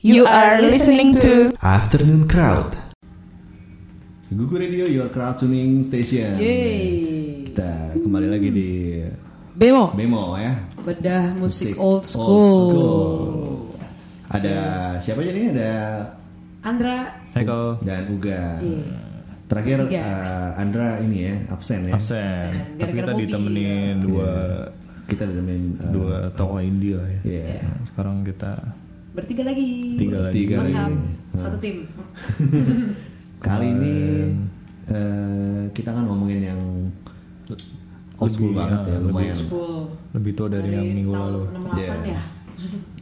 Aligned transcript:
You 0.00 0.24
are 0.24 0.64
listening 0.64 1.12
to 1.20 1.52
Afternoon 1.60 2.24
Crowd. 2.24 2.72
Gugu 4.30 4.56
Radio, 4.56 4.86
your 4.86 5.10
crowd 5.10 5.36
tuning 5.36 5.82
station. 5.84 6.38
Yeay. 6.40 7.44
Kita 7.50 7.98
kembali 7.98 8.28
lagi 8.30 8.48
di 8.48 8.70
Bemo. 9.52 9.92
Bemo 9.92 10.38
ya. 10.38 10.54
Bedah 10.80 11.34
musik, 11.36 11.74
Musik 11.74 11.76
old 11.76 12.04
school. 12.06 12.48
school. 12.72 13.10
Ada 14.30 14.56
siapa 15.02 15.20
aja 15.20 15.32
nih? 15.34 15.46
Ada 15.52 15.72
Andra. 16.62 16.96
Michael 17.34 17.66
dan 17.82 18.02
Uga. 18.08 18.42
Iya. 18.62 18.84
Terakhir 19.50 19.76
Tiga. 19.90 20.00
eh, 20.06 20.50
Andra 20.62 20.88
ini 21.02 21.18
ya 21.26 21.34
absen 21.50 21.90
ya. 21.90 21.92
absen. 21.98 22.48
Tapi 22.78 22.78
Gara-gara 22.78 22.94
kita 22.94 23.12
ditemenin 23.18 23.98
dua 23.98 24.30
Kita 25.10 25.26
udah 25.26 25.42
main 25.42 25.64
eh, 25.74 25.90
dua 25.90 26.16
tokoh 26.32 26.62
India 26.62 27.02
ya. 27.02 27.20
Iya. 27.26 27.66
Nah, 27.66 27.78
Sekarang 27.90 28.16
kita 28.22 28.52
Bertiga 29.10 29.42
lagi. 29.42 29.68
tiga 29.98 30.18
lagi. 30.22 30.34
Tiga. 30.36 30.56
Lengkap. 30.62 30.90
Satu 31.34 31.56
tim. 31.58 31.76
Kali 33.46 33.66
ini 33.68 33.94
eh, 34.86 35.62
kita 35.72 35.90
kan 35.90 36.04
ngomongin 36.04 36.40
yang 36.44 36.60
old 38.20 38.30
school 38.30 38.52
Lebih, 38.52 38.60
banget 38.60 38.80
ya, 38.84 38.92
ya, 38.92 38.98
lumayan. 39.00 39.36
School. 39.36 39.74
Lebih 40.12 40.32
tua 40.36 40.46
dari, 40.46 40.68
yang 40.70 40.86
minggu 40.92 41.12
tahun 41.12 41.24
lalu. 41.24 41.42
68 41.56 41.74
Iya. 41.74 41.88
ya. 42.06 42.22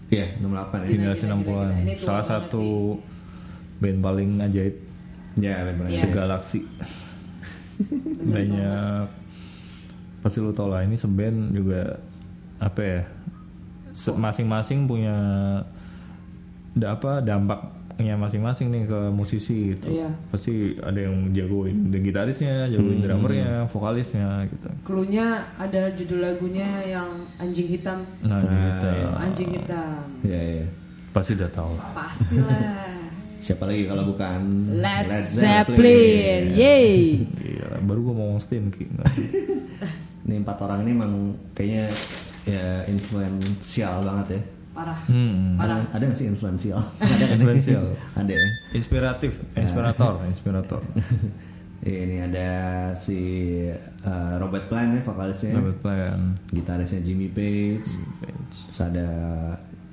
Iya, 0.09 0.27
68 0.41 0.79
ya. 0.79 0.87
Generasi 0.89 1.19
Gila, 1.19 1.29
gila, 1.29 1.37
60-an. 1.37 1.69
gila. 1.69 1.83
Ini 1.83 1.93
tua 1.93 2.07
Salah 2.07 2.25
satu 2.25 2.65
band 3.79 3.99
paling 4.01 4.31
ajaib 4.41 4.75
Ya, 5.39 5.55
benar. 5.63 5.87
Iya. 5.87 6.01
segalaksi. 6.03 6.61
Banyak 8.35 9.05
pasti 10.19 10.39
lu 10.43 10.51
tau 10.51 10.67
lah 10.67 10.83
ini 10.83 10.99
seband 10.99 11.53
juga 11.53 12.01
apa 12.59 12.81
ya? 12.81 13.01
Masing-masing 14.09 14.87
punya 14.87 15.15
apa 16.87 17.25
dampaknya 17.25 18.15
masing-masing 18.15 18.71
nih 18.71 18.85
ke 18.87 19.01
musisi 19.11 19.75
gitu. 19.75 19.91
Iya. 19.91 20.11
Pasti 20.31 20.79
ada 20.79 21.01
yang 21.01 21.35
jagoin 21.35 21.91
the 21.91 21.99
gitarisnya, 21.99 22.71
jagoin 22.71 23.03
drummernya, 23.03 23.67
vokalisnya 23.73 24.47
gitu. 24.53 24.69
Cluenya 24.87 25.51
ada 25.59 25.91
judul 25.97 26.23
lagunya 26.23 26.69
yang 26.87 27.27
anjing 27.43 27.67
hitam. 27.67 28.07
Nah, 28.23 28.39
gitu. 28.45 28.93
Anjing 29.19 29.51
hitam. 29.59 29.99
Iya, 30.23 30.41
iya. 30.63 30.67
Pasti 31.11 31.35
udah 31.35 31.51
tau 31.51 31.75
lah. 31.75 31.91
Pastilah. 31.97 33.07
Siapa 33.39 33.71
lagi 33.71 33.87
kalau 33.87 34.03
bukan 34.11 34.41
Led 34.83 35.09
Zeppelin. 35.23 36.59
Yeay. 36.59 37.23
Gila, 37.39 37.79
baru 37.87 38.11
gua 38.11 38.15
mau 38.15 38.25
ngomong 38.35 38.43
Sting 38.43 38.67
Ki. 38.75 38.91
Ini 40.27 40.43
empat 40.43 40.59
orang 40.67 40.85
ini 40.85 40.91
emang 40.93 41.15
kayaknya 41.55 41.87
ya 42.45 42.85
influensial 42.91 44.03
banget 44.03 44.27
ya. 44.37 44.41
Parah. 44.79 45.01
Hmm. 45.11 45.59
Ada, 45.59 45.91
ada 45.91 46.03
nggak 46.07 46.19
sih 46.23 46.31
influensial? 46.31 46.79
ada? 47.03 47.25
Influensial. 47.35 47.85
ada 48.15 48.31
ya. 48.31 48.47
Inspiratif, 48.79 49.35
inspirator, 49.59 50.23
inspirator. 50.31 50.83
Ini 51.83 52.31
ada 52.31 52.51
si 52.95 53.19
uh, 54.07 54.35
Robert 54.39 54.71
Plant 54.71 54.99
ya 54.99 55.01
vokalisnya, 55.03 55.59
Robert 55.59 55.79
Plant. 55.83 56.39
gitarisnya 56.55 57.03
Jimmy 57.03 57.27
Page, 57.27 57.87
terus 58.55 58.79
ada 58.79 59.09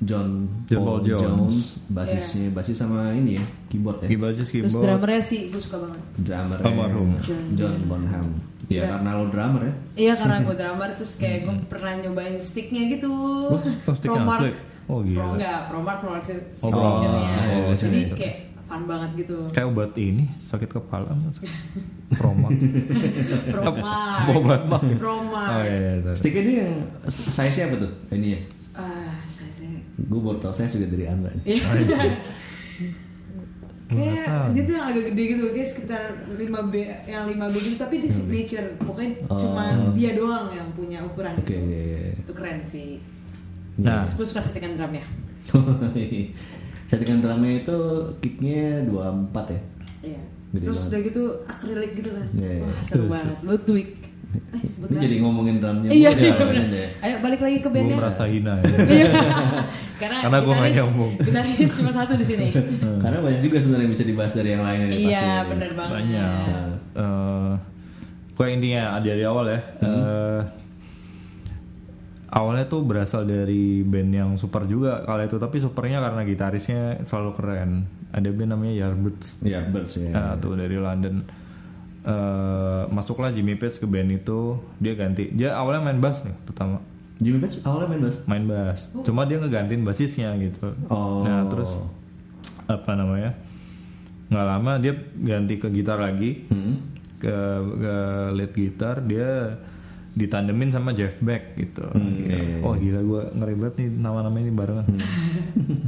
John, 0.05 0.45
John 0.67 0.81
Paul 0.85 0.99
Jones. 1.01 1.79
basisnya 1.87 2.51
basis 2.51 2.77
sama 2.83 3.15
ini 3.15 3.39
ya 3.39 3.45
keyboard 3.71 4.03
ya, 4.03 4.11
Terus 4.11 4.49
keyboard. 4.51 4.83
drummernya 4.83 5.21
sih 5.23 5.39
gue 5.49 5.61
suka 5.61 5.77
banget. 5.81 6.01
drummer 6.19 6.57
Almarhum. 6.61 7.09
John, 7.23 7.43
John 7.55 7.75
Bonham. 7.87 8.27
Ya 8.67 8.89
karena 8.89 9.09
lo 9.21 9.25
drummer 9.31 9.61
ya. 9.63 9.73
Iya 9.95 10.13
karena 10.19 10.37
gue 10.43 10.55
drummer 10.61 10.89
terus 10.99 11.13
kayak 11.15 11.39
gue 11.47 11.55
pernah 11.71 11.93
nyobain 12.01 12.35
sticknya 12.41 12.91
gitu. 12.91 13.13
oh, 13.55 13.61
Promark. 14.03 14.51
stick? 14.51 14.57
Oh, 14.85 15.01
gila. 15.01 15.17
Pro 15.17 15.27
enggak, 15.33 15.59
Promark 15.65 15.97
Promark 15.99 16.21
Oh, 16.21 16.29
sectionnya. 16.61 17.31
oh, 17.57 17.73
Jadi 17.73 17.99
sectionnya. 18.05 18.15
kayak 18.15 18.35
fun 18.61 18.81
banget 18.85 19.09
gitu. 19.15 19.37
Kayak 19.49 19.67
obat 19.69 19.93
ini 19.95 20.23
sakit 20.43 20.69
kepala 20.71 21.09
Promak. 22.11 22.51
Promark. 23.53 24.25
Obat 24.31 24.61
mah. 24.65 24.81
Promark. 24.95 25.49
Oh 25.51 25.63
iya, 25.63 25.77
iya. 25.95 26.13
Stick 26.13 26.33
ini 26.33 26.53
yang 26.59 26.73
size 27.07 27.55
nya 27.55 27.65
apa 27.65 27.75
tuh? 27.79 27.91
Ini 28.11 28.27
ya. 28.27 28.39
Ah, 28.73 29.15
saya 29.23 29.49
saya. 29.49 29.77
Gue 29.97 30.19
baru 30.19 30.37
tau 30.37 30.51
saya 30.51 30.67
juga 30.67 30.85
dari 30.87 31.05
Anda. 31.05 31.29
nih. 31.35 31.61
Kayak 33.85 34.49
dia 34.51 34.63
tuh 34.65 34.73
yang 34.73 34.87
agak 34.89 35.03
gede 35.13 35.23
gitu, 35.29 35.43
kayak 35.47 35.69
sekitar 35.69 36.01
5 36.27 36.41
B, 36.67 36.75
yang 37.05 37.29
5 37.29 37.37
B 37.47 37.55
gitu, 37.59 37.77
tapi 37.77 38.01
di 38.01 38.09
signature, 38.09 38.73
pokoknya 38.81 39.29
Oh. 39.29 39.37
cuma 39.37 39.63
dia 39.93 40.17
doang 40.17 40.49
yang 40.49 40.65
punya 40.73 41.05
ukuran 41.05 41.37
Oke, 41.37 41.53
itu. 41.53 41.61
iya, 41.61 41.81
iya. 41.85 42.11
Itu 42.17 42.33
keren 42.33 42.65
sih. 42.65 42.97
Nah, 43.77 44.01
Terus 44.01 44.13
gue 44.15 44.27
suka 44.27 44.41
settingan 44.41 44.73
drumnya. 44.73 45.03
Settingan 46.85 47.19
drumnya 47.19 47.51
itu 47.59 47.77
kicknya 48.19 48.85
24 48.85 49.33
ya. 49.49 49.61
Iya. 50.05 50.21
Gede 50.51 50.63
Terus 50.63 50.77
banget. 50.77 50.87
udah 50.87 50.99
gitu 51.03 51.21
akrilik 51.45 51.91
gitu 51.93 52.09
kan. 52.11 52.25
Iya, 52.31 52.49
iya. 52.51 52.63
Wah, 52.63 52.79
seru 52.81 53.05
banget. 53.05 53.37
Ludwig. 53.41 53.87
Eh, 54.35 54.59
Ini 54.59 54.97
jadi 55.01 55.15
ngomongin 55.19 55.55
drumnya. 55.57 55.89
Iya, 55.89 56.09
iya 56.11 56.27
ya, 56.29 56.35
bener. 56.37 56.55
ini 56.67 56.77
ya. 56.77 56.89
Ayo 57.01 57.15
balik 57.19 57.39
lagi 57.41 57.57
ke 57.57 57.63
gue 57.63 57.73
bandnya. 57.73 57.95
merasa 57.97 58.23
hina 58.25 58.53
ya. 58.55 58.63
Iya. 58.95 59.07
Karena, 59.95 60.17
Karena 60.21 60.37
nggak 60.37 60.43
gitaris- 60.45 60.75
nyambung. 60.77 61.11
Gitaris 61.19 61.71
cuma 61.73 61.91
satu 61.91 62.13
di 62.13 62.25
sini. 62.25 62.47
Karena 62.99 63.17
banyak 63.19 63.41
juga 63.41 63.57
sebenarnya 63.57 63.83
yang 63.83 63.93
bisa 63.93 64.05
dibahas 64.05 64.33
dari 64.33 64.49
yang 64.49 64.61
lainnya 64.61 64.87
nih, 64.87 64.97
iya, 65.01 65.19
pasti. 65.25 65.49
bener 65.51 65.71
banget. 65.73 65.93
Banyak. 65.95 66.67
Eh, 66.95 67.51
gue 68.31 68.47
intinya 68.49 68.83
dari 68.99 69.23
awal 69.23 69.45
ya. 69.47 69.59
eh, 69.81 70.39
awalnya 72.35 72.67
tuh 72.67 72.83
berasal 72.83 73.23
dari 73.23 73.79
band 73.87 74.11
yang 74.11 74.31
super 74.35 74.67
juga 74.67 75.07
kala 75.07 75.31
itu, 75.31 75.39
tapi 75.39 75.63
supernya 75.63 76.03
karena 76.03 76.21
gitarisnya 76.27 76.99
selalu 77.07 77.31
keren. 77.39 77.71
Ada 78.11 78.27
band 78.35 78.51
namanya 78.51 78.73
Yardbirds. 78.75 79.39
Iya, 79.39 79.63
Birds 79.71 79.95
ya. 79.95 80.11
Nah, 80.11 80.35
tuh 80.35 80.59
dari 80.59 80.75
London. 80.75 81.23
Eh, 82.05 82.83
masuklah 82.93 83.33
Jimmy 83.33 83.57
Page 83.57 83.81
ke 83.81 83.87
band 83.89 84.13
itu, 84.13 84.61
dia 84.77 84.93
ganti. 84.93 85.31
Dia 85.33 85.57
awalnya 85.57 85.89
main 85.89 85.97
bass 85.97 86.21
nih 86.21 86.37
pertama, 86.45 86.77
Jimmy 87.17 87.41
Page 87.41 87.65
awalnya 87.65 87.87
main 87.89 88.01
bass. 88.03 88.17
main 88.29 88.45
bass. 88.45 88.79
Cuma 89.01 89.25
dia 89.25 89.41
ngegantiin 89.41 89.81
basisnya 89.81 90.29
gitu. 90.37 90.75
Oh. 90.91 91.25
Nah, 91.25 91.49
terus 91.49 91.71
apa 92.69 92.93
namanya? 92.93 93.33
Nggak 94.29 94.45
lama 94.45 94.71
dia 94.77 94.93
ganti 95.17 95.57
ke 95.57 95.67
gitar 95.73 95.97
lagi. 95.97 96.45
Hmm. 96.51 96.93
Ke, 97.15 97.33
ke 97.63 97.95
lead 98.37 98.51
gitar 98.53 99.01
dia 99.01 99.55
ditandemin 100.15 100.71
sama 100.71 100.91
Jeff 100.91 101.13
Beck 101.19 101.53
gitu. 101.55 101.83
Hmm, 101.85 102.23
iya, 102.23 102.39
iya. 102.39 102.57
Oh 102.61 102.73
gila 102.73 102.99
gue 102.99 103.21
ngeri 103.35 103.55
banget 103.55 103.75
nih 103.77 103.89
nama-nama 103.93 104.35
ini 104.37 104.49
barengan. 104.49 104.87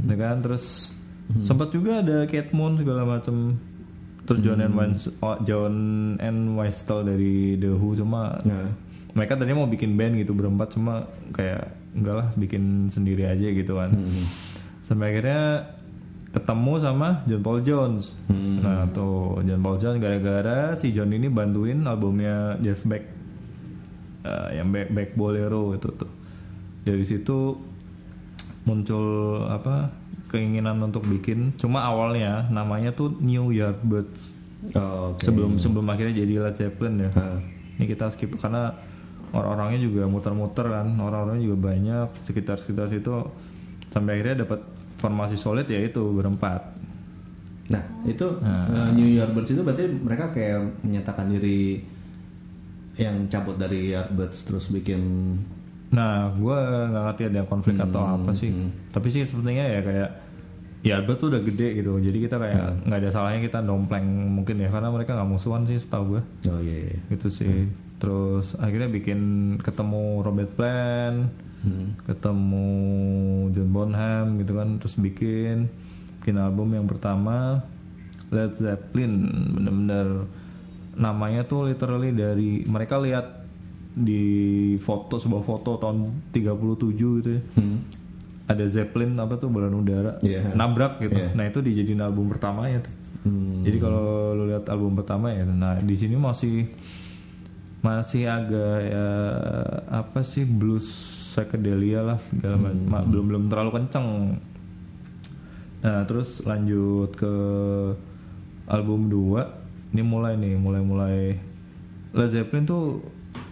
Ya 0.04 0.16
kan 0.16 0.38
terus 0.38 0.92
Hmm. 1.26 1.44
sempat 1.44 1.68
juga 1.68 2.00
ada 2.00 2.24
Kate 2.24 2.52
Moon 2.52 2.76
segala 2.76 3.04
macem 3.04 3.60
terus 4.24 4.40
John 4.40 4.56
Hmm. 4.56 4.64
and 4.64 4.74
Wins- 4.74 5.12
oh, 5.18 5.36
John 5.42 5.74
and 6.18 6.54
Westel 6.54 7.04
dari 7.04 7.52
The 7.54 7.68
Who 7.70 7.92
cuma 7.94 8.32
Nah. 8.40 8.72
mereka 9.12 9.34
tadi 9.34 9.52
mau 9.52 9.64
bikin 9.64 9.92
band 9.92 10.16
gitu 10.16 10.32
berempat 10.32 10.72
cuma 10.72 11.04
kayak 11.30 11.68
enggak 11.92 12.14
lah 12.14 12.28
bikin 12.32 12.88
sendiri 12.88 13.24
aja 13.24 13.44
gitu 13.44 13.72
kan 13.74 13.92
Hmm. 13.92 14.24
sampai 14.82 15.10
akhirnya 15.10 15.68
ketemu 16.30 16.72
sama 16.78 17.08
John 17.24 17.42
Paul 17.42 17.60
Jones 17.60 18.12
Hmm. 18.24 18.60
nah 18.60 18.84
tuh 18.86 19.40
John 19.42 19.60
Paul 19.60 19.76
Jones 19.76 19.98
gara-gara 19.98 20.72
si 20.74 20.92
John 20.92 21.08
ini 21.08 21.28
bantuin 21.28 21.80
albumnya 21.82 22.56
Jeff 22.58 22.80
Beck 22.84 23.04
Eh, 24.28 24.60
yang 24.60 24.68
Back, 24.68 24.88
Back 24.92 25.10
Bolero 25.16 25.72
itu 25.72 25.88
tuh. 25.96 26.10
Dari 26.84 27.04
situ 27.04 27.56
muncul 28.68 29.06
apa 29.48 29.88
keinginan 30.28 30.76
untuk 30.84 31.08
bikin. 31.08 31.56
Cuma 31.56 31.88
awalnya 31.88 32.48
namanya 32.52 32.92
tuh 32.92 33.16
New 33.24 33.48
Yardbirds. 33.48 34.36
Oh, 34.74 35.14
oke. 35.14 35.22
sebelum 35.22 35.54
sebelum 35.62 35.86
akhirnya 35.86 36.18
jadi 36.18 36.34
Led 36.42 36.56
Zeppelin 36.58 37.06
ya. 37.06 37.10
Ah. 37.14 37.38
ini 37.78 37.86
kita 37.86 38.10
skip 38.10 38.34
karena 38.42 38.74
orang-orangnya 39.30 39.86
juga 39.86 40.02
muter-muter 40.10 40.66
kan. 40.68 40.86
Orang-orangnya 40.98 41.44
juga 41.48 41.72
banyak. 41.72 42.08
Sekitar-sekitar 42.26 42.90
situ 42.92 43.14
sampai 43.88 44.20
akhirnya 44.20 44.44
dapat 44.44 44.60
formasi 44.98 45.38
solid 45.38 45.64
ya 45.70 45.80
itu 45.80 46.02
berempat. 46.12 46.76
Nah, 47.68 47.84
itu 48.08 48.24
uh, 48.24 48.90
New 48.96 49.04
itu 49.12 49.60
berarti 49.60 49.84
mereka 50.00 50.32
kayak 50.32 50.80
menyatakan 50.80 51.28
diri 51.28 51.84
yang 52.98 53.26
cabut 53.26 53.54
dari 53.54 53.90
Yardbirds 53.90 54.42
terus 54.42 54.68
bikin 54.68 55.00
nah 55.88 56.28
gue 56.30 56.58
nggak 56.84 57.04
ngerti 57.06 57.22
ada 57.26 57.42
konflik 57.44 57.78
atau 57.78 58.02
Hmm, 58.02 58.14
apa 58.20 58.30
sih. 58.32 58.50
tapi 58.90 59.08
sih 59.08 59.22
sepertinya 59.22 59.64
ya 59.64 59.80
kayak 59.80 60.10
ya 60.78 60.92
Albert 60.96 61.18
tuh 61.18 61.28
udah 61.28 61.40
gede 61.40 61.74
gitu. 61.74 61.98
Jadi 61.98 62.18
kita 62.20 62.36
kayak 62.36 62.84
nggak 62.84 62.98
ada 62.98 63.10
salahnya 63.10 63.40
kita 63.40 63.58
dompleng 63.60 64.04
mungkin 64.30 64.58
ya 64.58 64.68
karena 64.68 64.88
mereka 64.88 65.10
nggak 65.12 65.26
musuhan 65.28 65.64
sih 65.64 65.74
setahu 65.74 66.14
gue 66.14 66.22
Oh 66.46 66.60
iya. 66.60 66.76
iya. 66.86 66.98
gitu 67.08 67.28
sih. 67.28 67.66
Terus 67.96 68.54
akhirnya 68.54 68.86
bikin 68.86 69.18
ketemu 69.58 70.02
Robert 70.20 70.52
Plant 70.52 71.34
ketemu 72.04 72.68
John 73.50 73.70
Bonham 73.70 74.26
gitu 74.36 74.52
kan 74.54 74.78
terus 74.78 74.94
bikin 74.94 75.66
bikin 76.18 76.36
album 76.36 76.70
yang 76.72 76.84
pertama 76.84 77.62
Led 78.28 78.54
Zeppelin 78.54 79.26
bener-bener 79.50 80.28
namanya 80.98 81.42
tuh 81.42 81.64
literally 81.64 82.10
dari 82.10 82.62
mereka 82.64 82.98
lihat 82.98 83.46
di 83.90 84.22
foto 84.78 85.16
sebuah 85.16 85.40
foto 85.40 85.74
tahun 85.74 86.30
37 86.30 86.38
gitu 86.92 87.30
ya 87.32 87.42
ada 88.44 88.64
Zeppelin 88.64 89.12
apa 89.14 89.36
tuh 89.36 89.46
balon 89.46 89.76
udara 89.76 90.16
Iya. 90.18 90.54
nabrak 90.54 90.98
gitu. 90.98 91.14
Iya. 91.14 91.28
Nah 91.32 91.44
itu 91.44 91.60
dijadiin 91.60 92.00
album 92.00 92.26
pertamanya 92.26 92.80
tuh. 92.80 92.94
Hmm. 93.22 93.60
Jadi 93.60 93.76
kalau 93.76 94.32
lu 94.32 94.48
lihat 94.48 94.64
album 94.66 94.96
pertama 94.96 95.28
ya, 95.28 95.44
nah 95.44 95.76
di 95.76 95.92
sini 95.92 96.16
masih 96.16 96.64
masih 97.78 98.24
agak 98.24 98.78
ya 98.84 99.08
apa 99.92 100.24
sih 100.24 100.42
blues 100.42 100.88
psychedelia 101.28 102.00
lah 102.00 102.16
segala 102.18 102.56
macam. 102.58 102.88
Ma- 102.88 103.04
belum 103.04 103.24
belum 103.28 103.42
terlalu 103.46 103.70
kenceng. 103.76 104.40
Nah 105.78 106.02
terus 106.04 106.40
lanjut 106.40 107.12
ke 107.12 107.34
album 108.64 109.12
2 109.12 109.57
ini 109.88 110.02
mulai 110.04 110.36
nih 110.36 110.54
mulai 110.56 110.82
mulai 110.84 111.16
Led 112.12 112.30
Zeppelin 112.32 112.64
tuh 112.64 113.04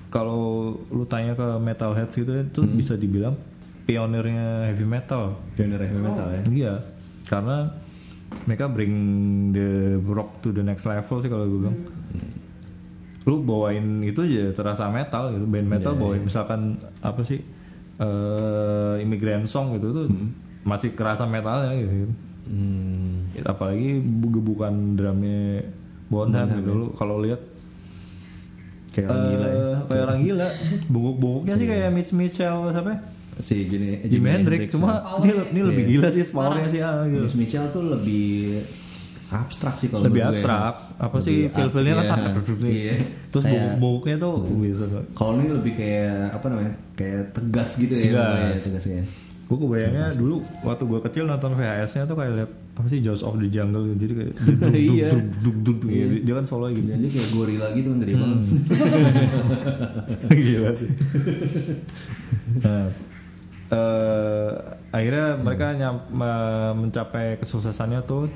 kalau 0.08 0.72
lu 0.88 1.04
tanya 1.04 1.36
ke 1.36 1.46
metalheads 1.60 2.16
gitu 2.16 2.30
itu 2.32 2.60
bisa 2.64 2.96
dibilang 2.96 3.36
pionirnya 3.84 4.72
heavy 4.72 4.82
metal. 4.82 5.38
Pioneer 5.54 5.82
heavy 5.84 6.00
metal 6.00 6.26
ya. 6.32 6.42
Iya, 6.48 6.74
karena 7.28 7.70
mereka 8.48 8.66
bring 8.66 8.94
the 9.54 10.00
rock 10.02 10.42
to 10.42 10.50
the 10.50 10.64
next 10.64 10.88
level 10.88 11.22
sih 11.22 11.30
kalau 11.30 11.44
gue 11.46 11.60
bilang. 11.62 11.78
Lu 13.26 13.42
bawain 13.42 14.02
itu 14.06 14.22
aja 14.22 14.54
terasa 14.54 14.86
metal 14.90 15.34
gitu, 15.34 15.46
band 15.46 15.68
metal 15.68 15.94
bawain 15.98 16.22
misalkan 16.22 16.78
apa 17.02 17.22
sih 17.26 17.42
eh 17.96 18.94
immigrant 19.02 19.48
song 19.48 19.76
gitu 19.78 19.88
tuh 19.92 20.06
masih 20.66 20.94
kerasa 20.94 21.26
metalnya 21.26 21.74
gitu. 21.76 22.10
Hmm. 22.46 23.26
Apalagi 23.42 23.98
bu- 23.98 24.32
gebukan 24.34 24.94
drumnya 24.94 25.66
Bonham 26.06 26.46
gitu 26.52 26.70
lu 26.72 26.86
kalau 26.92 27.18
lihat 27.18 27.40
Kayak 28.88 29.08
orang 29.10 29.24
gila 29.28 29.46
ya. 29.46 29.52
eh, 29.52 29.76
kayak 29.84 30.02
orang 30.02 30.20
gila. 30.22 30.48
Bungkuk-bungkuknya 30.86 31.54
sih 31.54 31.66
kayak 31.66 31.88
Mitch 31.92 32.12
Mitchell 32.12 32.56
siapa? 32.70 32.90
ya? 32.90 32.98
Si 33.36 33.56
Jimi, 33.62 34.00
Jimi 34.02 34.28
Hendrix 34.30 34.72
cuma 34.72 34.92
ini, 35.20 35.32
ini 35.52 35.60
lebih 35.60 35.82
Iya. 35.82 35.90
gila 35.92 36.08
sih 36.08 36.22
powernya 36.26 36.68
sih 36.72 36.80
ah, 36.80 37.04
gitu. 37.04 37.20
Miss 37.22 37.36
Mitchell 37.36 37.68
tuh 37.68 37.84
lebih 37.84 38.64
abstrak 39.28 39.76
sih 39.76 39.92
kalau 39.92 40.06
lebih 40.06 40.22
gue. 40.22 40.30
abstrak 40.32 40.74
apa 40.96 41.16
sih 41.18 41.50
feel 41.50 41.68
feelnya 41.68 41.98
kan 42.00 42.32
iya, 42.64 42.94
iya. 42.94 42.94
terus 43.28 43.44
Kayak- 43.44 43.76
tuh 44.16 44.34
bisa 44.56 44.84
Kalau 45.12 45.32
ini 45.36 45.50
lebih 45.50 45.72
kayak 45.76 46.32
apa 46.32 46.46
namanya? 46.48 46.72
Kayak 46.94 47.22
tegas 47.34 47.70
gitu 47.76 47.92
ya 47.92 48.04
Tegas. 48.06 48.24
namanya, 48.24 48.56
tegasnya. 48.56 49.04
Gue 49.46 49.54
kebayangnya 49.56 50.10
dulu 50.12 50.36
waktu 50.60 50.82
gue 50.82 51.00
kecil 51.02 51.24
nonton 51.24 51.54
VHS-nya 51.54 52.02
tuh 52.04 52.14
kayak 52.14 52.32
liat 52.34 52.50
apa 52.74 52.86
sih 52.86 52.98
Jaws 52.98 53.22
of 53.22 53.36
the 53.36 53.46
Jungle 53.46 53.86
gitu. 53.86 53.98
jadi 54.00 54.12
kayak 54.12 54.32
duk, 54.36 54.56
duk, 54.60 54.74
Iya. 54.74 55.08
duk, 55.14 55.56
duk, 55.62 55.78
gitu. 55.82 56.14
dia 56.20 56.34
kan 56.34 56.44
solo 56.44 56.66
gitu 56.68 56.82
Jadi 56.84 57.06
kayak 57.08 57.28
gorila 57.30 57.66
gitu 57.72 57.88
kan 57.88 57.98
gede 58.00 58.12
Hmm. 58.12 58.20
banget. 58.20 58.42
gila 60.46 60.70
sih 60.74 60.90
nah, 62.58 62.86
eh, 63.68 64.50
akhirnya 64.90 65.26
mereka 65.36 65.66
nyam- 65.72 66.06
me- 66.10 66.74
mencapai 66.76 67.38
kesuksesannya 67.38 68.02
tuh 68.02 68.26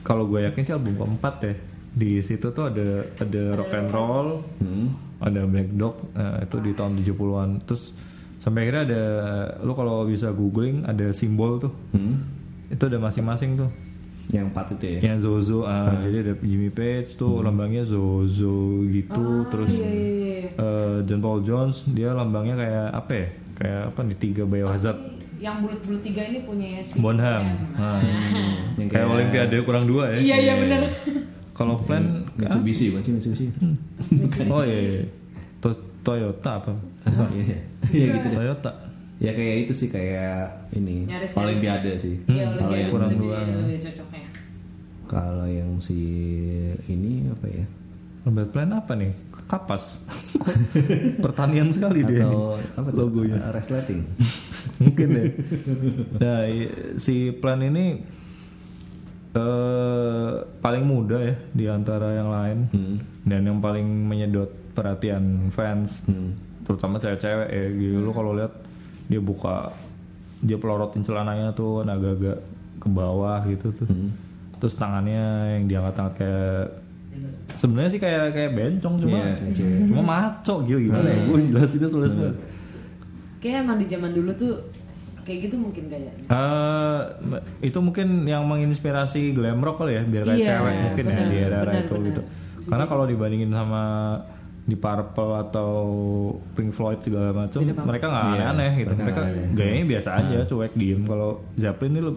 kalau 0.00 0.26
gue 0.26 0.42
yakin 0.42 0.62
sih 0.62 0.72
album 0.72 0.96
keempat 0.96 1.34
ya 1.42 1.54
di 1.92 2.18
situ 2.18 2.48
tuh 2.48 2.64
ada 2.66 2.88
ada 3.14 3.42
rock 3.52 3.70
and 3.70 3.90
roll 3.90 4.28
Hmm. 4.58 4.88
ada 5.20 5.44
Black 5.44 5.70
Dog 5.70 5.94
nah, 6.10 6.40
itu 6.40 6.56
di 6.58 6.72
tahun 6.72 6.98
70-an 6.98 7.50
terus 7.62 7.92
sampai 8.42 8.66
akhirnya 8.66 8.82
ada 8.84 9.02
lu 9.60 9.72
kalau 9.72 10.02
bisa 10.04 10.28
googling 10.30 10.82
ada 10.82 11.10
simbol 11.10 11.56
tuh 11.58 11.70
Hmm. 11.90 12.18
itu 12.66 12.82
ada 12.82 12.98
masing-masing 12.98 13.54
tuh 13.56 13.70
Yang 14.28 14.44
empat 14.48 14.66
itu 14.72 14.86
ya. 14.88 14.98
yang 15.04 15.18
Zozo 15.18 15.62
ah, 15.62 15.92
jadi 16.00 16.16
ada 16.22 16.34
Jimmy 16.36 16.68
Page 16.68 17.14
tuh 17.14 17.38
lambangnya 17.40 17.84
Zozo 17.84 18.56
gitu 18.84 19.26
terus 19.46 19.70
iya, 19.70 19.86
iya, 19.86 20.06
iya. 20.40 20.48
eh, 20.52 20.96
John 21.04 21.20
Paul 21.20 21.40
Jones 21.42 21.86
dia 21.86 22.10
lambangnya 22.10 22.56
kayak 22.56 22.86
apa 22.92 23.12
ya 23.12 23.26
kayak 23.54 23.80
apa 23.88 24.00
nih 24.02 24.16
tiga 24.18 24.42
biohazard 24.42 24.98
yang 25.36 25.58
bulat-bulat 25.58 26.00
tiga 26.00 26.22
ini 26.24 26.38
punya 26.42 26.80
si 26.80 26.96
Bonham 26.96 27.42
Bonham. 27.44 27.44
nah, 27.76 27.98
Yang 28.78 28.88
kayak 28.88 29.06
Olimpiade 29.08 29.56
kurang 29.60 29.84
dua 29.84 30.04
ya 30.12 30.18
Iya 30.18 30.36
iya 30.40 30.54
benar. 30.56 30.82
kalau 31.52 31.76
plan 31.78 32.24
Mitsubishi, 32.32 32.90
bukan 32.90 33.02
sih 33.02 33.12
Mitsubishi. 33.12 33.46
oh 34.54 34.62
iya, 34.62 34.78
iya. 34.80 35.02
To- 35.58 35.82
Toyota 36.00 36.58
apa 36.58 36.72
Oh, 37.04 37.28
Iya, 37.34 37.56
iya 37.90 38.06
gitu 38.14 38.26
deh. 38.26 38.36
Toyota 38.36 38.72
Ya 39.18 39.30
kayak 39.30 39.56
itu 39.60 39.72
sih 39.72 39.88
kayak 39.88 40.66
ini 40.72 41.06
Olimpiade 41.32 41.94
sih. 41.96 42.18
Iya 42.26 42.46
Kalau 42.48 42.58
Olimpiade 42.64 42.74
yang 42.76 42.90
kurang 42.90 43.10
lebih, 43.12 43.22
dua. 43.24 43.38
lebih 43.38 43.78
cocoknya. 43.80 44.22
kalau 45.04 45.46
yang 45.46 45.70
si 45.76 46.00
ini 46.86 47.28
apa 47.28 47.46
ya? 47.46 47.64
Robert 48.22 48.48
Plan 48.48 48.70
apa 48.72 48.92
nih 48.94 49.12
kapas 49.44 50.00
pertanian 51.24 51.68
sekali 51.70 52.00
dia 52.02 52.22
Atau 52.22 52.56
apa 52.72 52.88
tuh? 52.88 52.96
logonya 52.98 53.36
Uh, 53.36 53.52
Resleting. 53.52 54.00
mungkin 54.80 55.08
ya 55.10 55.24
nah 56.16 56.40
si 56.96 57.14
plan 57.32 57.60
ini 57.60 57.98
eh 59.32 60.32
paling 60.60 60.84
muda 60.84 61.18
ya 61.18 61.34
di 61.50 61.64
antara 61.66 62.12
yang 62.12 62.28
lain 62.28 62.58
Hmm. 62.68 62.96
dan 63.24 63.40
yang 63.42 63.58
paling 63.58 63.84
menyedot 63.84 64.48
perhatian 64.72 65.48
fans 65.48 66.00
Hmm. 66.04 66.36
Terutama 66.62 66.96
cewek-cewek 66.96 67.48
ya 67.48 67.64
gitu 67.70 67.96
lu 68.00 68.10
kalau 68.10 68.32
lihat 68.32 68.52
dia 69.04 69.18
buka 69.18 69.70
dia 70.38 70.56
pelorotin 70.56 71.00
celananya 71.00 71.50
tuh 71.50 71.82
agak-agak 71.82 72.38
ke 72.76 72.88
bawah 72.88 73.42
gitu 73.44 73.70
tuh 73.72 73.86
Hmm. 73.86 74.10
terus 74.56 74.74
tangannya 74.74 75.22
yang 75.56 75.64
diangkat-angkat 75.66 76.14
kayak 76.16 76.62
sebenarnya 77.52 77.90
sih 77.90 78.00
kayak 78.00 78.24
kayak 78.30 78.50
bencong 78.52 78.94
cuma 78.96 79.16
Iya, 79.16 79.32
kayak 79.36 79.54
cewek. 79.54 79.78
cuma 79.86 80.02
maco 80.02 80.54
gitu 80.62 80.78
gimana 80.82 81.08
ya 81.08 81.18
gue 81.20 81.38
jelasinnya 81.46 81.88
sulit 81.88 82.12
banget 82.12 82.36
Kayaknya 83.36 83.58
emang 83.60 83.76
di 83.76 83.86
zaman 83.86 84.10
dulu 84.12 84.30
tuh 84.32 84.52
kayak 85.22 85.38
gitu 85.40 85.56
mungkin 85.56 85.84
kayaknya. 85.86 86.14
Eh, 86.24 86.98
itu 87.64 87.78
mungkin 87.78 88.22
yang 88.22 88.42
menginspirasi 88.44 89.30
glam 89.32 89.58
rock 89.58 89.78
kali 89.78 89.94
ya 89.94 90.02
biar 90.04 90.22
kayak 90.24 90.38
Iya, 90.40 90.46
cewek 90.48 90.74
mungkin 90.80 91.04
ya 91.04 91.10
benar, 91.12 91.26
di 91.26 91.36
era 91.36 91.58
benar, 91.60 91.74
itu 91.76 91.92
benar. 91.92 92.06
gitu. 92.06 92.22
Bisa 92.56 92.68
Karena 92.70 92.84
kalau 92.86 93.04
dibandingin 93.04 93.50
sama 93.50 93.82
di 94.62 94.74
Purple 94.74 95.32
atau 95.40 95.70
Pink 96.52 96.70
Floyd 96.70 96.98
segala 96.98 97.30
macam, 97.32 97.58
mereka 97.60 98.06
nggak 98.06 98.24
Iya, 98.24 98.32
aneh-aneh 98.32 98.70
gitu. 98.76 98.92
mereka 98.94 99.20
aneh. 99.24 99.46
gayanya 99.52 99.84
biasa 99.88 100.08
aja, 100.16 100.38
cuek 100.44 100.72
diem. 100.72 101.02
Kalau 101.02 101.30
Zeppelin 101.54 101.92
ini 101.92 102.10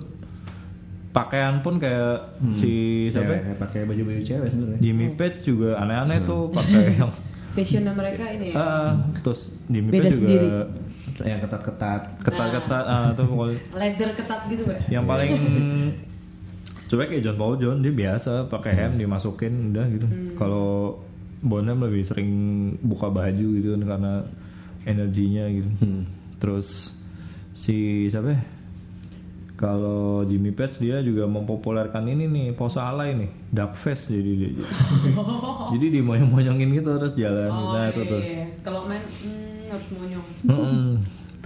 pakaian 1.11 1.55
pun 1.59 1.75
kayak 1.75 2.37
si 2.55 2.73
siapa? 3.09 3.33
ya? 3.33 3.55
Pakai 3.55 3.83
baju-baju 3.83 4.21
cewek 4.21 4.47
sebenarnya. 4.47 4.79
Jimmy 4.79 5.07
Page 5.11 5.37
juga 5.43 5.79
aneh-aneh 5.79 6.21
tuh 6.21 6.49
pakai 6.49 6.81
yang 6.99 7.11
Fashionnya 7.51 7.93
mereka 7.93 8.27
ini 8.29 8.51
ya. 8.51 8.55
ah, 8.55 8.89
terus 9.17 9.47
Jimmy 9.65 9.89
Beda 9.89 10.01
Page 10.01 10.11
juga 10.11 10.19
sendiri. 10.19 10.47
Yang 11.15 11.39
ketat-ketat. 11.47 12.01
ketat-ketat 12.19 12.85
ah, 12.85 13.09
tuh 13.09 13.25
pokoknya 13.25 13.57
Leather 13.79 14.09
ketat 14.13 14.41
gitu, 14.45 14.61
Mbak. 14.65 14.79
yang 14.91 15.03
paling 15.03 15.31
cuek 16.85 17.09
ya 17.09 17.19
John 17.21 17.37
Paul 17.39 17.57
John 17.57 17.77
dia 17.79 17.89
biasa 17.89 18.45
pakai 18.45 18.71
hem 18.75 18.91
dimasukin 18.95 19.73
udah 19.73 19.85
gitu 19.89 20.05
kalau 20.35 20.99
Bonham 21.45 21.77
lebih 21.79 22.01
sering 22.03 22.29
buka 22.81 23.07
baju 23.07 23.47
gitu 23.53 23.77
kan 23.77 23.83
karena 23.85 24.13
energinya 24.83 25.45
gitu 25.47 25.69
terus 26.41 26.97
si 27.53 28.09
siapa 28.09 28.33
ya? 28.33 28.41
kalau 29.55 30.27
Jimmy 30.27 30.51
Page 30.51 30.83
dia 30.83 30.99
juga 30.99 31.23
mempopulerkan 31.25 32.03
ini 32.03 32.27
nih 32.27 32.45
pose 32.51 32.75
alay 32.75 33.15
nih 33.15 33.31
dark 33.55 33.79
face 33.79 34.11
jadi 34.11 34.31
dia 34.35 34.49
jadi 35.73 35.85
dimoyong-moyongin 35.95 36.75
gitu 36.75 36.89
terus 36.99 37.15
jalan 37.15 37.47
Oh, 37.47 37.71
nah 37.71 37.87
iya, 37.87 37.93
itu 37.95 38.01
tuh 38.03 38.19
iya. 38.21 38.45
Kalau 38.59 38.81
main 38.83 38.99
hmm, 38.99 39.71
harus 39.71 39.87
monyong. 39.95 40.25
Mm-mm. 40.43 40.89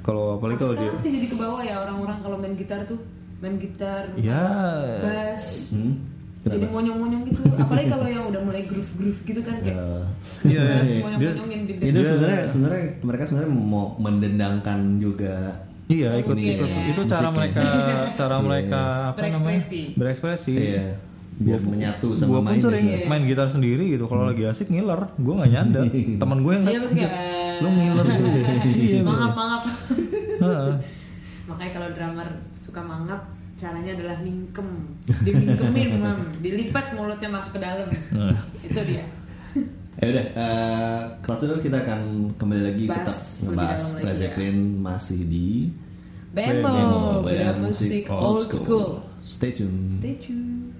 kalau 0.02 0.40
apalagi 0.40 0.58
kalau 0.58 0.74
dia 0.74 0.90
sih 0.98 1.12
jadi 1.14 1.28
ke 1.30 1.36
bawah 1.38 1.62
ya 1.62 1.76
orang-orang 1.86 2.18
kalau 2.24 2.38
main 2.42 2.56
gitar 2.58 2.82
tuh 2.88 2.98
main 3.40 3.56
gitar, 3.56 4.10
ya 4.20 4.44
bass, 5.00 5.72
Hmm. 5.72 5.96
Jadi 6.42 6.66
monyong-monyong 6.66 7.24
gitu. 7.26 7.42
Apalagi 7.54 7.88
kalau 7.88 8.08
yang 8.08 8.24
udah 8.26 8.42
mulai 8.42 8.64
groove-groove 8.64 9.20
gitu 9.22 9.42
kan 9.42 9.60
kayak 9.60 9.76
Eh, 9.76 10.04
Iya, 10.48 10.62
harus 10.72 10.88
iya. 10.88 11.02
monyong-monyongin 11.02 11.60
di 11.62 11.74
itu 11.82 12.00
sebenarnya 12.02 12.42
sebenarnya 12.48 12.84
mereka 13.02 13.24
sebenarnya 13.24 13.52
mau 13.52 13.86
mendendangkan 13.98 14.80
juga 14.98 15.36
Iya 15.86 16.10
ikut 16.16 16.32
Mungkin 16.32 16.54
ikut 16.56 16.70
ya. 16.70 16.82
itu 16.88 17.02
cara 17.04 17.30
mereka 17.30 17.62
cara 18.20 18.36
mereka 18.40 18.82
apa 19.10 19.20
namanya 19.22 19.42
Berekspresi. 19.58 19.82
berekspresi. 19.94 20.54
iya 20.54 20.88
biar 21.36 21.60
menyatu 21.62 22.08
sama 22.14 22.28
Gue 22.30 22.36
pun 22.36 22.46
mainnya 22.46 22.64
sering 22.64 22.86
Iya. 22.86 23.06
main 23.06 23.24
gitar 23.24 23.48
sendiri 23.48 23.84
gitu. 23.90 24.06
Kalau 24.06 24.28
lagi 24.28 24.44
asik 24.44 24.68
ngiler, 24.68 25.08
gue 25.16 25.34
nggak 25.34 25.50
nyanda. 25.50 25.82
Temen 26.22 26.38
gue 26.38 26.52
yang 26.54 26.64
Iya 26.64 26.80
kayak 26.86 27.12
lu 27.60 27.70
ngiler 27.70 28.06
gitu. 28.06 28.40
Iya. 28.86 29.02
mangap 29.02 29.32
mangap. 29.34 29.62
Heeh. 30.38 30.72
Makanya 31.48 31.72
kalau 31.74 31.90
drummer 31.90 32.28
suka 32.54 32.82
mangap, 32.82 33.22
caranya 33.60 33.92
adalah 34.00 34.18
mingkem, 34.24 34.70
dimingkemin 35.28 35.92
mam, 36.04 36.32
dilipat 36.40 36.96
mulutnya 36.96 37.28
masuk 37.28 37.60
ke 37.60 37.62
dalam. 37.62 37.88
Nah. 38.16 38.40
Itu 38.64 38.80
dia. 38.88 39.04
ya 40.00 40.06
udah 40.16 40.26
uh, 40.32 41.02
Crowdtuners 41.20 41.60
kita 41.60 41.84
akan 41.84 42.32
kembali 42.40 42.62
lagi 42.64 42.84
tetap 42.88 43.12
lebih 43.12 43.52
ngebahas 43.52 43.84
Led 44.00 44.08
ya. 44.08 44.16
Zeppelin 44.16 44.58
masih 44.80 45.20
di 45.28 45.48
Bemo, 46.30 47.20
beda 47.26 47.60
musik 47.60 48.08
old 48.08 48.48
school. 48.48 49.04
Stay 49.28 49.52
tune. 49.52 49.92
Stay 49.92 50.16
tuned. 50.16 50.72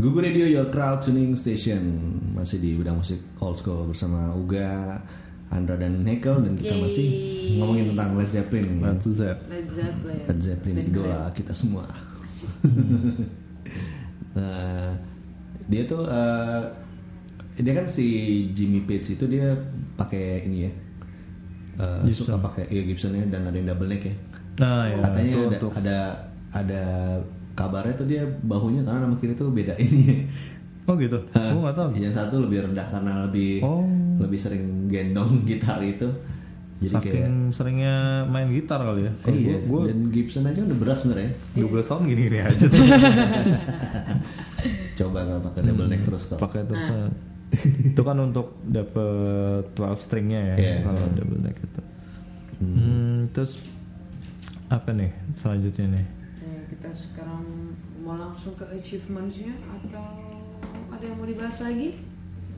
Google 0.00 0.26
Radio 0.26 0.48
Your 0.48 0.72
Crowd 0.72 1.04
Tuning 1.04 1.38
Station 1.38 1.78
masih 2.34 2.58
di 2.58 2.74
bidang 2.74 2.98
musik 2.98 3.22
old 3.38 3.60
school 3.60 3.86
bersama 3.86 4.32
Uga, 4.34 4.98
Andra 5.52 5.76
dan 5.76 6.00
Hekel 6.02 6.36
dan 6.42 6.52
kita 6.56 6.74
masih 6.80 7.06
ngomongin 7.60 7.92
tentang 7.92 8.16
Led 8.16 8.30
Zeppelin. 8.32 8.80
Led 8.80 9.00
Zepp. 9.04 9.38
Led 9.46 9.68
Zeppelin. 9.68 10.20
Led 10.24 10.40
Zeppelin 10.40 10.76
idola 10.80 11.28
kita 11.36 11.52
semua. 11.52 11.84
nah, 14.36 14.90
dia 15.68 15.82
tuh 15.84 16.02
eh, 16.08 16.62
dia 17.60 17.72
kan 17.76 17.86
si 17.86 18.06
Jimmy 18.50 18.82
Page 18.82 19.14
itu 19.14 19.24
dia 19.28 19.52
pakai 19.94 20.48
ini 20.48 20.58
ya. 20.66 20.72
eh, 22.02 22.12
suka 22.12 22.36
pakai 22.36 22.68
iya 22.68 22.82
Gibsonnya 22.84 23.28
dan 23.28 23.44
ada 23.44 23.56
yang 23.56 23.68
double 23.68 23.92
neck 23.92 24.02
ya. 24.08 24.14
Nah, 24.60 24.88
ya, 24.88 24.96
Katanya 25.00 25.28
itu 25.28 25.40
ada, 25.40 25.48
untuk 25.52 25.72
ada 25.76 25.98
ada 26.52 26.82
kabarnya 27.52 27.94
tuh 27.96 28.08
dia 28.08 28.22
bahunya 28.44 28.80
karena 28.84 29.04
nama 29.04 29.16
kiri 29.20 29.36
tuh 29.36 29.52
beda 29.52 29.76
ini. 29.76 30.28
Oh 30.82 30.98
gitu. 30.98 31.14
Gue 31.30 31.60
nggak 31.62 31.78
tahu. 31.78 31.88
Yang 31.94 32.14
satu 32.18 32.42
lebih 32.42 32.66
rendah 32.66 32.86
karena 32.90 33.12
lebih 33.28 33.62
Oh. 33.62 33.86
Lebih 34.22 34.38
sering 34.38 34.62
gendong 34.86 35.42
gitar 35.48 35.78
itu. 35.80 36.08
Jadi 36.78 36.94
kayak 36.98 37.14
Saking 37.14 37.34
seringnya 37.52 37.94
main 38.26 38.50
gitar 38.50 38.82
kali 38.82 39.06
ya. 39.06 39.12
Kalau 39.16 39.36
iya, 39.36 39.54
gua- 39.62 39.86
gua 39.86 39.94
dan 39.94 40.10
Gibson 40.10 40.42
aja 40.44 40.60
udah 40.60 40.76
berat 40.76 40.98
sebenarnya. 40.98 41.30
12 41.54 41.86
tahun 41.86 42.02
gini-gini 42.06 42.38
aja. 42.40 42.66
Coba 44.94 45.18
kalau 45.22 45.40
pakai 45.42 45.60
double 45.64 45.88
neck 45.88 46.02
terus 46.02 46.22
kok. 46.26 46.38
Pakai 46.38 46.62
terus. 46.64 46.86
itu 47.84 48.00
kan 48.00 48.16
untuk 48.16 48.56
dapet 48.64 49.68
12 49.76 50.00
stringnya 50.00 50.40
ya 50.40 50.56
Iya. 50.56 50.76
kalau 50.82 51.02
double 51.12 51.40
neck 51.40 51.56
itu. 51.58 51.80
Hmm, 52.58 53.28
terus 53.30 53.60
apa 54.66 54.88
nih 54.90 55.12
selanjutnya 55.34 55.86
nih? 55.92 56.06
Ya, 56.40 56.60
kita 56.66 56.90
sekarang 56.90 57.44
mau 58.00 58.16
langsung 58.16 58.56
ke 58.56 58.64
achievementsnya 58.66 59.52
atau 59.70 60.08
ada 60.88 61.04
yang 61.04 61.14
mau 61.14 61.28
dibahas 61.28 61.60
lagi? 61.60 62.00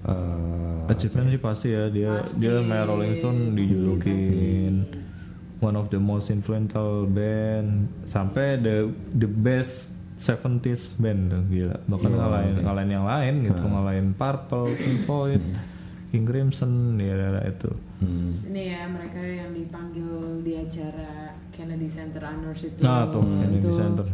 Eh, 0.05 0.85
Achievement 0.85 1.29
sih 1.29 1.41
pasti 1.41 1.73
ya 1.73 1.89
dia 1.89 2.21
Pasti. 2.21 2.37
dia 2.39 2.61
sama 2.61 2.85
Rolling 2.85 3.15
Stone 3.17 3.41
dijulukin 3.57 4.75
one 5.59 5.75
of 5.75 5.89
the 5.89 5.97
most 5.97 6.29
influential 6.29 7.09
band 7.09 7.89
sampai 8.05 8.61
the 8.61 8.93
the 9.11 9.25
best 9.25 9.97
70s 10.15 10.93
band 10.95 11.33
tuh 11.33 11.43
gila 11.49 11.81
bahkan 11.89 12.13
ngalahin 12.13 12.55
ngalahin 12.61 12.91
yang 12.93 13.05
lain 13.05 13.35
gitu 13.43 13.65
ngalahin 13.65 14.07
Purple, 14.13 14.77
Pink 14.77 14.99
Floyd, 15.03 15.43
King 16.09 16.25
Crimson 16.25 16.71
di 16.95 17.05
era 17.05 17.41
itu. 17.43 17.73
hmm. 17.99 18.31
Ini 18.53 18.63
ya 18.63 18.83
mereka 18.87 19.19
yang 19.19 19.51
dipanggil 19.51 20.07
di 20.45 20.53
acara 20.55 21.33
Kennedy 21.51 21.89
Center 21.89 22.23
Honors 22.23 22.61
itu. 22.61 22.79
Nah 22.79 23.09
tuh 23.09 23.25
Kennedy 23.25 23.59
Itu- 23.59 23.75
Center. 23.75 24.07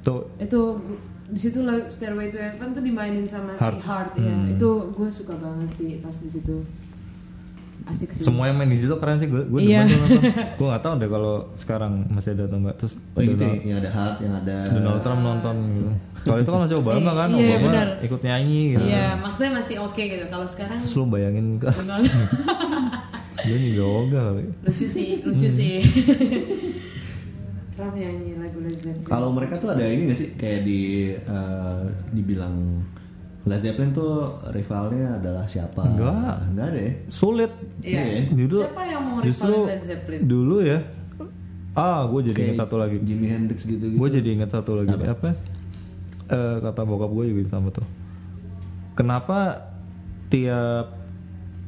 Tuh 0.00 0.20
Itu 0.38 0.60
di 1.32 1.40
situ 1.40 1.58
lah 1.60 1.80
Stairway 1.86 2.28
to 2.28 2.36
Heaven 2.36 2.70
tuh 2.70 2.80
dimainin 2.80 3.24
sama 3.24 3.52
si 3.54 3.64
Heart. 3.64 3.80
Heart 3.80 4.12
ya. 4.16 4.28
Hmm. 4.30 4.52
Itu 4.52 4.68
gue 4.92 5.08
suka 5.08 5.32
banget 5.34 5.68
sih 5.70 5.96
pas 5.98 6.12
di 6.12 6.28
situ. 6.28 6.60
Asik 7.82 8.14
sih. 8.14 8.22
semua 8.22 8.46
yang 8.46 8.54
main 8.54 8.70
di 8.70 8.78
situ 8.78 8.94
keren 8.94 9.18
sih 9.18 9.26
gue 9.26 9.42
gue 9.42 9.58
Iya. 9.60 9.82
gue 10.54 10.66
nggak 10.70 10.80
tahu 10.80 10.94
deh 10.96 11.10
kalau 11.10 11.50
sekarang 11.56 12.06
masih 12.06 12.30
ada 12.32 12.46
atau 12.46 12.58
enggak 12.60 12.76
terus 12.78 12.94
Oh 12.94 13.18
gitu 13.18 13.34
Donald, 13.34 13.58
ya, 13.58 13.66
yang 13.66 13.78
ada 13.80 13.90
Hart, 13.90 14.16
yang 14.22 14.34
ada 14.36 14.56
Donald 14.70 15.00
Trump 15.02 15.20
nonton 15.20 15.54
gitu 15.72 15.90
kalau 16.22 16.38
itu 16.38 16.46
kan 16.46 16.60
masih 16.62 16.76
Obama 16.78 17.10
kan 17.12 17.28
Iya, 17.28 17.42
Obama 17.50 17.66
benar. 17.66 17.88
ikut 17.98 18.20
nyanyi 18.22 18.60
gitu 18.70 18.84
Iya, 18.86 19.06
maksudnya 19.18 19.50
masih 19.52 19.76
oke 19.82 19.98
gitu. 20.00 20.24
Kalau 20.24 20.46
sekarang 20.46 20.76
terus 20.78 20.94
lu 20.94 21.04
bayangin 21.08 21.46
kan 21.58 21.74
dia 23.42 23.56
juga 23.58 23.82
ogah 23.82 24.22
kali 24.30 24.44
lucu 24.62 24.86
sih, 24.86 25.08
lucu 25.20 25.42
Hmm. 25.42 25.56
sih. 25.58 25.74
Trump 27.82 27.96
nyanyi 27.96 28.30
lagu 28.36 28.58
Led 28.58 28.78
Zeppelin. 28.78 29.02
Kalau 29.04 29.28
mereka 29.28 29.54
tuh 29.56 29.68
ada 29.68 29.82
ini 29.82 30.02
gak 30.06 30.16
sih 30.16 30.28
kayak 30.32 30.60
di 30.62 30.80
eh, 31.12 31.82
dibilang 32.10 32.78
Led 33.42 33.58
Zeppelin 33.58 33.90
tuh 33.90 34.12
rivalnya 34.48 35.18
adalah 35.18 35.42
siapa? 35.44 35.82
Enggak. 35.82 36.46
Enggak 36.46 36.66
ada 36.68 36.78
ya. 36.80 36.92
sulit 37.08 37.50
Iya. 37.82 38.30
dulu 38.30 38.62
Siapa 38.62 38.82
yang 38.84 39.02
mau 39.02 39.18
justru 39.18 39.54
Led 39.66 39.82
Zeppelin? 39.82 40.20
dulu 40.22 40.56
ya 40.62 40.78
ah 41.72 42.04
gue 42.04 42.20
jadi 42.22 42.36
Kayak 42.36 42.48
ingat 42.48 42.60
satu 42.60 42.76
lagi 42.76 42.96
Jimi 43.00 43.26
Hendrix 43.26 43.64
gitu-gitu. 43.64 43.96
gue 43.96 44.08
jadi 44.12 44.28
ingat 44.30 44.50
satu 44.52 44.72
lagi 44.76 44.92
apa, 44.94 45.32
Eh, 46.28 46.56
kata 46.60 46.80
bokap 46.82 47.10
gue 47.10 47.24
juga 47.26 47.48
sama 47.50 47.68
tuh 47.68 47.84
kenapa 48.92 49.68
tiap 50.28 51.00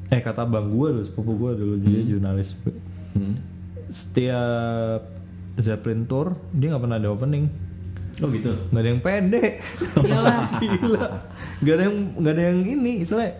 eh 0.06 0.20
kata 0.20 0.44
bang 0.44 0.68
gue 0.68 0.88
dulu 0.90 1.02
sepupu 1.02 1.32
gue 1.34 1.50
dulu 1.54 1.74
jadi 1.80 2.00
jurnalis 2.06 2.52
Hmm. 3.10 3.38
setiap 3.88 5.13
Zeppelin 5.56 6.04
tour 6.04 6.34
dia 6.50 6.70
nggak 6.70 6.82
pernah 6.82 6.98
ada 6.98 7.08
opening 7.08 7.46
Oh 8.22 8.30
gitu. 8.30 8.54
nggak 8.70 8.78
ada 8.78 8.88
yang 8.88 9.00
pede 9.00 9.42
Gila. 9.96 10.34
gila 10.62 11.06
nggak 11.58 11.74
ada 11.74 11.82
yang 11.82 11.96
nggak 12.14 12.32
ada 12.32 12.42
yang 12.44 12.58
ini 12.62 12.92
istilahnya 13.02 13.32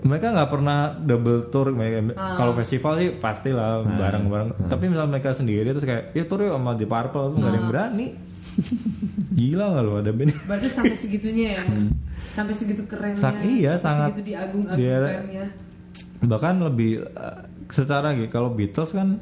mereka 0.00 0.32
nggak 0.32 0.50
pernah 0.50 0.78
double 0.96 1.46
tour 1.46 1.70
mereka 1.70 2.00
kalau 2.34 2.56
festival 2.56 2.96
sih 2.96 3.12
pastilah 3.12 3.84
bareng-bareng 3.84 4.66
tapi 4.66 4.88
misal 4.88 5.06
mereka 5.06 5.30
sendiri 5.30 5.70
terus 5.70 5.84
kayak 5.84 6.10
ya 6.10 6.24
tour 6.24 6.40
yuk 6.40 6.56
sama 6.56 6.72
di 6.72 6.86
Purple 6.86 7.26
tuh 7.30 7.36
nggak 7.36 7.50
ada 7.50 7.58
yang 7.58 7.68
berani 7.68 8.06
gila 9.30 9.64
nggak 9.68 9.84
lo 9.84 9.92
ada 9.96 10.10
band 10.10 10.32
Berarti 10.42 10.68
sampai 10.68 10.96
segitunya 10.96 11.54
ya. 11.54 11.62
Sampai 12.30 12.54
segitu 12.54 12.82
kerennya. 12.84 13.14
Hmm. 13.16 13.24
Sa- 13.32 13.42
iya, 13.42 13.72
sampai 13.74 13.84
sangat. 13.84 14.08
segitu 14.10 14.22
diagung-agungkannya. 14.28 15.46
bahkan 16.22 16.54
lebih 16.60 16.90
eh, 17.02 17.38
secara 17.68 18.12
gitu 18.12 18.28
kalau 18.28 18.52
Beatles 18.52 18.90
kan 18.90 19.18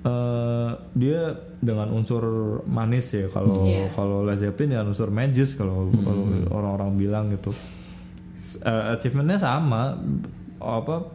eh, 0.00 0.70
dia 0.94 1.20
dengan 1.58 1.90
unsur 1.90 2.22
manis 2.64 3.10
ya 3.10 3.26
kalau 3.26 3.62
Iya. 3.62 3.90
kalau 3.92 4.22
Led 4.22 4.38
Zeppelin 4.38 4.70
dengan 4.72 4.86
unsur 4.88 5.08
magis 5.08 5.52
kalau 5.52 5.90
kalau 5.98 6.24
orang-orang 6.50 6.90
bilang 6.94 7.24
gitu 7.28 7.50
Eh, 8.58 8.84
achievementnya 8.90 9.36
sama 9.36 9.94
apa 10.56 11.14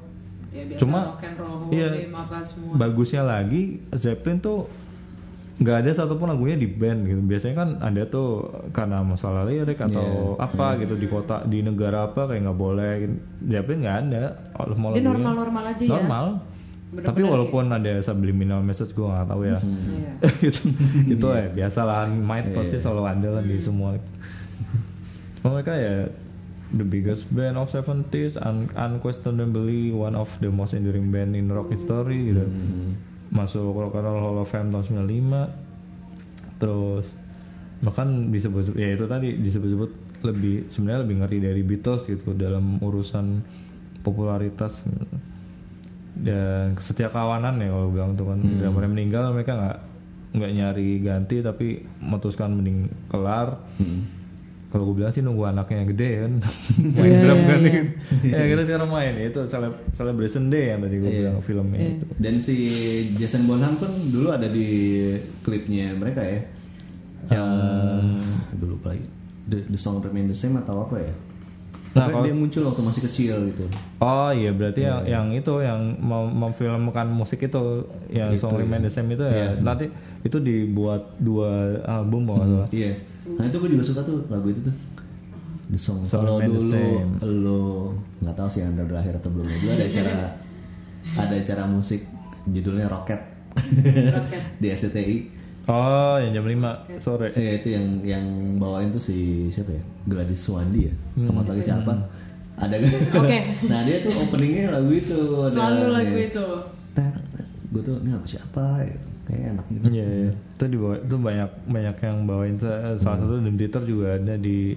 Ya 0.53 0.69
Cuma, 0.77 1.17
roll, 1.35 1.73
iya. 1.73 1.89
game 1.89 2.13
apa 2.13 2.39
semua. 2.39 2.77
bagusnya 2.77 3.25
lagi 3.25 3.81
Zeppelin 3.91 4.37
tuh 4.37 4.69
nggak 5.55 5.77
ada 5.79 5.91
satupun 5.91 6.29
lagunya 6.29 6.53
di 6.55 6.65
band 6.65 7.03
gitu 7.03 7.21
biasanya 7.21 7.55
kan 7.55 7.69
ada 7.79 8.05
tuh 8.05 8.41
karena 8.69 9.01
masalah 9.01 9.45
lirik 9.45 9.77
atau 9.77 10.33
apa 10.37 10.77
gitu 10.77 10.93
di 10.93 11.05
kota 11.05 11.41
di 11.43 11.61
negara 11.61 12.05
apa 12.05 12.25
kayak 12.27 12.41
nggak 12.43 12.59
boleh 12.59 12.91
gitu. 13.01 13.15
Zeppelin 13.47 13.79
nggak 13.81 13.97
ada 14.03 14.23
lagunya 14.55 15.01
normal-normal 15.03 15.63
aja 15.67 15.81
ya. 15.81 15.89
normal 15.91 16.25
Bener-bener 16.93 17.09
tapi 17.09 17.21
walaupun 17.25 17.65
ada 17.67 17.93
subliminal 17.99 18.61
message 18.61 18.93
gue 18.93 19.01
nggak 19.01 19.25
tahu 19.25 19.41
ya. 19.43 19.57
Iya. 19.57 20.11
itu 20.49 20.61
itu 21.09 21.25
ya 21.25 21.47
biasa 21.49 21.79
lah 21.81 22.05
might 22.07 22.53
pasti 22.53 22.77
selalu 22.77 23.03
ada 23.03 23.29
lah 23.31 23.43
di 23.43 23.57
semua. 23.57 23.97
Cuma 25.37 25.57
mereka 25.57 25.73
ya 25.73 26.05
the 26.69 26.81
biggest 26.81 27.25
band 27.27 27.53
of 27.55 27.67
70s 27.67 28.37
un- 28.37 28.69
unquestionably 28.71 29.89
one 29.89 30.13
of 30.13 30.29
the 30.39 30.47
most 30.47 30.73
enduring 30.73 31.09
band 31.09 31.33
in 31.33 31.49
rock 31.49 31.67
history 31.67 32.29
gitu. 32.29 32.45
Masuk 33.29 33.73
Rock 33.73 33.93
and 33.95 34.05
Roll 34.05 34.21
Hall 34.21 34.37
of 34.37 34.47
Fame 34.47 34.69
tahun 34.69 35.09
95 35.09 36.61
terus 36.61 37.09
bahkan 37.81 38.29
disebut 38.29 38.77
ya 38.77 38.93
itu 38.93 39.03
tadi 39.03 39.35
disebut-sebut 39.35 39.91
lebih 40.23 40.71
sebenarnya 40.71 41.01
lebih 41.03 41.15
ngeri 41.19 41.37
dari 41.41 41.61
Beatles 41.61 42.07
gitu 42.07 42.31
dalam 42.31 42.79
urusan 42.79 43.43
popularitas. 43.99 44.85
gitu. 44.85 45.17
Dan 46.15 46.77
setia 46.77 47.07
kawanan 47.07 47.57
ya 47.57 47.67
kalau 47.67 47.89
bilang 47.89 48.13
tuh 48.13 48.25
kan 48.27 48.37
udah 48.37 48.69
mereka 48.69 48.89
meninggal 48.89 49.23
mereka 49.29 49.51
nggak 49.53 49.77
nggak 50.33 50.51
nyari 50.51 50.89
ganti 50.99 51.35
tapi 51.39 51.67
memutuskan 51.97 52.51
mending 52.51 52.79
kelar 53.07 53.57
kalau 54.67 54.89
gue 54.89 54.95
bilang 54.95 55.09
sih 55.09 55.21
nunggu 55.21 55.45
anaknya 55.47 55.85
gede 55.85 56.11
kan 56.19 56.33
main 56.95 57.05
Iya, 57.07 57.17
drum 57.23 57.39
kan 57.43 57.59
iya. 57.61 57.81
ya 58.23 58.37
akhirnya 58.39 58.65
sekarang 58.67 58.89
main 58.89 59.13
itu 59.19 59.39
celeb- 59.43 59.81
celebration 59.91 60.49
day 60.49 60.73
yang 60.73 60.81
tadi 60.81 60.95
gue 60.97 61.05
Iya. 61.07 61.19
bilang 61.23 61.37
filmnya 61.39 61.77
Iya. 61.77 61.89
itu 61.91 62.05
Dan 62.17 62.35
si 62.37 62.55
Jason 63.13 63.45
Bonham 63.45 63.77
kan 63.77 63.93
dulu 64.09 64.29
ada 64.29 64.47
di 64.47 64.65
klipnya 65.39 65.93
mereka 65.93 66.21
ya. 66.21 66.41
Yang 67.29 67.49
dulu 68.55 68.71
lupa 68.73 68.91
lagi. 68.91 69.05
The, 69.45 69.57
the 69.67 69.77
song 69.77 69.99
remain 69.99 70.25
the 70.25 70.33
same 70.33 70.55
atau 70.55 70.83
apa 70.83 70.97
ya? 70.97 71.13
Nah, 71.93 72.09
kalau- 72.09 72.25
dia 72.25 72.33
muncul 72.33 72.61
waktu 72.63 72.81
masih 72.81 73.01
kecil 73.03 73.35
gitu. 73.47 73.65
Oh 73.99 74.29
iya 74.29 74.49
berarti 74.49 74.81
yang, 74.81 75.01
yang 75.05 75.25
itu 75.29 75.53
yang 75.59 75.77
mem- 75.95 76.33
memfilmkan 76.35 77.05
musik 77.05 77.37
itu 77.39 77.63
yang 78.09 78.33
Itu, 78.33 78.41
Song 78.43 78.53
ya. 78.53 78.59
Remain 78.59 78.81
the 78.81 78.89
Same 78.89 79.09
itu 79.09 79.21
ya 79.21 79.29
Iya. 79.31 79.49
nanti 79.59 79.85
itu 80.19 80.37
dibuat 80.37 81.17
dua 81.17 81.49
album 81.83 82.25
kalau 82.25 82.37
nggak 82.39 82.49
salah. 82.59 82.69
Iya. 82.71 82.91
Nah 83.31 83.45
itu 83.45 83.55
gue 83.55 83.69
juga 83.71 83.83
suka 83.85 84.01
tuh 84.01 84.25
lagu 84.27 84.47
itu 84.47 84.61
tuh. 84.61 84.75
The 85.65 85.79
song. 85.79 86.01
Song 86.01 86.21
Kalau 86.23 86.37
dulu 86.39 86.59
Same. 86.67 87.13
lo 87.39 87.61
nggak 88.19 88.35
tahu 88.35 88.47
sih 88.49 88.61
anda 88.61 88.81
udah 88.81 88.97
lahir 88.97 89.13
atau 89.13 89.29
belum. 89.29 89.45
Dulu 89.45 89.69
ada 89.71 89.85
acara 89.85 90.13
ada 91.21 91.33
acara 91.35 91.63
musik 91.65 92.01
judulnya 92.45 92.89
Rocket. 92.89 93.21
Rocket. 94.09 94.41
di 94.61 94.67
SCTI. 94.67 95.17
Oh 95.63 96.15
yang 96.17 96.31
jam 96.33 96.43
5 96.43 96.99
sore. 96.99 97.31
Eh 97.33 97.57
itu 97.57 97.71
yang 97.71 97.87
yang 98.03 98.25
bawain 98.57 98.91
tuh 98.91 98.99
si 98.99 99.47
siapa 99.47 99.71
ya? 99.71 99.83
Gladys 100.03 100.41
Suwandi 100.41 100.91
ya. 100.91 100.93
Sama 101.17 101.41
lagi 101.41 101.63
siapa? 101.63 101.93
Ada 102.53 102.75
kan? 102.75 102.91
Oke. 103.23 103.39
nah 103.65 103.79
dia 103.81 103.97
tuh 103.99 104.11
openingnya 104.19 104.65
lagu 104.71 104.91
itu. 104.91 105.15
ada- 105.39 105.49
Selalu 105.49 105.85
lagu 105.89 106.13
ya. 106.13 106.27
itu. 106.27 106.47
Gue 107.71 107.81
tuh 107.81 107.95
ini 107.97 108.11
lagu 108.11 108.27
siapa? 108.27 108.65
ya? 108.81 108.97
Kayaknya 109.23 109.47
enak 109.49 109.65
gitu. 109.69 109.83
Iya, 109.87 110.05
iya. 110.19 110.31
itu 110.35 110.63
dibawa 110.67 110.95
itu 110.99 111.15
banyak 111.15 111.49
banyak 111.63 111.95
yang 111.97 112.17
bawain 112.27 112.55
Sa- 112.59 112.99
salah 112.99 113.17
satu 113.17 113.39
Dream 113.39 113.55
Theater 113.55 113.81
juga 113.83 114.19
ada 114.19 114.35
di 114.35 114.75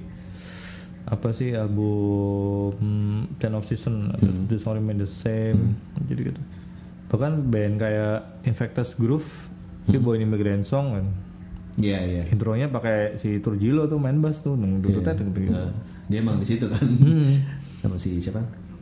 apa 1.02 1.30
sih 1.30 1.50
album 1.50 2.74
hmm, 2.74 3.18
Ten 3.36 3.54
of 3.54 3.62
Season 3.62 4.10
The 4.46 4.54
Song 4.56 4.74
Remain 4.74 4.98
the 4.98 5.06
Same 5.06 5.78
jadi 6.02 6.30
gitu 6.30 6.42
bahkan 7.06 7.38
band 7.44 7.78
kayak 7.78 8.42
Infectus 8.42 8.94
Groove 8.94 9.26
dia 9.86 9.98
bawain 9.98 10.22
Immigrant 10.22 10.62
Song 10.62 10.86
kan 10.92 11.06
Iya 11.76 11.98
iya. 12.02 12.22
intronya 12.32 12.66
pakai 12.66 13.14
si 13.16 13.36
Turjilo 13.38 13.84
tuh 13.84 14.00
main 14.00 14.16
bass 14.18 14.40
tuh 14.40 14.56
Iya. 14.56 14.80
duduk 14.80 15.04
gitu 15.36 15.52
Nah, 15.52 15.68
dia 16.08 16.18
emang 16.20 16.40
di 16.40 16.46
situ 16.46 16.64
kan. 16.66 16.80
Hmm. 16.80 17.44
Sama 17.76 17.96
si 17.96 18.16
siapa? 18.16 18.40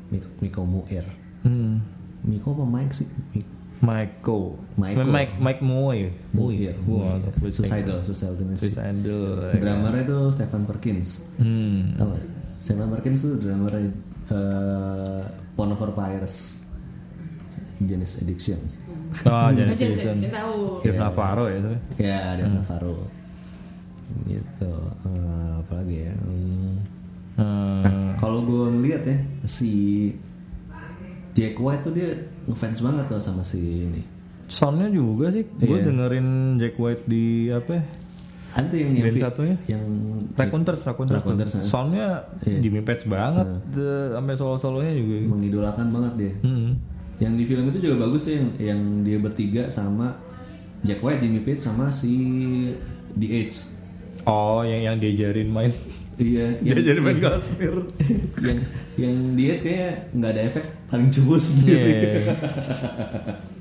Miko, 0.08 0.28
Miko 0.38 0.62
Muir. 0.62 1.02
hmm. 1.42 1.74
Miko 2.22 2.52
apa 2.52 2.64
Mike 2.64 2.94
sih? 2.94 3.08
Mi- 3.34 3.50
Maiko 3.82 4.56
Maiko. 4.78 5.02
Mike 5.04 5.34
Mike 5.36 5.60
Moy 5.60 6.08
nggak 7.18 7.34
tahu. 7.34 7.50
Suicidal, 7.52 7.98
Suicidal. 8.00 8.32
Suicidal 8.56 8.96
Drummernya 9.58 10.02
itu 10.04 10.18
Stephen 10.30 10.62
Perkins. 10.64 11.20
hmm. 11.36 11.98
Tahu? 11.98 12.10
Stephen 12.62 12.88
Perkins 12.88 13.20
tuh 13.20 13.36
drummer 13.36 13.74
uh, 14.30 15.20
Pond 15.52 15.74
of 15.74 15.80
Vampires. 15.80 16.62
Jenis 17.76 18.22
Addiction. 18.22 18.56
oh 19.26 19.48
jadi 19.50 19.70
Aja 19.70 19.86
saya, 19.88 20.14
tahu. 20.32 20.80
Dave 20.80 20.98
Navarro 20.98 21.44
ya 21.46 21.56
itu 21.56 21.70
Ya, 21.98 22.18
dia 22.34 22.46
Navarro. 22.46 22.96
Gitu. 24.24 24.72
Eh, 25.04 25.50
apa 25.58 25.72
lagi 25.74 25.96
ya? 26.00 26.12
Hmm. 26.16 26.74
Hmm. 27.34 27.80
Nah, 27.82 28.10
kalau 28.16 28.42
gue 28.42 28.64
ngeliat 28.70 29.02
ya 29.02 29.16
si 29.44 29.70
Jack 31.32 31.58
White 31.58 31.82
tuh 31.82 31.92
dia 31.92 32.14
ngefans 32.44 32.78
banget 32.78 33.04
tuh 33.06 33.18
sama 33.18 33.42
si 33.42 33.58
ini. 33.84 34.02
soundnya 34.44 34.86
juga 34.86 35.32
sih 35.32 35.40
gue 35.42 35.66
Iya. 35.72 35.88
dengerin 35.88 36.28
Jack 36.58 36.76
White 36.76 37.04
di 37.04 37.48
apa 37.48 37.70
ya? 37.74 37.84
Ada 38.54 38.70
yang 38.70 38.90
yang, 38.94 39.18
satunya? 39.18 39.56
yang 39.66 39.82
Raconteurs, 40.36 40.84
tuh. 40.84 40.94
Raconteurs, 41.16 41.50
nah. 41.50 41.64
soundnya 41.64 42.08
Iya. 42.44 42.58
Jimmy 42.60 42.80
Page 42.80 43.02
banget, 43.04 43.50
The- 43.72 44.14
sampai 44.14 44.34
solo-solonya 44.36 44.92
juga. 44.94 45.16
mengidolakan 45.26 45.86
banget 45.90 46.12
dia. 46.14 46.32
Hmm. 46.44 46.70
Yang 47.24 47.34
di 47.40 47.44
film 47.48 47.64
itu 47.72 47.78
juga 47.88 47.96
bagus 48.04 48.28
tuh 48.28 48.36
yang 48.36 48.48
yang 48.60 48.80
dia 49.00 49.16
bertiga 49.16 49.72
sama 49.72 50.20
Jack 50.84 51.00
White, 51.00 51.24
Jimmy 51.24 51.40
Page 51.40 51.64
sama 51.64 51.88
si 51.88 52.12
The 53.16 53.28
Edge. 53.32 53.56
Oh, 54.28 54.60
yang 54.60 54.92
yang 54.92 54.96
diajarin 55.00 55.48
main, 55.48 55.72
Iya, 56.20 56.54
yang, 56.66 56.76
diajarin 56.76 57.02
main 57.02 57.18
Kashmir. 57.18 57.74
yang 58.46 58.58
yang 59.00 59.14
The 59.32 59.44
Edge 59.48 59.62
kayaknya 59.64 59.90
nggak 60.12 60.30
ada 60.36 60.42
efek, 60.52 60.64
paling 60.92 61.08
sendiri. 61.40 61.92
Iya. 61.96 62.36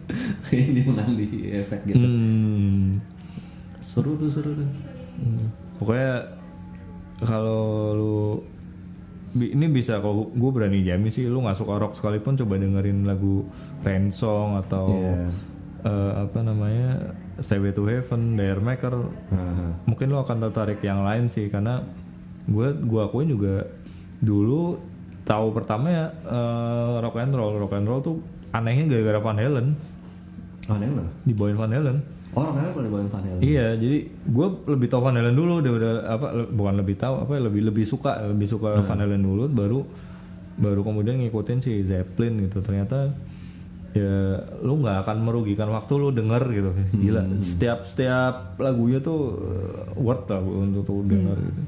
Kayaknya 0.45 0.71
dia 0.75 0.83
menang 0.83 1.11
di 1.15 1.27
efek 1.47 1.79
gitu. 1.89 2.05
Hmm. 2.05 2.99
Seru 3.79 4.19
tuh, 4.19 4.29
seru 4.29 4.51
tuh. 4.51 4.67
Pokoknya 5.79 6.27
kalau 7.23 7.63
lu 7.95 8.19
ini 9.35 9.65
bisa 9.67 9.97
kalau 9.97 10.29
gue 10.29 10.51
berani 10.51 10.81
jamin 10.81 11.09
sih 11.09 11.25
lu 11.25 11.39
nggak 11.39 11.55
suka 11.55 11.73
rock 11.75 11.93
sekalipun 11.93 12.33
coba 12.35 12.53
dengerin 12.55 13.03
lagu 13.03 13.49
Rain 13.81 14.09
Song 14.09 14.57
atau 14.57 14.93
Iya. 14.93 15.29
eh, 15.83 16.11
apa 16.21 16.39
namanya 16.39 16.89
Stairway 17.35 17.71
to 17.71 17.83
Heaven, 17.83 18.33
Dare 18.33 18.59
Maker 18.59 18.93
Haha. 19.27 19.67
mungkin 19.83 20.07
lo 20.07 20.21
akan 20.21 20.37
tertarik 20.39 20.79
yang 20.79 21.01
lain 21.01 21.27
sih 21.27 21.47
karena 21.47 21.81
gue 22.45 22.67
gua 22.83 23.07
akuin 23.07 23.27
juga 23.27 23.65
dulu 24.19 24.77
tahu 25.23 25.49
pertama 25.51 25.87
ya 25.87 26.05
eh, 26.23 26.93
rock 26.99 27.17
and 27.17 27.33
roll 27.33 27.57
rock 27.57 27.73
and 27.73 27.85
roll 27.85 27.99
tuh 27.99 28.21
anehnya 28.51 28.85
gara-gara 28.87 29.19
Van 29.19 29.35
Halen 29.35 29.67
yang 30.63 30.93
mana? 30.93 31.09
dibawain 31.23 31.57
Van 31.57 31.69
Halen 31.69 31.97
Oh, 32.33 32.49
karena 32.49 32.69
pada 32.69 32.89
bawain 32.89 33.05
Van 33.07 33.21
Halen. 33.21 33.39
iya 33.39 33.77
jadi 33.77 33.97
gue 34.09 34.47
lebih 34.65 34.87
tahu 34.89 35.01
Van 35.01 35.13
Halen 35.13 35.33
dulu 35.33 35.61
udah 35.61 35.73
udah 35.77 35.91
apa 36.09 36.27
le- 36.33 36.49
bukan 36.49 36.75
lebih 36.75 36.95
tahu 36.97 37.21
apa 37.21 37.31
ya, 37.37 37.41
lebih 37.45 37.61
lebih 37.69 37.85
suka 37.85 38.25
lebih 38.25 38.47
suka 38.47 38.81
Van 38.81 38.97
Halen 38.97 39.21
dulu 39.21 39.45
baru 39.47 39.79
baru 40.53 40.81
kemudian 40.81 41.17
ngikutin 41.17 41.59
si 41.59 41.81
Zeppelin 41.81 42.41
gitu. 42.43 42.59
Ternyata 42.59 43.13
ya 43.93 44.41
lu 44.59 44.81
nggak 44.81 45.05
akan 45.05 45.17
merugikan 45.21 45.69
waktu 45.69 45.93
lu 45.93 46.09
denger 46.09 46.43
gitu. 46.49 46.71
Gila 46.95 47.21
setiap 47.37 47.85
setiap 47.85 48.57
lagunya 48.57 48.97
tuh 48.97 49.37
eh, 49.37 49.93
worth 49.95 50.25
lah 50.25 50.41
untuk 50.41 50.81
tuh 50.83 51.05
denger 51.05 51.37
gitu. 51.37 51.61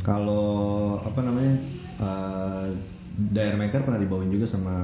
Kalau 0.00 0.46
apa 0.98 1.20
namanya? 1.20 1.54
Uh, 1.98 2.70
Dire 3.18 3.58
Maker 3.58 3.82
pernah 3.82 3.98
dibawain 3.98 4.30
juga 4.30 4.46
sama 4.46 4.74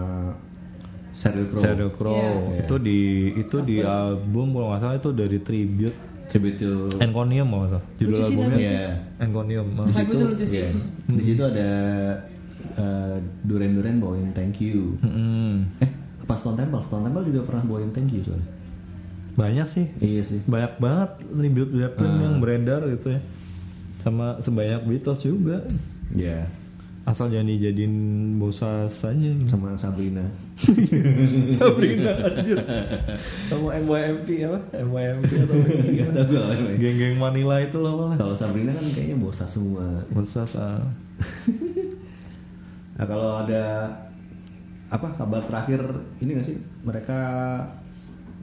Sheryl 1.14 1.46
Crow. 1.46 1.62
Sheryl 1.62 1.90
Crow 1.90 2.18
Iya. 2.50 2.61
itu 2.61 2.74
di 2.77 2.98
itu 3.33 3.57
di 3.62 3.77
album 3.81 4.46
kalau 4.50 4.66
nggak 4.68 4.81
salah 4.81 4.96
itu 4.96 5.11
dari 5.11 5.38
tribute 5.38 5.98
Tribute 6.24 6.57
to 6.57 6.70
Enconium 6.98 7.46
kalau 7.46 7.61
nggak 7.61 7.72
salah 7.72 7.85
judul 7.94 8.16
albumnya 8.18 8.57
Iya. 8.59 8.87
Enconium 9.20 9.66
Di 9.68 9.79
Lagu 9.79 9.92
situ, 9.94 10.12
itu 10.12 10.24
lucu 10.27 10.44
sih. 10.44 10.59
iya. 10.59 10.68
Di 11.07 11.22
situ 11.22 11.42
ada 11.42 11.68
uh, 12.74 13.16
Duren 13.40 13.72
Duren 13.72 13.96
bawain 13.98 14.31
Thank 14.31 14.59
You. 14.61 14.96
Mm-mm. 14.98 15.68
Eh, 15.79 15.90
apa 16.18 16.35
Stone 16.35 16.57
Temple? 16.57 16.81
Stone 16.81 17.05
Temple 17.05 17.24
juga 17.24 17.40
pernah 17.44 17.62
bawain 17.62 17.90
Thank 17.90 18.11
You 18.11 18.22
soalnya. 18.22 18.48
banyak 19.35 19.66
sih 19.66 19.87
Iya 19.98 20.22
sih. 20.24 20.40
banyak 20.44 20.79
banget 20.79 21.11
tribute 21.29 21.70
Zeppelin 21.72 22.14
yang 22.20 22.37
beredar 22.38 22.87
gitu 22.87 23.07
ya 23.11 23.20
sama 23.98 24.38
sebanyak 24.38 24.83
Beatles 24.83 25.20
juga 25.20 25.62
Iya. 26.11 26.46
Asal 27.04 27.28
jangan 27.28 27.46
dijadiin 27.46 27.94
bosas 28.34 28.90
saja 28.90 29.30
Sama 29.44 29.74
Sabrina. 29.74 30.24
Sabrina 31.52 32.10
anjir 32.16 32.56
sama 33.44 33.76
NYMP 33.76 34.28
apa 34.42 34.58
NYMP 34.74 35.30
atau 35.44 35.56
geng-geng 36.80 37.16
Manila 37.16 37.60
itu 37.60 37.76
loh 37.76 37.92
malah 38.00 38.16
Kalau 38.16 38.32
Sabrina 38.32 38.70
kan 38.70 38.84
kayaknya 38.88 39.16
bosas 39.16 39.48
semua. 39.48 39.84
bosas 40.08 40.56
ah. 40.56 40.80
Nah 42.94 43.04
kalau 43.04 43.42
ada 43.42 43.90
apa 44.86 45.06
kabar 45.12 45.42
terakhir 45.42 45.82
ini 46.18 46.30
gak 46.34 46.46
sih 46.46 46.56
mereka 46.80 47.18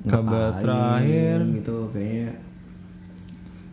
Kabar 0.04 0.60
terakhir. 0.60 1.40
gitu 1.56 1.88
kayaknya 1.90 2.36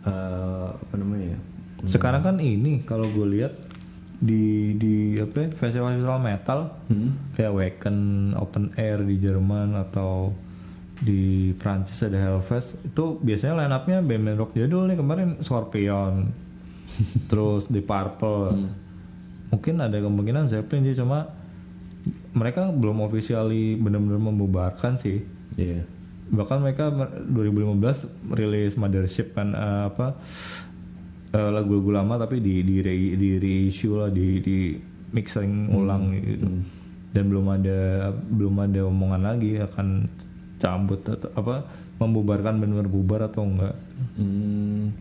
eh, 0.03 0.67
apa 0.71 0.95
namanya 0.95 1.27
ya? 1.33 1.39
sekarang 1.85 2.21
kan 2.21 2.37
ini 2.39 2.83
kalau 2.83 3.07
gue 3.07 3.27
lihat 3.35 3.55
di 4.19 4.75
di 4.75 5.15
apa 5.17 5.47
ya, 5.47 5.49
festival-festival 5.55 6.19
metal. 6.19 6.61
Hmm. 6.91 7.11
kayak 7.35 7.53
Wacken 7.55 7.99
Open 8.35 8.75
Air 8.75 9.07
di 9.07 9.17
Jerman 9.17 9.79
atau 9.79 10.35
di 10.99 11.55
Prancis 11.55 12.03
ada 12.03 12.19
Hellfest. 12.19 12.83
Itu 12.83 13.23
biasanya 13.23 13.63
line 13.63 13.75
up-nya 13.75 13.99
band-band 14.03 14.39
rock 14.39 14.53
jadul 14.59 14.91
nih 14.91 14.99
kemarin 14.99 15.39
Scorpion. 15.41 16.35
Terus 17.31 17.71
di 17.71 17.79
Purple. 17.79 18.59
Mungkin 19.49 19.75
ada 19.79 19.97
kemungkinan 19.97 20.51
Zeppelin 20.51 20.83
sih 20.85 20.99
cuma 20.99 21.31
mereka 22.35 22.69
belum 22.69 23.07
officially 23.07 23.79
benar-benar 23.79 24.21
membubarkan 24.21 24.99
sih. 24.99 25.23
Iya. 25.55 25.83
bahkan 26.29 26.61
mereka 26.61 26.93
mer- 26.93 27.25
2015 27.25 28.05
rilis 28.37 28.77
Mothership 28.77 29.33
kan 29.33 29.57
eh, 29.57 29.83
apa 29.89 30.13
eh, 31.31 31.51
lagu-lagu 31.51 31.91
lama 31.93 32.15
tapi 32.17 32.39
di 32.39 32.61
di 32.61 32.77
re- 32.79 33.17
di 33.17 33.31
reissue 33.37 33.95
lah 33.95 34.09
di 34.09 34.41
di 34.41 34.59
mixing 35.09 35.73
ulang 35.73 36.13
gitu 36.15 36.49
dan 37.09 37.25
belum 37.27 37.47
ada 37.51 37.79
belum 38.13 38.55
ada 38.61 38.81
omongan 38.85 39.23
lagi 39.25 39.57
akan 39.57 40.05
cabut 40.59 41.01
atau 41.03 41.31
apa 41.33 41.65
membubarkan 41.99 42.61
benar 42.61 42.87
bubar 42.87 43.25
atau 43.25 43.45
enggak 43.45 43.75
Hmm. 44.15 44.95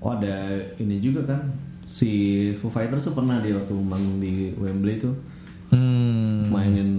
Oh 0.00 0.16
ada 0.16 0.48
ini 0.80 0.96
juga 0.98 1.20
kan 1.28 1.52
si 1.84 2.08
Foo 2.56 2.72
Fighters 2.72 3.04
tuh 3.04 3.12
pernah 3.12 3.36
dia 3.40 3.52
waktu 3.52 3.76
manggung 3.76 4.16
di 4.16 4.56
Wembley 4.56 4.96
tuh 4.96 5.12
hmm 5.68 6.48
mainin 6.48 6.90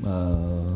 eh, 0.00 0.72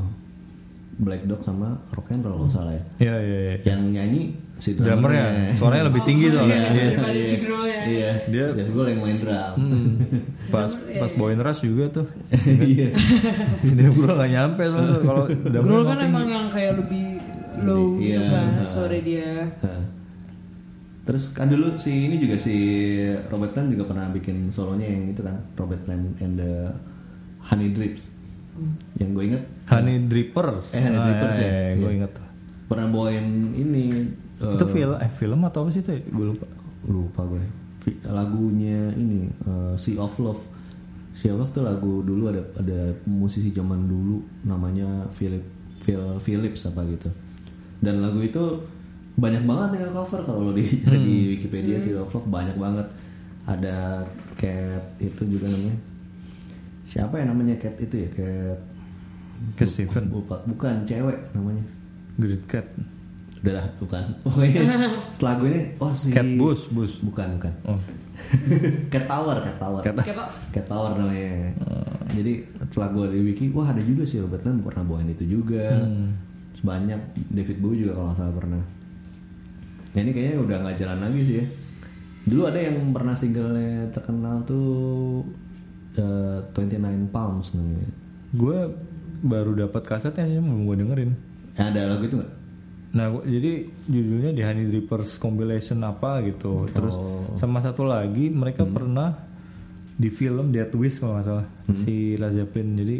Black 1.01 1.25
Dog 1.25 1.41
sama 1.41 1.81
Rock 1.91 2.13
and 2.13 2.23
Roll 2.23 2.45
kalau 2.45 2.53
salah 2.53 2.75
ya. 2.77 2.85
ya 3.01 3.15
ya, 3.17 3.39
ya. 3.49 3.55
Yang 3.65 3.83
nyanyi 3.89 4.23
si 4.63 4.71
drummernya 4.73 5.27
suaranya 5.53 5.91
lebih 5.91 6.03
tinggi 6.03 6.31
Oh, 6.31 6.39
soalnya 6.39 6.55
iya. 6.55 6.71
Iya. 6.71 7.27
Si 7.27 7.37
Grohl 7.41 7.67
ya. 7.67 7.81
Iya. 7.83 8.11
Dia- 8.25 8.53
Dia 8.55 8.67
gue 8.69 8.85
yang 8.87 9.01
main 9.01 9.17
drum. 9.17 9.55
Hmm. 9.59 9.91
pas 10.55 10.71
pas 10.71 11.11
Boy 11.13 11.35
Rush 11.35 11.63
juga 11.63 11.85
tuh 11.93 12.07
Iya. 12.47 12.95
dia 13.61 13.89
bro 13.89 14.15
gak 14.15 14.31
nyampe 14.31 14.63
tuh 14.65 14.87
kalau 15.03 15.25
drummer 15.27 15.83
kan 15.83 15.97
tinggi. 15.97 16.07
emang 16.09 16.27
yang 16.27 16.47
kayak 16.49 16.73
lebih 16.77 17.05
low 17.61 17.99
Iya, 17.99 18.17
gitu 18.17 18.23
kan 18.29 18.47
suara 18.65 18.97
dia. 18.97 19.31
Terus 21.03 21.35
kan 21.35 21.51
dulu 21.51 21.75
si 21.77 22.07
ini 22.07 22.17
juga 22.17 22.39
si 22.39 22.55
Robert 23.27 23.51
Plant 23.53 23.69
juga 23.69 23.85
pernah 23.85 24.07
bikin 24.09 24.49
solonya 24.49 24.87
yang 24.87 25.11
itu 25.11 25.19
kan 25.21 25.35
Robert 25.53 25.83
Plant 25.83 26.15
and 26.17 26.39
the 26.39 26.71
Honey 27.43 27.75
Drips. 27.75 28.15
Yang 28.95 29.11
gue 29.11 29.25
inget 29.27 29.43
Honey 29.67 30.07
Drippers 30.07 30.71
Eh, 30.71 30.79
Honey 30.79 30.95
Ah, 30.95 31.05
Drippers 31.05 31.37
ya. 31.37 31.43
iya, 31.43 31.63
gue 31.75 31.83
Iya. 31.85 31.99
inget 31.99 32.13
pernah 32.65 32.87
bawain 32.89 33.27
ini 33.53 33.85
itu 34.51 34.65
film 34.67 34.95
eh 34.97 35.13
film 35.13 35.41
atau 35.43 35.63
apa 35.63 35.71
sih 35.71 35.81
itu 35.81 35.91
ya? 35.91 36.01
gue 36.03 36.27
lupa. 36.29 36.47
Lupa 36.85 37.23
gue 37.25 37.39
Vi- 37.83 37.99
lagunya 38.05 38.91
ini 38.93 39.27
eh, 39.27 39.75
Sea 39.75 39.99
of 39.99 40.15
Love. 40.17 40.43
Sea 41.13 41.31
of 41.31 41.39
Love 41.41 41.53
tuh 41.53 41.63
lagu 41.63 42.01
dulu 42.01 42.27
ada 42.27 42.43
ada 42.57 42.79
musisi 43.05 43.51
zaman 43.51 43.85
dulu 43.85 44.19
namanya 44.43 44.87
Philip 45.11 45.43
Phil 45.79 45.99
Phillips 46.19 46.63
apa 46.65 46.83
gitu. 46.87 47.11
Dan 47.79 47.99
lagu 47.99 48.19
itu 48.19 48.39
banyak 49.13 49.45
banget 49.45 49.83
yang 49.83 49.93
cover 49.93 50.23
kalau 50.23 50.49
lo 50.49 50.53
di 50.53 50.65
di 51.07 51.17
Wikipedia 51.35 51.77
Sea 51.77 51.99
of 51.99 52.11
Love 52.11 52.27
banyak 52.27 52.55
banget. 52.55 52.87
Ada 53.43 54.07
cat 54.35 54.85
itu 54.99 55.23
juga 55.27 55.51
namanya. 55.51 55.75
Siapa 56.87 57.19
ya 57.19 57.27
namanya 57.27 57.59
cat 57.59 57.75
itu 57.77 57.95
ya? 57.99 58.09
Cat. 58.15 58.59
Cat 59.59 59.67
Steven. 59.67 60.07
Lupa. 60.07 60.39
bukan 60.47 60.87
cewek 60.87 61.19
namanya. 61.35 61.67
Great 62.15 62.47
Cat. 62.47 62.67
Udah 63.43 63.53
lah 63.59 63.67
bukan. 63.83 64.05
Pokoknya 64.25 64.63
setelah 65.15 65.35
gue 65.43 65.49
ini 65.51 65.61
oh 65.83 65.93
si 65.99 66.09
Cat 66.15 66.27
Bus, 66.39 66.71
Bus. 66.71 66.93
bukan 67.03 67.29
bukan. 67.43 67.53
Oh. 67.67 67.81
cat 68.93 69.05
power 69.11 69.37
cat 69.43 69.57
power. 69.59 69.83
Cat- 69.83 70.07
cat 70.55 70.67
power 70.71 70.95
namanya. 70.95 71.51
Jadi 72.15 72.47
setelah 72.71 72.89
gue 72.95 73.07
di 73.19 73.21
wiki 73.35 73.45
wah 73.51 73.67
ada 73.67 73.83
juga 73.83 74.07
sih 74.07 74.23
Robert 74.23 74.47
Plant 74.47 74.63
pernah 74.63 74.85
bawain 74.87 75.11
itu 75.11 75.27
juga. 75.27 75.83
Sebanyak 76.55 77.19
David 77.35 77.59
Bowie 77.59 77.83
juga 77.83 77.99
kalau 77.99 78.07
nggak 78.15 78.19
salah 78.23 78.35
pernah. 78.39 78.63
Nah 79.93 80.01
ini 80.01 80.11
kayaknya 80.15 80.37
udah 80.39 80.57
nggak 80.63 80.77
jalan 80.79 80.99
lagi 81.03 81.21
sih 81.27 81.37
ya. 81.43 81.47
Dulu 82.23 82.43
ada 82.47 82.61
yang 82.63 82.77
pernah 82.95 83.15
singlenya 83.19 83.91
terkenal 83.91 84.47
tuh 84.47 85.27
eh, 85.99 86.39
29 86.55 87.11
Palms 87.11 87.59
namanya. 87.59 87.91
Gue 88.31 88.71
baru 89.27 89.59
dapat 89.59 89.83
kasetnya 89.83 90.31
sih 90.31 90.39
belum 90.39 90.63
gue 90.71 90.77
dengerin. 90.87 91.11
Ya, 91.59 91.69
ada 91.75 91.81
lagu 91.97 92.07
itu 92.07 92.17
nggak 92.23 92.33
Nah, 92.93 93.09
jadi 93.25 93.53
judulnya 93.89 94.31
di 94.31 94.43
Honey 94.45 94.69
Drippers 94.69 95.17
Compilation 95.17 95.81
apa 95.81 96.21
gitu. 96.23 96.69
Terus 96.69 96.93
sama 97.37 97.59
satu 97.59 97.83
lagi 97.83 98.29
mereka 98.29 98.63
pernah 98.63 99.17
di 99.93 100.09
film 100.09 100.53
Dead 100.53 100.69
Wish 100.69 101.01
kalau 101.01 101.17
nggak 101.17 101.27
salah 101.27 101.47
si 101.73 102.15
Led 102.15 102.33
Zeppelin. 102.33 102.77
Jadi 102.77 102.97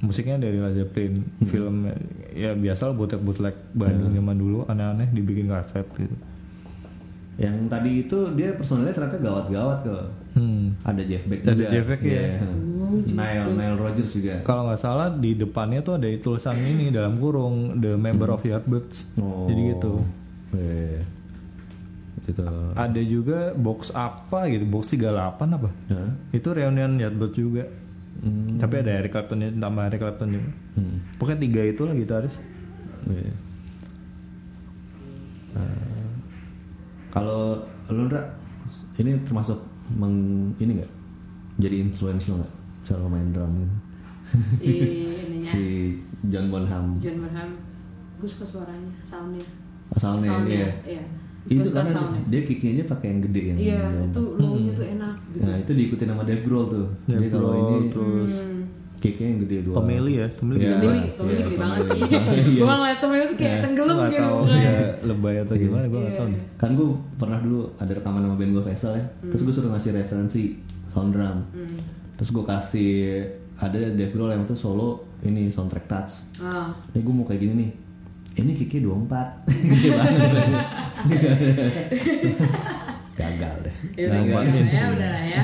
musiknya 0.00 0.38
dari 0.38 0.58
Led 0.58 0.74
Zeppelin. 0.76 1.26
Film 1.44 1.90
ya 2.30 2.54
biasa 2.54 2.88
lah 2.88 2.94
bootleg 2.94 3.20
bootleg 3.20 3.54
Bandung 3.70 4.12
zaman 4.12 4.36
dulu 4.36 4.58
aneh-aneh 4.64 5.10
dibikin 5.10 5.46
kaset 5.46 5.86
gitu. 5.94 6.14
yang 7.34 7.66
tadi 7.66 8.06
itu 8.06 8.30
dia 8.38 8.54
personilnya 8.54 8.94
ternyata 8.94 9.18
gawat-gawat 9.18 9.78
ke 9.82 9.96
Hmm. 10.34 10.74
ada 10.82 11.02
Jeff 11.02 11.26
Beck 11.26 11.42
Ada 11.42 11.50
juga 11.54 11.66
Jeff 11.66 11.86
Beck, 11.86 12.02
ya. 12.02 12.42
Iya. 13.02 13.14
Nile 13.16 13.50
Nile 13.58 13.76
Rodgers 13.80 14.10
juga 14.14 14.44
Kalau 14.46 14.70
nggak 14.70 14.80
salah 14.80 15.08
di 15.10 15.34
depannya 15.34 15.80
tuh 15.82 15.98
ada 15.98 16.06
tulisan 16.20 16.58
ini 16.60 16.94
dalam 16.94 17.18
kurung 17.18 17.80
The 17.82 17.98
Member 17.98 18.30
of 18.34 18.44
Yardbirds. 18.44 19.18
Oh. 19.18 19.50
Jadi 19.50 19.60
gitu. 19.74 19.92
Iya. 20.54 21.02
Itu. 22.24 22.44
Ada 22.72 23.02
juga 23.04 23.52
box 23.52 23.92
apa 23.92 24.48
gitu, 24.48 24.64
box 24.64 24.88
38 24.96 25.56
apa? 25.60 25.68
Hah? 25.92 26.10
Itu 26.32 26.56
reunion 26.56 26.96
Yardbirds 26.96 27.36
juga. 27.36 27.64
Hmm. 28.22 28.56
Tapi 28.56 28.74
ada 28.80 28.90
Eric 29.02 29.12
Clapton 29.12 29.58
tambah 29.58 29.82
Eric 29.90 30.00
Clapton 30.00 30.28
juga. 30.38 30.50
Hmm. 30.78 30.96
Pokoknya 31.18 31.38
tiga 31.42 31.62
itu 31.66 31.82
lah 31.84 31.94
gitaris. 31.98 32.34
Iya. 33.10 33.32
Eh, 35.54 36.08
kalau 37.12 37.62
lu 37.92 38.08
Ndra, 38.08 38.22
ini 38.98 39.20
termasuk 39.22 39.60
meng, 39.92 40.50
ini 40.58 40.80
nggak 40.82 40.92
jadi 41.60 41.76
influence 41.86 42.26
lo 42.26 42.42
nggak 42.42 42.54
cara 42.84 43.04
main 43.04 43.28
drum 43.30 43.52
gitu? 43.56 43.76
si 44.54 44.72
ininya 45.24 45.40
si 45.42 45.62
John 46.24 46.46
Bonham 46.48 46.84
John 46.96 47.16
Bonham 47.18 47.48
gue 48.14 48.28
suka 48.30 48.46
suaranya 48.46 48.92
soundnya 49.00 49.44
asalnya 49.90 50.28
soundnya 50.30 50.54
iya 50.54 50.70
iya 50.86 51.04
itu 51.44 51.60
suka 51.62 51.80
karena 51.80 51.92
soundnya 51.92 52.22
dia 52.26 52.40
kicknya 52.42 52.84
pakai 52.84 53.06
yang 53.06 53.20
gede 53.22 53.40
yang 53.46 53.58
iya 53.58 53.80
yang- 53.84 54.08
itu 54.08 54.22
low-nya 54.34 54.72
tuh 54.72 54.86
enak 54.90 55.14
gitu 55.28 55.42
Nah 55.42 55.56
itu 55.58 55.70
diikutin 55.72 56.08
sama 56.08 56.22
Dave 56.22 56.42
Grohl 56.42 56.66
tuh. 56.68 56.86
Dave 57.04 57.12
Jadi 57.14 57.26
kalau 57.28 57.48
Grohl, 57.50 57.60
ini 57.60 57.78
terus 57.86 58.32
Hmm. 58.34 58.62
kicknya 58.96 59.26
yang 59.28 59.40
gede 59.42 59.56
dua. 59.62 59.74
Tommy 59.76 59.96
Lee 59.98 60.14
ya, 60.14 60.16
Iya. 60.16 60.28
Tommy 60.32 60.54
Lee, 60.54 60.64
Tommy 60.64 60.86
Lee 60.88 61.04
Iya, 61.04 61.44
gede 61.44 61.56
banget 61.58 61.78
sih. 61.84 62.00
Iya. 62.00 62.20
Gue 62.56 62.66
ngeliat 62.70 62.98
Tommy 62.98 63.14
Lee 63.14 63.28
tuh 63.28 63.36
kayak 63.36 63.58
tenggelam 63.60 63.94
nggak 63.94 64.10
gitu. 64.10 64.24
dia 64.48 64.74
lebay 65.04 65.36
atau 65.38 65.54
gimana 65.54 65.84
gue 65.84 66.00
nggak 66.00 66.14
tahu. 66.14 66.24
Iya. 66.24 66.32
nih. 66.32 66.42
Kan 66.56 66.70
gue 66.72 66.86
pernah 67.14 67.38
dulu 67.38 67.60
ada 67.76 67.92
rekaman 67.92 68.20
sama 68.22 68.34
band 68.34 68.50
gue 68.50 68.64
Vessel 68.64 68.92
ya. 68.94 69.04
Terus 69.22 69.42
gue 69.42 69.52
suruh 69.52 69.70
ngasih 69.70 69.90
referensi 69.92 70.42
sound 70.88 71.12
drum. 71.12 71.38
Hmm. 72.14 72.16
Terus 72.16 72.30
gue 72.30 72.44
kasih 72.44 72.92
ada 73.56 73.78
Dave 73.90 74.10
Grohl 74.10 74.30
yang 74.30 74.44
tuh 74.44 74.54
solo 74.54 74.88
ini 75.20 75.46
soundtrack 75.48 75.84
touch. 75.84 76.12
Ah, 76.36 76.70
Ini 76.88 77.00
gue 77.00 77.10
mau 77.12 77.22
kayak 77.22 77.40
gini 77.40 77.54
nih. 77.56 77.70
Ini 78.36 78.50
kicknya 78.56 78.86
24 78.88 79.46
Gede 79.62 79.90
banget 79.90 80.30
Gagal 83.14 83.54
deh 83.62 83.76
ya 83.94 84.04
udah 84.04 84.20
Gagal. 84.20 84.42
ya 84.68 84.84
udah 84.90 85.06
lah 85.08 85.24
ya. 85.24 85.42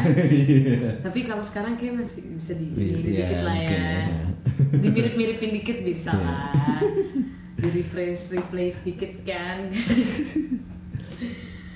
Tapi 1.07 1.19
kalau 1.23 1.39
sekarang 1.41 1.75
kayak 1.75 2.03
masih 2.03 2.35
bisa 2.35 2.55
di 2.55 2.67
Iya, 2.69 2.83
di- 2.93 3.15
dikit 3.15 3.41
lah 3.41 3.55
mungkin 3.55 3.79
ya. 3.79 3.95
ya. 3.95 4.27
Dimirip-miripin 4.77 5.51
dikit 5.55 5.79
bisa 5.81 6.11
Iya. 6.11 6.19
lah. 6.21 6.51
Di 7.57 7.69
replace 7.73 8.25
replace 8.33 8.79
dikit 8.83 9.23
kan. 9.23 9.71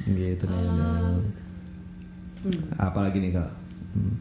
Gitu 0.05 0.45
nih 0.45 0.67
Apalagi 2.77 3.19
nih 3.21 3.33
kak 3.33 3.51
Hmm. 3.95 4.19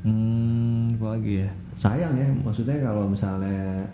Hmm, 0.00 0.94
apa 0.94 1.06
lagi 1.12 1.32
ya? 1.38 1.50
sayang 1.74 2.14
ya 2.14 2.28
maksudnya 2.40 2.76
kalau 2.80 3.06
misalnya 3.06 3.86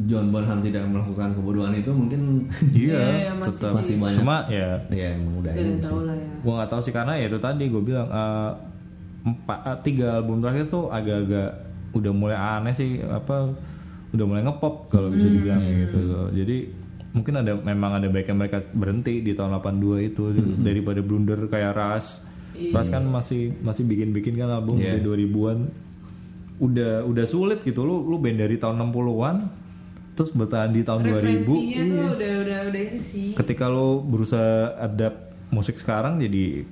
John 0.00 0.28
Bonham 0.28 0.58
tidak 0.58 0.82
melakukan 0.84 1.30
kebodohan 1.32 1.74
itu 1.74 1.90
mungkin 1.90 2.48
Iya, 2.72 2.98
iya, 3.20 3.32
masih 3.34 3.60
tetap. 3.60 3.72
masih 3.76 3.94
banyak 3.96 4.18
Cuma 4.18 4.36
ya 4.48 4.68
ya 4.88 5.06
emang 5.12 5.34
udah 5.38 5.52
ini 5.52 5.60
yang 5.68 5.78
sih 5.78 5.86
tahu 5.86 6.00
lah 6.02 6.16
ya. 6.16 6.28
gue 6.38 6.52
nggak 6.52 6.70
tahu 6.70 6.80
sih 6.80 6.92
karena 6.92 7.12
ya 7.14 7.26
itu 7.26 7.38
tadi 7.38 7.64
gue 7.66 7.82
bilang 7.82 8.08
eh, 8.08 8.50
empat 9.22 9.58
eh, 9.64 9.78
tiga 9.82 10.06
album 10.16 10.38
terakhir 10.38 10.64
tuh 10.68 10.84
agak-agak 10.88 11.50
udah 11.92 12.12
mulai 12.12 12.34
aneh 12.36 12.72
sih 12.72 12.90
apa 13.00 13.52
udah 14.10 14.24
mulai 14.24 14.42
ngepop 14.42 14.74
kalau 14.88 15.08
bisa 15.08 15.24
Hmm. 15.24 15.34
dibilang 15.34 15.60
kayak 15.60 15.76
gitu 15.82 15.98
loh. 16.02 16.26
jadi 16.30 16.56
mungkin 17.12 17.34
ada 17.36 17.52
memang 17.54 17.90
ada 17.94 18.06
baiknya 18.08 18.36
mereka 18.38 18.58
berhenti 18.66 19.20
di 19.20 19.32
tahun 19.32 19.52
82 19.54 19.76
itu 20.02 20.22
Hmm. 20.26 20.56
daripada 20.58 21.00
blunder 21.00 21.40
kayak 21.44 21.72
Ras 21.72 22.24
Ras 22.70 22.88
kan 22.88 23.02
masih 23.02 23.56
masih 23.58 23.82
bikin-bikin 23.82 24.34
kan 24.34 24.48
album 24.48 24.76
Iya. 24.76 24.96
dari 24.96 25.26
2000-an 25.26 25.58
udah 26.58 27.02
udah 27.02 27.24
sulit 27.24 27.60
gitu 27.60 27.82
lu 27.82 28.02
lu 28.02 28.16
band 28.16 28.38
dari 28.38 28.54
tahun 28.54 28.78
60-an 28.78 29.36
terus 30.12 30.30
bertahan 30.30 30.70
di 30.70 30.80
tahun 30.80 31.00
2000 31.02 31.10
Referensinya 31.10 31.48
tuh 31.48 31.58
iya. 31.58 32.06
udah 32.06 32.32
udah 32.38 32.58
udah 32.68 32.80
ini 32.86 33.00
sih. 33.00 33.28
ketika 33.32 33.66
lo 33.66 33.98
berusaha 34.00 34.52
adapt 34.78 35.18
musik 35.48 35.74
sekarang 35.74 36.16
jadi 36.16 36.62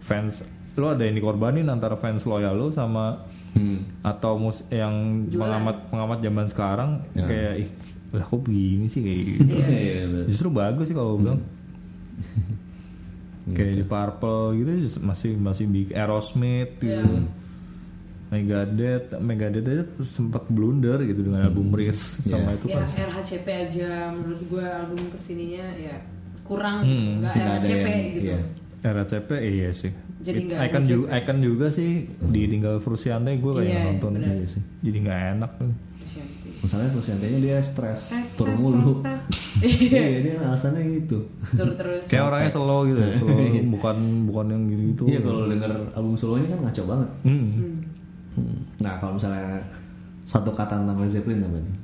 fans 0.00 0.42
lo 0.74 0.88
ada 0.88 1.02
yang 1.02 1.14
dikorbanin 1.14 1.66
antara 1.66 1.94
fans 1.94 2.22
loyal 2.24 2.54
lo 2.54 2.68
sama 2.68 3.24
Hmm. 3.48 3.80
atau 4.02 4.36
mus 4.36 4.60
yang 4.68 4.92
pengamat 5.26 5.88
pengamat 5.88 6.18
zaman 6.20 6.46
sekarang 6.46 6.90
kayak 7.16 7.54
ih 7.58 7.68
lah 8.10 8.22
kok 8.22 8.38
begini 8.38 8.86
sih 8.86 9.00
kayak 9.00 9.20
gitu 9.26 9.40
Iya, 9.64 10.04
bener. 10.04 10.24
justru 10.28 10.48
bagus 10.48 10.84
sih 10.84 10.94
kalau 10.94 11.16
gue 11.16 11.24
bilang 11.24 11.40
kayak 13.50 13.74
di 13.74 13.84
Purple 13.84 14.42
gitu 14.54 14.70
masih 15.00 15.30
masih 15.34 15.64
bikin 15.66 15.94
Aerosmith 15.94 16.72
gitu 16.76 17.14
Megadeth 18.28 19.16
Megadeth 19.16 19.64
aja 19.64 19.84
sempat 20.06 20.44
blunder 20.46 21.00
gitu 21.00 21.24
dengan 21.24 21.48
album 21.48 21.72
Risk 21.72 22.20
sama 22.22 22.52
itu 22.52 22.68
ya 22.68 22.76
kan 22.78 22.88
RHCP 23.08 23.46
aja 23.48 23.90
menurut 24.10 24.42
gue 24.44 24.60
album 24.62 25.00
ke 25.08 25.16
sininya 25.16 25.64
ya 25.74 25.96
kurang 26.44 26.84
Hmm, 26.84 26.92
gitu. 26.92 27.08
nggak 27.18 27.34
RHCP 27.34 27.86
yang- 27.86 28.08
gitu. 28.10 28.24
iya. 28.26 28.40
RCP 28.78 29.30
iya 29.34 29.70
sih. 29.70 29.90
Jadi 30.18 30.38
It- 30.44 30.54
Icon 30.54 30.84
juga, 30.84 31.06
Icon 31.12 31.38
juga 31.40 31.66
sih 31.68 31.90
ditinggal 32.20 32.78
Frusiante 32.78 33.34
gue 33.34 33.52
kayak 33.52 33.66
Iya, 33.66 33.82
nonton. 33.88 34.10
Iya 34.16 34.46
sih. 34.46 34.62
jadi 34.80 34.96
nggak 35.02 35.20
enak 35.34 35.50
tuh. 35.56 35.72
Misalnya 36.68 36.92
Frusciante-nya 36.92 37.40
dia 37.40 37.56
stres 37.64 38.12
tur 38.36 38.52
mulu. 38.52 39.00
Iya, 39.64 40.20
dia 40.20 40.34
alasannya 40.44 41.00
gitu. 41.00 41.24
Tur 41.56 41.72
terus. 41.80 42.04
Kayak 42.12 42.28
orangnya 42.28 42.50
slow 42.52 42.84
gitu, 42.84 43.00
ya, 43.00 43.10
slow 43.16 43.40
bukan 43.74 43.96
bukan 44.28 44.46
yang 44.52 44.62
gitu 44.68 44.84
gitu. 44.84 45.02
Iya 45.08 45.20
kalau 45.24 45.48
denger 45.48 45.72
album 45.96 46.14
solonya 46.20 46.46
kan 46.52 46.58
ngaco 46.68 46.82
banget. 46.84 47.10
Hmm. 47.24 47.48
Hmm. 48.36 48.58
Nah 48.84 48.92
kalau 49.00 49.16
misalnya 49.16 49.64
satu 50.28 50.52
kata 50.52 50.84
tentang 50.84 51.00
Led 51.00 51.08
Zeppelin 51.08 51.40
apa 51.40 51.56
nih? 51.56 51.76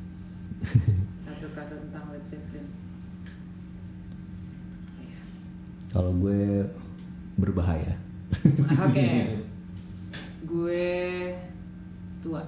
Satu 1.33 1.49
kata 1.57 1.75
tentang 1.81 2.05
Led 2.12 2.25
Zeppelin. 2.29 2.66
Iya. 5.01 5.20
Kalau 5.97 6.12
gue 6.20 6.68
berbahaya. 7.40 7.97
Oke. 8.85 9.09
Gue 10.44 10.92
tua. 12.20 12.44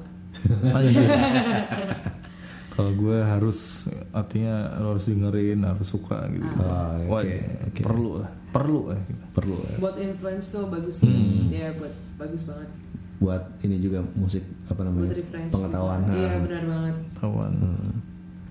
Kalau 2.76 2.92
gue 2.92 3.18
harus 3.18 3.88
artinya 4.12 4.76
lo 4.76 4.92
harus 4.92 5.08
dengerin, 5.08 5.64
harus 5.64 5.88
suka 5.88 6.28
gitu. 6.28 6.44
Ah, 6.60 7.00
Wah, 7.08 7.24
oke, 7.24 7.36
oke. 7.72 7.80
perlu 7.80 8.10
lah, 8.20 8.30
perlu 8.52 8.80
lah. 8.92 9.00
Gitu. 9.08 9.24
Perlu 9.32 9.56
ya. 9.64 9.76
Buat 9.80 9.96
influence 9.96 10.46
tuh 10.52 10.68
bagus 10.68 11.00
sih. 11.00 11.08
Hmm. 11.08 11.48
Dia 11.48 11.72
buat 11.72 11.92
bagus 12.20 12.44
banget. 12.44 12.68
Buat 13.16 13.42
ini 13.64 13.80
juga 13.80 14.04
musik 14.12 14.44
apa 14.68 14.84
namanya? 14.84 15.08
Buat. 15.08 15.48
Pengetahuan. 15.48 16.00
Iya 16.12 16.28
nah. 16.28 16.40
benar 16.44 16.62
banget. 16.68 16.96
Tawan. 17.16 17.52
Hmm. 17.56 17.92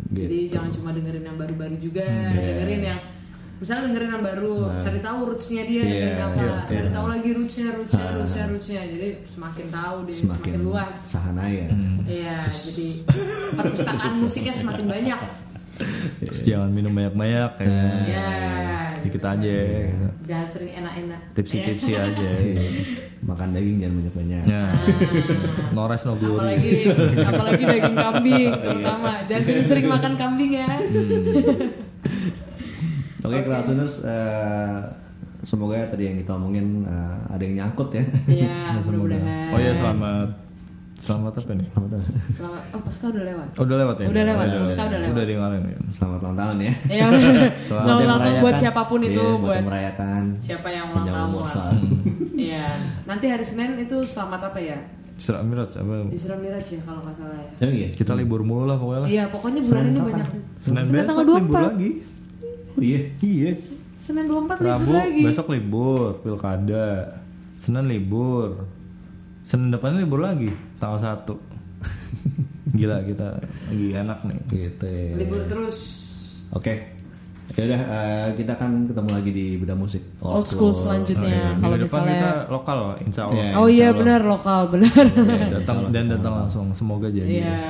Jadi 0.05 0.37
Gitu. 0.45 0.53
jangan 0.57 0.71
cuma 0.73 0.89
dengerin 0.89 1.23
yang 1.23 1.37
baru-baru 1.37 1.75
juga, 1.77 2.05
Iya. 2.05 2.33
dengerin 2.33 2.81
yang 2.81 2.99
misalnya 3.55 3.81
dengerin 3.87 4.09
yang 4.11 4.23
baru, 4.23 4.55
cari 4.77 4.99
tahu 4.99 5.19
rootsnya 5.25 5.63
dia 5.63 5.81
Nah. 5.81 5.89
Iya, 5.89 6.01
yeah, 6.01 6.25
apa, 6.27 6.41
iya, 6.41 6.55
cari 6.65 6.87
iya. 6.87 6.95
tahu 6.95 7.05
lagi 7.07 7.29
rootsnya, 7.31 7.67
rootsnya, 7.71 8.03
Ah. 8.03 8.13
rootsnya, 8.15 8.43
rootsnya. 8.49 8.81
Jadi 8.85 9.07
semakin 9.25 9.65
tahu 9.69 9.97
deh, 10.03 10.15
semakin, 10.15 10.51
semakin, 10.51 10.59
luas. 10.61 10.95
sahanaya. 11.07 11.67
Iya, 12.05 12.35
jadi 12.43 12.87
perpustakaan 13.53 14.13
musiknya 14.21 14.53
semakin 14.53 14.85
banyak. 14.85 15.19
Terus 16.23 16.39
jangan 16.41 16.71
minum 16.71 16.91
banyak-banyak 16.91 17.49
kayak. 17.59 17.91
Ya, 18.07 18.31
dikit 19.03 19.21
aja 19.21 19.55
gitu. 19.85 20.07
Jangan 20.25 20.47
sering 20.47 20.71
enak-enak. 20.73 21.19
tipsi-tipsi 21.35 21.91
aja 21.93 22.29
iya. 22.41 22.63
Makan 23.29 23.53
daging 23.53 23.77
jangan 23.81 23.95
banyak-banyak. 23.99 24.43
ya 24.45 24.63
nores 25.73 26.01
no 26.05 26.13
glory 26.15 26.55
apalagi 26.55 26.71
apalagi 27.21 27.63
daging 27.65 27.97
kambing 27.97 28.51
terutama 28.53 29.11
jangan 29.25 29.43
sering-sering 29.43 29.85
makan 29.85 30.13
kambing 30.15 30.51
ya 30.55 30.69
Oke, 33.25 33.37
Crowdtuners, 33.41 33.95
eh 34.01 34.77
semoga 35.43 35.77
tadi 35.85 36.03
yang 36.05 36.17
kita 36.17 36.31
omongin 36.33 36.81
eh, 36.83 37.15
ada 37.29 37.41
yang 37.41 37.55
nyangkut 37.61 37.89
ya. 37.93 38.03
ya 38.25 38.53
mudah-mudahan 38.81 39.53
oh 39.53 39.59
ya 39.61 39.73
selamat 39.77 40.29
selamat 40.97 41.31
apa 41.37 41.51
nih 41.53 41.67
selamat 42.33 42.61
oh 42.73 42.81
pasca 42.81 43.05
udah 43.13 43.23
lewat 43.29 43.47
oh, 43.53 43.61
udah 43.61 43.77
lewat 43.77 43.95
ya 44.01 44.05
Udah 44.09 44.23
lewat, 44.25 44.45
Pasca 44.65 44.83
udah 44.89 44.99
lewat. 45.05 45.13
udah 45.13 45.25
diingalin 45.29 45.61
ya 45.61 45.77
Selamat 45.93 46.19
ulang 46.25 46.33
tahun 46.35 46.57
ya. 46.57 46.73
ya 46.97 47.05
selamat 47.69 47.97
ulang 48.01 48.19
tahun 48.19 48.35
buat 48.41 48.55
siapa 48.57 48.81
pun 48.89 48.99
itu 49.05 49.21
Iya, 49.21 49.37
buat 49.37 49.53
yang 49.55 49.69
merayakan 49.69 50.23
siapa 50.41 50.67
yang 50.73 50.85
ulang 50.89 51.05
tahun. 51.45 51.81
Iya, 52.45 52.65
nanti 53.05 53.25
hari 53.31 53.45
Senin 53.45 53.79
itu 53.79 53.97
selamat 54.01 54.49
apa 54.49 54.59
ya? 54.59 54.75
Isra 55.15 55.39
Miraj 55.39 55.71
apa 55.77 55.93
Isra 56.11 56.35
Miraj 56.35 56.67
ya 56.67 56.81
kalau 56.83 56.99
nggak 57.05 57.15
salah 57.15 57.37
ya. 57.39 57.51
Oh 57.63 57.71
iya. 57.71 57.87
kita 57.93 58.11
libur 58.11 58.41
mulu 58.41 58.65
lah 58.65 58.75
pokoknya 58.75 58.99
lah 58.99 59.07
Iya, 59.07 59.23
pokoknya 59.29 59.61
bulan 59.61 59.83
ini 59.87 59.99
banyak. 60.01 60.27
Senin 60.59 60.81
Senin 60.83 60.91
besok 60.91 61.07
tanggal 61.07 61.25
libur 61.37 61.55
24. 61.55 61.69
lagi 61.69 61.91
Oh 62.75 62.83
iya. 62.83 62.99
iya 63.19 63.51
Senin 63.95 64.27
24 64.27 64.59
libur 64.59 64.67
Rabu 64.67 64.91
lagi. 64.93 65.21
besok 65.23 65.47
libur 65.49 66.19
pilkada 66.19 67.17
Senin 67.57 67.87
libur 67.87 68.67
Senin 69.41 69.71
depannya 69.71 70.03
libur 70.03 70.19
lagi 70.19 70.51
tanggal 70.77 70.99
1 71.23 71.31
Gila 72.77 72.97
kita 73.01 73.27
lagi 73.39 73.87
enak 73.93 74.19
nih 74.23 74.39
Gitu 74.47 74.85
ya. 74.85 75.15
Libur 75.15 75.41
terus. 75.47 75.77
Oke. 76.51 76.94
Ya 77.53 77.61
udah 77.63 77.81
eh, 77.81 78.27
kita 78.35 78.57
kan 78.57 78.83
ketemu 78.83 79.09
lagi 79.13 79.29
di 79.29 79.45
beda 79.55 79.77
musik 79.77 80.01
Old 80.17 80.43
school 80.43 80.73
selanjutnya 80.73 81.55
kalau 81.55 81.77
Minggu 81.77 81.85
depan 81.85 82.01
kita 82.01 82.09
misalnya 82.09 82.31
lokal 82.49 82.79
insya 82.99 83.21
Allah 83.23 83.37
Iya. 83.37 83.51
Oh 83.55 83.67
iya 83.69 83.87
benar 83.93 84.21
lokal 84.25 84.61
benar. 84.67 85.05
datang 85.53 85.77
dan 85.87 86.09
datang 86.09 86.33
langsung 86.35 86.65
semoga 86.73 87.07
jadi 87.07 87.45
Iya, 87.45 87.61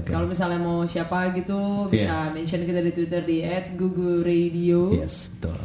oke. 0.00 0.08
kalau 0.08 0.26
misalnya 0.26 0.58
mau 0.58 0.86
siapa 0.86 1.34
gitu 1.34 1.60
bisa 1.88 2.30
mention 2.30 2.62
kita 2.62 2.80
di 2.80 2.92
Twitter 2.92 3.20
di 3.20 3.42
@guguradio. 3.74 4.94
Yes, 4.96 5.28
betul. 5.34 5.58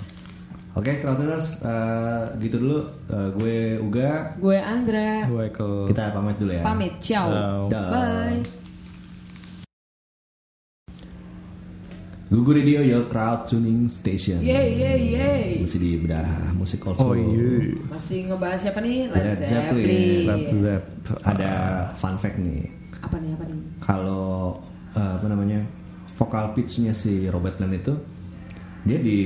Oke, 0.75 1.01
Crowdtuners, 1.01 1.59
eh, 1.59 2.23
gitu 2.39 2.61
dulu. 2.61 2.79
Eh, 3.09 3.29
gue 3.33 3.57
Uga. 3.81 4.37
Gue 4.37 4.55
Andra. 4.55 5.25
gue 5.25 5.45
ke 5.49 5.67
Kita 5.89 6.13
pamit 6.13 6.37
dulu 6.37 6.51
ya. 6.53 6.63
Pamit, 6.63 6.93
ciao. 7.01 7.67
Bye. 7.67 8.58
Gugu 12.29 12.53
Radio, 12.53 12.85
your 12.85 13.09
crowd 13.09 13.41
tuning 13.49 13.89
station. 13.89 14.37
Yeay, 14.37 14.77
yeay, 14.77 14.99
yeay. 15.17 15.43
Masih 15.65 15.81
di 15.81 15.97
bedah 15.97 16.53
musik 16.53 16.85
old 16.85 16.93
oh 17.01 17.09
school. 17.09 17.17
iya 17.17 17.73
Masih 17.89 18.29
ngebahas 18.29 18.59
siapa 18.61 18.79
nih? 18.85 19.09
Led 19.09 19.17
Led 19.25 19.39
Zeppelin. 19.41 19.49
Zeppelin. 19.49 20.25
Led 20.29 20.45
Zepp 20.61 20.83
Ada 21.25 21.51
fun 21.97 22.21
fact 22.21 22.37
nih. 22.37 22.69
Apa 23.01 23.17
nih, 23.17 23.33
apa 23.33 23.43
nih? 23.49 23.57
Kalau 23.81 24.61
eh, 24.93 25.13
apa 25.17 25.25
namanya 25.25 25.65
vokal 26.21 26.53
pitchnya 26.53 26.93
si 26.93 27.25
Robert 27.25 27.57
Plant 27.57 27.73
itu 27.73 27.97
dia 28.85 29.01
di 29.01 29.19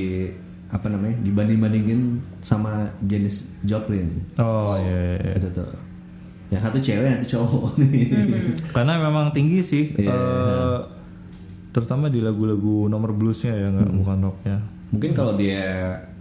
apa 0.71 0.87
namanya 0.87 1.19
dibanding-bandingin 1.27 2.23
sama 2.39 2.87
Janis 3.03 3.51
Joplin. 3.67 4.23
oh 4.39 4.79
iya, 4.79 5.19
iya. 5.19 5.31
Itu 5.43 5.51
tuh. 5.51 5.67
Yang 6.55 6.61
satu 6.71 6.77
cewek, 6.79 7.03
yang 7.03 7.19
satu 7.19 7.29
cowok. 7.35 7.65
karena 8.71 8.93
memang 8.95 9.35
tinggi 9.35 9.59
sih 9.59 9.91
Iya. 9.99 10.07
eh, 10.07 10.77
terutama 11.73 12.05
di 12.05 12.19
lagu-lagu 12.19 12.85
nomor 12.85 13.11
bluesnya 13.11 13.51
ya 13.51 13.67
nggak 13.67 13.87
Hmm. 13.87 13.99
bukan 13.99 14.17
rocknya 14.23 14.57
Mungkin 14.89 15.11
kalau 15.11 15.33
dia 15.33 15.65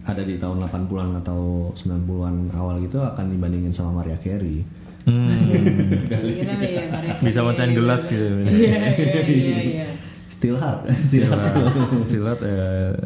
ada 0.02 0.22
di 0.22 0.34
tahun 0.34 0.64
80-an 0.64 1.20
atau 1.20 1.40
90-an 1.74 2.34
awal 2.52 2.80
gitu 2.80 2.96
akan 2.98 3.28
dibandingin 3.28 3.68
sama 3.68 4.00
Mariah 4.00 4.16
Carey. 4.16 4.64
Hmm, 5.02 5.28
ya, 6.08 6.88
Maria 6.88 7.12
bisa 7.20 7.42
mecahin 7.42 7.74
gelas 7.74 8.02
gitu 8.06 8.26
Iya, 8.40 8.80
iya, 8.96 9.20
iya, 9.26 9.58
iya. 9.60 9.86
Still 10.26 10.56
hard. 10.56 10.88
Still 11.04 11.28
hard. 11.28 11.54
silat 12.06 12.38
ya 12.40 12.96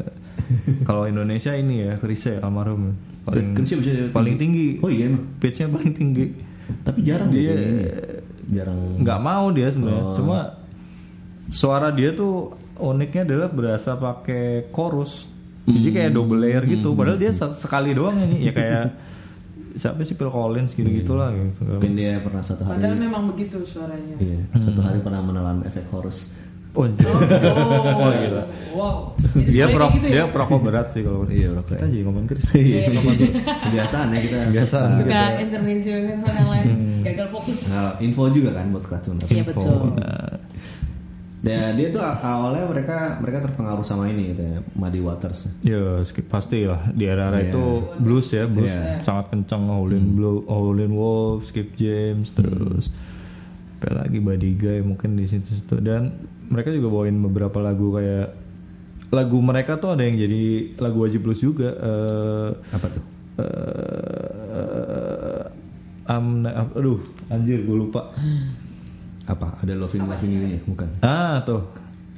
kalau 0.83 1.05
Indonesia 1.05 1.51
ini 1.51 1.83
ya 1.83 1.97
Krise 1.97 2.39
almarhum 2.39 2.95
paling 3.25 3.57
bisa 3.57 3.75
jadi 3.77 4.09
paling 4.09 4.37
tinggi 4.37 4.79
Oh 4.79 4.87
iya 4.87 5.11
emang. 5.11 5.27
pitchnya 5.37 5.67
paling 5.67 5.93
tinggi 5.93 6.31
Tapi 6.83 6.99
jarang 7.03 7.29
Dia- 7.29 7.59
dia. 7.59 7.95
Jarang. 8.53 9.03
nggak 9.03 9.19
mau 9.19 9.51
dia 9.51 9.67
sebenarnya 9.67 10.05
Oh. 10.05 10.15
cuma 10.15 10.39
suara 11.49 11.89
dia 11.89 12.11
tuh 12.11 12.51
uniknya 12.77 13.23
adalah 13.25 13.49
berasa 13.49 13.95
pakai 13.95 14.45
chorus 14.69 15.25
jadi 15.65 15.89
kayak 15.93 16.11
double 16.13 16.39
layer 16.39 16.63
gitu 16.65 16.89
Hmm. 16.89 16.97
padahal 16.97 17.19
dia 17.19 17.31
se- 17.31 17.57
sekali 17.57 17.91
doang 17.91 18.15
ini 18.17 18.39
ya 18.45 18.53
kayak 18.53 18.85
siapa 19.75 20.01
sih 20.03 20.15
Phil 20.15 20.29
Collins 20.29 20.73
gitu 20.73 20.87
gitulah 20.87 21.31
gitu 21.31 21.67
Mungkin 21.69 21.93
dia 21.95 22.17
pernah 22.19 22.41
satu 22.41 22.63
hari. 22.63 22.81
Padahal 22.81 22.97
memang 22.99 23.23
begitu 23.29 23.61
suaranya. 23.63 24.17
Iya, 24.17 24.41
satu 24.57 24.81
hari 24.81 24.99
pernah 25.01 25.21
menelan 25.21 25.61
efek 25.63 25.85
chorus. 25.87 26.33
oh, 26.73 26.85
anjir. 26.85 27.05
Oh, 27.05 28.09
gila. 28.21 28.43
Wow. 28.73 28.97
Jadi 29.35 29.49
dia 29.49 29.65
pro 29.67 29.89
gitu 29.91 30.07
ya? 30.07 30.13
dia 30.13 30.25
perokok 30.29 30.61
berat 30.63 30.89
sih 30.91 31.01
kalau 31.01 31.25
Iya, 31.27 31.53
perokok. 31.53 31.73
kita 31.73 31.87
jadi 31.89 32.03
ngomong 32.05 32.25
Chris 32.25 32.45
Iya. 32.53 32.81
Kebiasaan 33.65 34.07
ya 34.07 34.19
kita. 34.19 34.37
Kebiasaan. 34.49 34.89
Suka 34.93 35.21
intermezzo 35.41 35.93
kan 35.93 36.35
yang 36.37 36.49
lain. 36.49 36.67
Gagal 37.03 37.29
fokus. 37.29 37.59
Nah, 37.69 37.97
info 37.99 38.23
juga 38.29 38.51
kan 38.53 38.65
buat 38.71 38.85
keracun. 38.87 39.17
Iya 39.27 39.43
betul. 39.43 39.77
Nah, 39.95 40.36
Dan 41.47 41.73
dia 41.73 41.89
tuh 41.89 42.03
awalnya 42.03 42.67
mereka 42.67 43.17
mereka 43.17 43.41
terpengaruh 43.41 43.81
sama 43.81 44.07
ini 44.07 44.31
gitu 44.31 44.43
ya, 44.43 44.59
Muddy 44.73 44.99
Waters. 44.99 45.47
Ya 45.63 46.03
skip 46.03 46.27
pasti 46.27 46.63
lah 46.63 46.85
di 46.91 47.05
era-era 47.05 47.39
Iya. 47.39 47.49
itu 47.49 47.63
blues 47.97 48.27
ya 48.29 48.45
blues 48.45 48.67
Iya. 48.67 49.01
sangat 49.01 49.31
kencang 49.31 49.63
Howlin' 49.65 50.13
Blue, 50.13 50.43
Howlin' 50.45 50.91
Wolf, 50.91 51.47
Skip 51.47 51.75
James 51.75 52.29
terus 52.31 52.91
apa 53.77 53.93
lagi 53.95 54.19
Buddy 54.19 54.51
Guy 54.53 54.79
mungkin 54.81 55.15
di 55.15 55.25
situ-situ 55.25 55.79
dan 55.79 56.11
mereka 56.47 56.69
juga 56.69 56.89
bawain 56.89 57.17
beberapa 57.21 57.61
lagu 57.61 57.93
kayak 57.93 58.33
lagu 59.07 59.39
mereka 59.39 59.77
tuh 59.77 59.91
ada 59.91 60.03
yang 60.03 60.17
jadi 60.17 60.43
lagu 60.77 60.99
wajib 60.99 61.23
blues 61.23 61.39
juga 61.39 61.71
eh 61.71 62.49
Apa 62.73 62.87
tuh? 62.89 63.03
eh, 63.37 65.43
am- 66.07 66.47
aduh 66.73 66.99
anjir 67.29 67.63
gue 67.63 67.77
lupa 67.77 68.11
Apa? 69.27 69.59
Ada 69.59 69.75
Loving 69.75 70.05
Loving 70.07 70.31
nya? 70.33 70.59
Bukan. 70.63 70.89
ah 71.03 71.43
tuh 71.43 71.63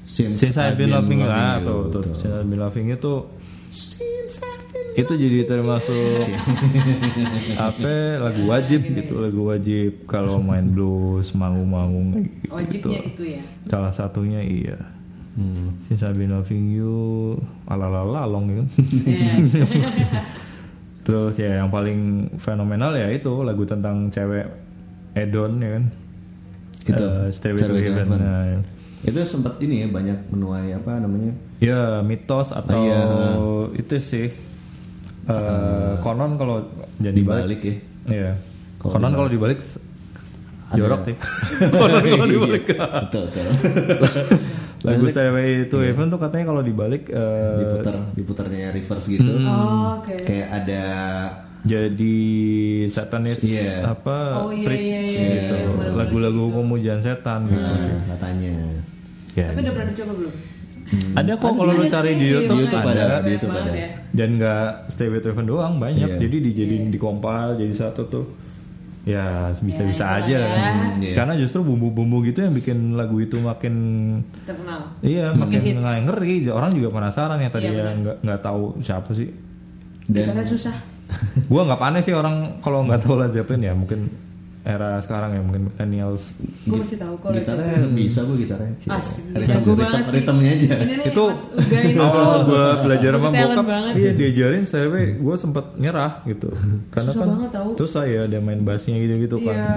Since, 0.04 0.40
Since 0.40 0.56
I've 0.56 0.76
been 0.76 0.88
loving 0.88 1.20
you, 1.20 1.28
ah 1.28 1.60
you, 1.60 1.64
tuh, 1.64 1.80
tuh, 1.90 2.00
tuh. 2.00 2.14
Since 2.16 2.32
I've 2.32 2.48
been 2.48 2.56
loving 2.58 2.88
you 2.88 2.96
tuh 2.96 3.28
itu 4.96 5.12
jadi 5.14 5.46
termasuk 5.46 6.26
apa 7.70 7.92
lagu 8.18 8.42
wajib 8.48 8.82
gitu 8.82 9.20
lagu 9.20 9.46
wajib 9.46 10.08
kalau 10.08 10.40
main 10.40 10.66
blues 10.66 11.30
manggung-manggung 11.32 12.18
gitu. 12.18 12.50
Wajibnya 12.50 12.98
itu 13.06 13.22
ya. 13.36 13.42
salah 13.64 13.92
satunya 13.92 14.40
iya 14.40 14.78
Hmm. 15.38 15.70
Since 15.86 16.02
I've 16.02 16.18
been 16.18 16.34
loving 16.34 16.74
you 16.74 17.38
alalala 17.70 18.26
long 18.26 18.50
gitu 18.50 18.58
kan 18.58 18.68
Iya. 19.06 19.30
terus 21.06 21.38
ya 21.38 21.62
yang 21.62 21.70
paling 21.70 22.26
fenomenal 22.36 22.90
ya 22.92 23.06
itu 23.08 23.30
lagu 23.40 23.62
tentang 23.62 24.10
cewek 24.10 24.50
Edon 25.14 25.62
ya 25.62 25.78
kan 25.78 25.84
Itu, 26.88 27.04
Eh, 27.04 27.28
Stairway 27.30 27.58
to 27.58 27.64
Stairway 27.64 27.80
to 27.80 27.90
Heaven 27.90 28.06
Heaven. 28.08 28.20
Nah, 28.20 28.64
Itu 29.00 29.18
sempat 29.22 29.54
ini 29.58 29.80
ya 29.80 29.88
banyak 29.88 30.18
menuai 30.28 30.72
apa 30.72 30.98
namanya? 30.98 31.32
Ya 31.58 32.00
mitos 32.00 32.50
atau 32.50 32.80
Iya. 32.80 33.02
itu 33.74 33.94
sih 33.98 34.26
eh, 35.24 35.92
konon 35.98 36.34
kalau 36.34 36.64
jadi 36.96 37.14
Dibalik 37.14 37.60
ya. 37.60 37.74
Iya. 38.08 38.32
Kalau 38.78 38.92
konon 38.92 39.12
kalau 39.12 39.28
dibalik 39.28 39.58
jorok 40.70 41.00
sih. 41.04 41.14
konon 41.72 42.00
kalau 42.00 42.26
Iya, 42.26 42.26
dibalik. 42.28 42.64
betul 43.04 43.22
betul. 43.28 43.46
Lagu 44.78 45.04
Stairway 45.06 45.66
to 45.66 45.78
Heaven 45.78 46.06
tuh 46.06 46.16
katanya 46.16 46.44
kalau 46.48 46.62
dibalik 46.62 47.10
eh, 47.10 47.58
diputar 47.60 47.94
diputarnya 48.14 48.70
reverse 48.70 49.06
gitu. 49.10 49.30
Oh, 49.42 49.98
Oke. 49.98 50.14
Kayak 50.22 50.48
ada 50.56 50.82
jadi 51.68 52.16
satanis 52.86 53.38
Iya. 53.40 53.84
apa 53.86 54.16
Oh, 54.40 54.50
iya, 54.50 54.64
trik 54.64 54.80
iya, 54.80 54.98
iya, 54.98 55.00
gitu. 55.04 55.22
iya, 55.22 55.42
benar-benar 55.68 55.94
Lagu-lagu 55.94 56.44
pemujaan 56.50 57.00
setan 57.00 57.40
gitu 57.44 57.60
nah, 57.60 57.76
sih. 57.78 57.96
katanya. 58.08 58.54
Ya. 59.32 59.46
Tapi 59.48 59.60
udah 59.60 59.74
pernah 59.74 59.92
coba 59.94 60.12
belum? 60.16 60.34
Ada 60.88 61.32
kok 61.34 61.52
kalau 61.52 61.72
lu 61.74 61.84
cari 61.86 62.08
nih, 62.08 62.16
di 62.16 62.26
YouTube, 62.32 62.58
YouTube 62.64 62.80
ada, 62.82 63.20
di 63.20 63.30
YouTube 63.30 63.52
ada. 63.52 63.72
dan 64.10 64.28
nggak 64.34 64.64
Stairway 64.88 65.20
to 65.20 65.28
Heaven 65.28 65.44
doang 65.46 65.76
banyak 65.76 66.08
Iya. 66.08 66.18
jadi 66.18 66.36
dijadiin 66.42 66.88
dikompil 66.88 67.54
jadi 67.54 67.74
satu 67.76 68.08
tuh 68.08 68.24
ya 69.04 69.52
bisa-bisa 69.54 70.00
Ya, 70.02 70.16
aja 70.18 70.36
ya. 70.38 70.48
Hmm, 70.48 70.96
iya. 70.98 71.12
karena 71.14 71.32
justru 71.34 71.60
bumbu-bumbu 71.62 72.24
gitu 72.24 72.40
yang 72.40 72.52
bikin 72.52 72.92
lagu 72.94 73.16
itu 73.18 73.36
makin 73.38 73.74
Terkenal. 74.42 74.80
iya 75.00 75.28
makin 75.30 75.60
hits. 75.62 75.76
nggak 75.78 75.96
ngeri 76.04 76.34
orang 76.46 76.72
juga 76.72 76.88
penasaran 76.90 77.36
ya 77.36 77.48
tadi 77.48 77.68
Iya, 77.68 77.76
ya 77.78 77.92
nggak 77.94 78.16
nggak 78.20 78.40
tahu 78.42 78.62
siapa 78.80 79.10
sih 79.12 79.28
Dan 80.04 80.24
Karena 80.26 80.40
susah. 80.42 80.72
gua 81.50 81.62
nggak 81.64 81.80
aneh 81.82 82.00
sih 82.00 82.12
orang 82.12 82.34
kalau 82.58 82.84
nggak 82.84 83.00
tahu 83.00 83.14
Led 83.16 83.32
Zeppelin 83.32 83.62
ya 83.62 83.72
mungkin 83.72 84.08
era 84.60 85.00
sekarang 85.00 85.32
ya 85.32 85.40
mungkin 85.40 85.62
millennials 85.66 86.36
gue 86.66 86.76
masih 86.76 87.00
tahu 87.00 87.16
kalau 87.16 87.32
gitarnya 87.32 87.88
bisa 87.88 88.20
gue 88.20 88.36
gitarnya 88.38 88.72
jago 88.76 89.72
ritme- 89.72 89.80
banget 89.80 90.02
sih. 90.04 90.14
ritmenya 90.14 90.52
aja 90.52 90.74
Ini 90.76 90.92
nih, 90.92 91.06
itu 91.08 91.24
awal 92.04 92.38
gue 92.44 92.64
belajar 92.84 93.10
sama 93.14 93.28
bokap 93.30 93.64
banget. 93.64 93.92
iya 93.96 94.10
diajarin 94.12 94.64
saya 94.64 94.84
gue 94.92 95.36
sempet 95.40 95.64
nyerah 95.74 96.20
gitu 96.26 96.52
karena 96.92 97.08
Susah 97.08 97.16
kan 97.18 97.28
banget 97.32 97.50
tahu. 97.50 97.68
terus 97.74 97.92
saya 97.94 98.20
dia 98.24 98.40
main 98.40 98.60
bassnya 98.60 98.96
gitu 98.98 99.14
gitu 99.18 99.36
kan 99.40 99.56
Iya. 99.56 99.76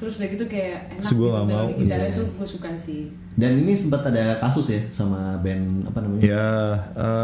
Terus 0.00 0.18
udah 0.18 0.28
gitu 0.30 0.44
kayak 0.48 0.78
enak 0.90 1.02
gua 1.04 1.14
gitu 1.14 1.26
nggak 1.28 1.46
mau. 1.46 1.66
gitarnya 1.76 2.08
Iya. 2.08 2.16
tuh 2.16 2.26
gue 2.32 2.48
suka 2.48 2.68
sih. 2.74 3.02
dan 3.32 3.52
ini 3.54 3.72
sempat 3.72 4.02
ada 4.02 4.24
kasus 4.38 4.66
ya 4.66 4.80
sama 4.90 5.20
band 5.38 5.86
apa 5.86 5.98
namanya 6.00 6.22
ya 6.22 6.48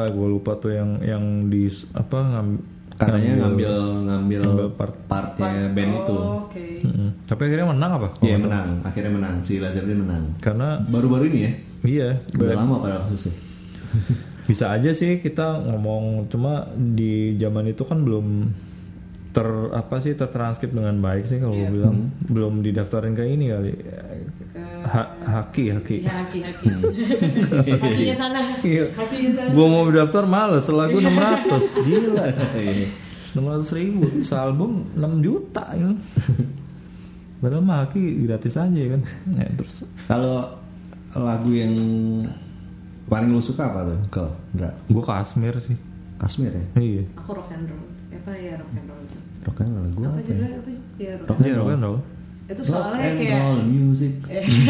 gue 0.06 0.28
lupa 0.28 0.54
tuh 0.54 0.70
yang 0.70 1.00
yang 1.00 1.24
di 1.46 1.64
apa 1.90 2.18
ngam- 2.22 2.62
katanya 2.98 3.32
ngambil 3.40 3.72
ngambil, 4.04 4.40
ngambil 4.42 4.68
part. 4.74 4.94
partnya 5.06 5.70
band 5.70 5.92
itu 5.96 6.12
Oh, 6.12 6.44
Oke. 6.44 6.82
Mm-mm. 6.82 7.08
tapi 7.24 7.40
akhirnya 7.44 7.66
menang 7.68 7.92
apa 7.94 8.08
Iya 8.20 8.37
menang, 8.37 8.68
akhirnya 8.82 9.12
menang 9.12 9.34
si 9.40 9.56
Zeppelin 9.56 10.02
menang. 10.02 10.24
karena 10.38 10.82
Baru-baru 10.84 11.24
ini 11.26 11.38
ya, 11.40 11.52
iya 11.84 12.08
udah 12.34 12.54
lama 12.54 12.74
pada 12.80 12.96
kasusnya. 13.04 13.34
bisa 14.44 14.64
aja 14.68 14.90
sih 14.90 15.18
kita 15.18 15.61
ngomong 15.62 16.26
cuma 16.26 16.66
di 16.74 17.37
zaman 17.37 17.68
itu 17.68 17.82
kan 17.82 18.00
belum 18.00 18.48
ter 19.38 19.46
apa 19.70 19.96
sih 19.98 20.12
tertranskrip 20.12 20.72
dengan 20.72 20.98
baik 20.98 21.24
sih 21.24 21.38
kalau 21.38 21.55
Iya. 21.55 21.62
gue 21.62 21.72
bilang 21.72 21.96
belum 22.24 22.55
didaftarin 22.61 23.14
ke 23.14 23.22
ini 23.22 23.46
kali 23.48 23.72
Ke 23.72 24.62
Ha- 24.85 25.12
haki 25.38 25.70
haki 25.70 25.98
Ya 26.03 26.14
haki 26.18 26.38
haki. 26.40 26.66
Hakinya 27.79 28.16
sana. 28.16 28.40
Iya. 28.61 28.85
Hakinya 28.90 29.31
sana. 29.33 29.51
gue 29.53 29.66
mau 29.68 29.87
daftar 29.87 30.24
males 30.24 30.66
lagu 30.68 30.98
600 30.98 31.87
gila 31.87 32.24
Iya. 32.59 32.88
600 33.31 33.79
ribu 33.79 34.03
sealbum 34.20 34.72
6 34.92 34.98
juta 35.20 35.62
ya. 35.72 35.87
Padahal 37.38 37.62
mah 37.62 37.87
haki 37.87 38.03
gratis 38.20 38.57
aja 38.57 38.66
kan 38.88 39.01
ya, 39.33 39.46
terus 39.55 39.87
Kalau 40.05 40.59
lagu 41.14 41.51
yang 41.51 41.74
paling 43.07 43.31
lu 43.31 43.38
suka 43.38 43.70
apa 43.70 43.87
tuh? 43.87 43.98
Ndra? 44.53 44.70
gue 44.85 45.03
Kashmir 45.03 45.55
sih 45.59 45.79
Kashmir 46.16 46.51
ya? 46.51 46.64
iya 46.77 47.05
Aku 47.16 47.31
rock 47.33 47.48
and 47.48 47.64
roll. 47.64 47.87
Apa 48.11 48.33
ya 48.35 48.59
rock 48.59 48.72
and 48.72 48.87
roll? 48.87 48.97
Rock 49.48 49.58
and 49.58 49.72
roll 49.72 49.88
gue 49.90 50.04
Apa 50.04 50.20
apa 50.20 50.30
ya? 50.68 50.80
Ya 50.98 51.12
rock. 51.16 51.28
Iya, 51.38 51.48
and 51.48 51.56
rock 51.56 51.64
roll. 51.64 51.72
and 51.72 51.82
roll. 51.82 51.98
Itu 52.46 52.61
Rock 52.61 52.68
soalnya 52.70 53.02
and 53.02 53.16
kayak 53.18 53.38
roll 53.38 53.61
music. 53.64 54.12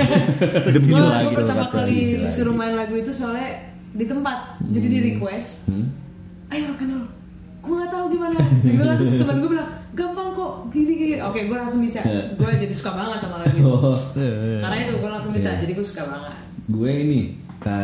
Demi 0.75 0.89
gue 0.89 1.03
lagi 1.03 1.29
pertama 1.33 1.65
kali 1.69 1.97
disuruh 2.21 2.55
main 2.55 2.75
lagu 2.75 2.95
itu 2.95 3.11
soalnya 3.11 3.49
di 3.91 4.05
tempat. 4.05 4.39
Jadi 4.65 4.87
di 4.87 4.99
request. 5.09 5.67
Hmm? 5.67 5.87
Ayo 6.49 6.71
rock 6.71 6.81
and 6.81 6.93
roll. 6.95 7.07
Gue 7.59 7.75
gak 7.77 7.91
tahu 7.91 8.05
gimana. 8.09 8.39
Gue 8.63 8.81
kan 8.81 8.97
terus 8.97 9.13
teman 9.17 9.37
gue 9.39 9.51
bilang 9.51 9.69
gampang 9.93 10.29
kok 10.33 10.53
gini 10.71 10.93
gini. 10.95 11.15
Oke 11.21 11.41
gue 11.45 11.57
langsung 11.57 11.81
bisa. 11.81 12.01
Gue 12.33 12.49
jadi 12.49 12.71
suka 12.71 12.91
banget 12.93 13.19
sama 13.21 13.43
lagu 13.43 13.51
itu. 13.53 13.67
Oh, 13.69 13.99
Iya, 14.15 14.31
iya. 14.47 14.59
Karena 14.61 14.77
itu 14.81 14.93
gue 14.97 15.11
langsung 15.11 15.33
bisa. 15.35 15.49
Iya. 15.51 15.61
Jadi 15.61 15.73
gue 15.75 15.85
suka 15.85 16.03
banget. 16.05 16.35
gue 16.69 16.91
ini 16.93 17.21
ke 17.59 17.79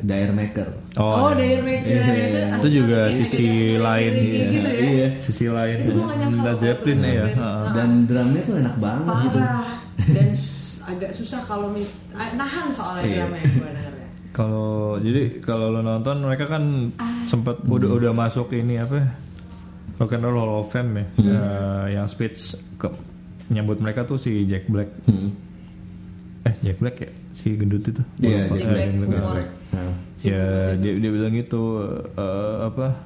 Dire 0.00 0.30
Maker. 0.30 0.68
Oh, 0.96 1.28
iya. 1.28 1.36
Dire 1.36 1.62
Maker 1.62 1.90
Iya. 1.90 1.98
itu 1.98 2.38
Itu 2.38 2.54
asli 2.56 2.70
juga 2.72 2.98
kayak 3.00 3.16
sisi 3.16 3.42
kayak 3.42 3.82
lain. 3.82 4.12
gitu 4.12 4.26
Iya, 4.30 4.46
ya. 4.46 4.70
iya. 4.86 5.08
sisi 5.18 5.44
lain 5.48 5.76
Itu 5.80 5.92
kalau 5.98 6.56
Zeppelin 6.56 6.98
ya. 7.00 7.24
Dan 7.72 7.90
drumnya 8.04 8.42
tuh 8.42 8.54
enak 8.56 8.76
banget 8.76 9.14
gitu. 9.24 9.38
Parah. 9.38 9.68
Dan 10.06 10.28
s- 10.30 10.54
agak 10.86 11.10
susah 11.10 11.42
kalau 11.42 11.74
ah, 12.12 12.30
nahan 12.32 12.66
soalnya 12.70 13.02
Iya. 13.02 13.18
yang 13.18 13.30
gue 13.34 13.42
dengernya. 13.66 14.06
kalau 14.30 14.70
jadi 14.96 15.22
kalau 15.40 15.66
lo 15.68 15.80
nonton 15.80 16.20
mereka 16.20 16.46
kan 16.46 16.94
Ah. 16.94 17.26
sempat 17.26 17.58
udah 17.62 17.90
udah 17.90 18.12
masuk 18.12 18.52
ini 18.52 18.78
apa 18.78 18.94
ya, 18.96 19.08
Rock 19.96 20.12
and 20.12 20.22
Roll 20.22 20.36
Hall 20.36 20.60
of 20.60 20.68
Fame 20.68 20.92
ya 20.94 21.06
Eh, 21.18 21.84
yang 21.92 22.06
speech 22.06 22.38
ke 22.76 22.86
nyambut 23.48 23.78
mereka 23.78 24.02
tuh 24.02 24.14
si 24.14 24.44
Jack 24.44 24.66
Black 24.66 24.92
Hmm. 25.04 25.34
eh 26.42 26.54
Jack 26.60 26.78
Black 26.78 26.96
ya 27.00 27.10
si 27.36 27.52
gendut 27.52 27.84
itu 27.84 28.00
Iya, 28.18 28.48
Black. 28.48 28.64
Black. 28.64 28.88
Jack 28.96 29.24
Black. 29.28 29.48
Nah. 29.76 29.92
ya 30.24 30.44
dia 30.74 30.92
dia 30.96 31.10
bilang 31.12 31.30
gitu 31.30 31.84
eh, 32.16 32.56
apa 32.64 32.96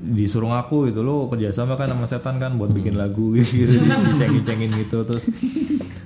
disuruh 0.00 0.48
ngaku 0.48 0.88
gitu 0.88 1.00
lo 1.00 1.28
kerjasama 1.28 1.76
kan 1.76 1.88
sama 1.88 2.04
setan 2.04 2.36
kan 2.36 2.56
buat 2.56 2.72
bikin 2.72 2.96
lagu 2.96 3.32
gitu 3.38 3.76
dicengin-cengin 4.10 4.72
gitu 4.80 5.04
terus 5.04 5.28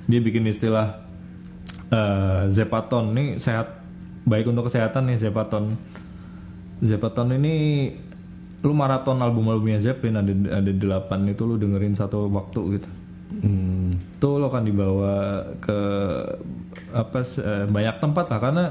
dia 0.05 0.19
bikin 0.19 0.43
istilah 0.45 0.99
eh, 1.89 2.41
zepaton 2.47 3.11
nih 3.11 3.39
sehat 3.39 3.79
baik 4.23 4.45
untuk 4.45 4.67
kesehatan 4.67 5.09
nih 5.09 5.17
zepaton 5.17 5.73
zepaton 6.79 7.33
ini 7.33 7.55
lu 8.59 8.75
maraton 8.75 9.15
album-albumnya 9.17 9.79
Zeppelin 9.79 10.19
ada 10.19 10.33
ada 10.59 10.71
delapan 10.71 11.31
itu 11.31 11.47
lu 11.47 11.55
dengerin 11.55 11.95
satu 11.95 12.27
waktu 12.27 12.77
gitu 12.77 12.89
Hmm. 13.29 13.93
tuh 14.17 14.41
lo 14.41 14.49
akan 14.49 14.65
dibawa 14.65 15.13
ke 15.61 15.79
apa 16.91 17.21
eh, 17.21 17.65
banyak 17.65 17.95
tempat 17.97 18.25
lah 18.27 18.39
karena 18.39 18.63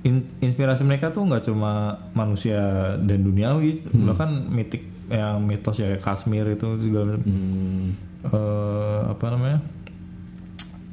in- 0.00 0.30
inspirasi 0.38 0.82
mereka 0.82 1.08
tuh 1.08 1.22
nggak 1.22 1.44
cuma 1.44 1.72
manusia 2.12 2.58
dan 2.98 3.20
duniawi 3.20 3.82
bahkan 4.04 4.30
mitik 4.46 4.82
yang 5.08 5.40
mitos 5.40 5.76
ya 5.76 5.96
Kashmir 5.96 6.44
itu 6.46 6.68
segala 6.78 7.14
macam. 7.14 7.24
Hmm. 7.24 7.86
Eh, 8.20 9.00
apa 9.08 9.26
namanya 9.28 9.60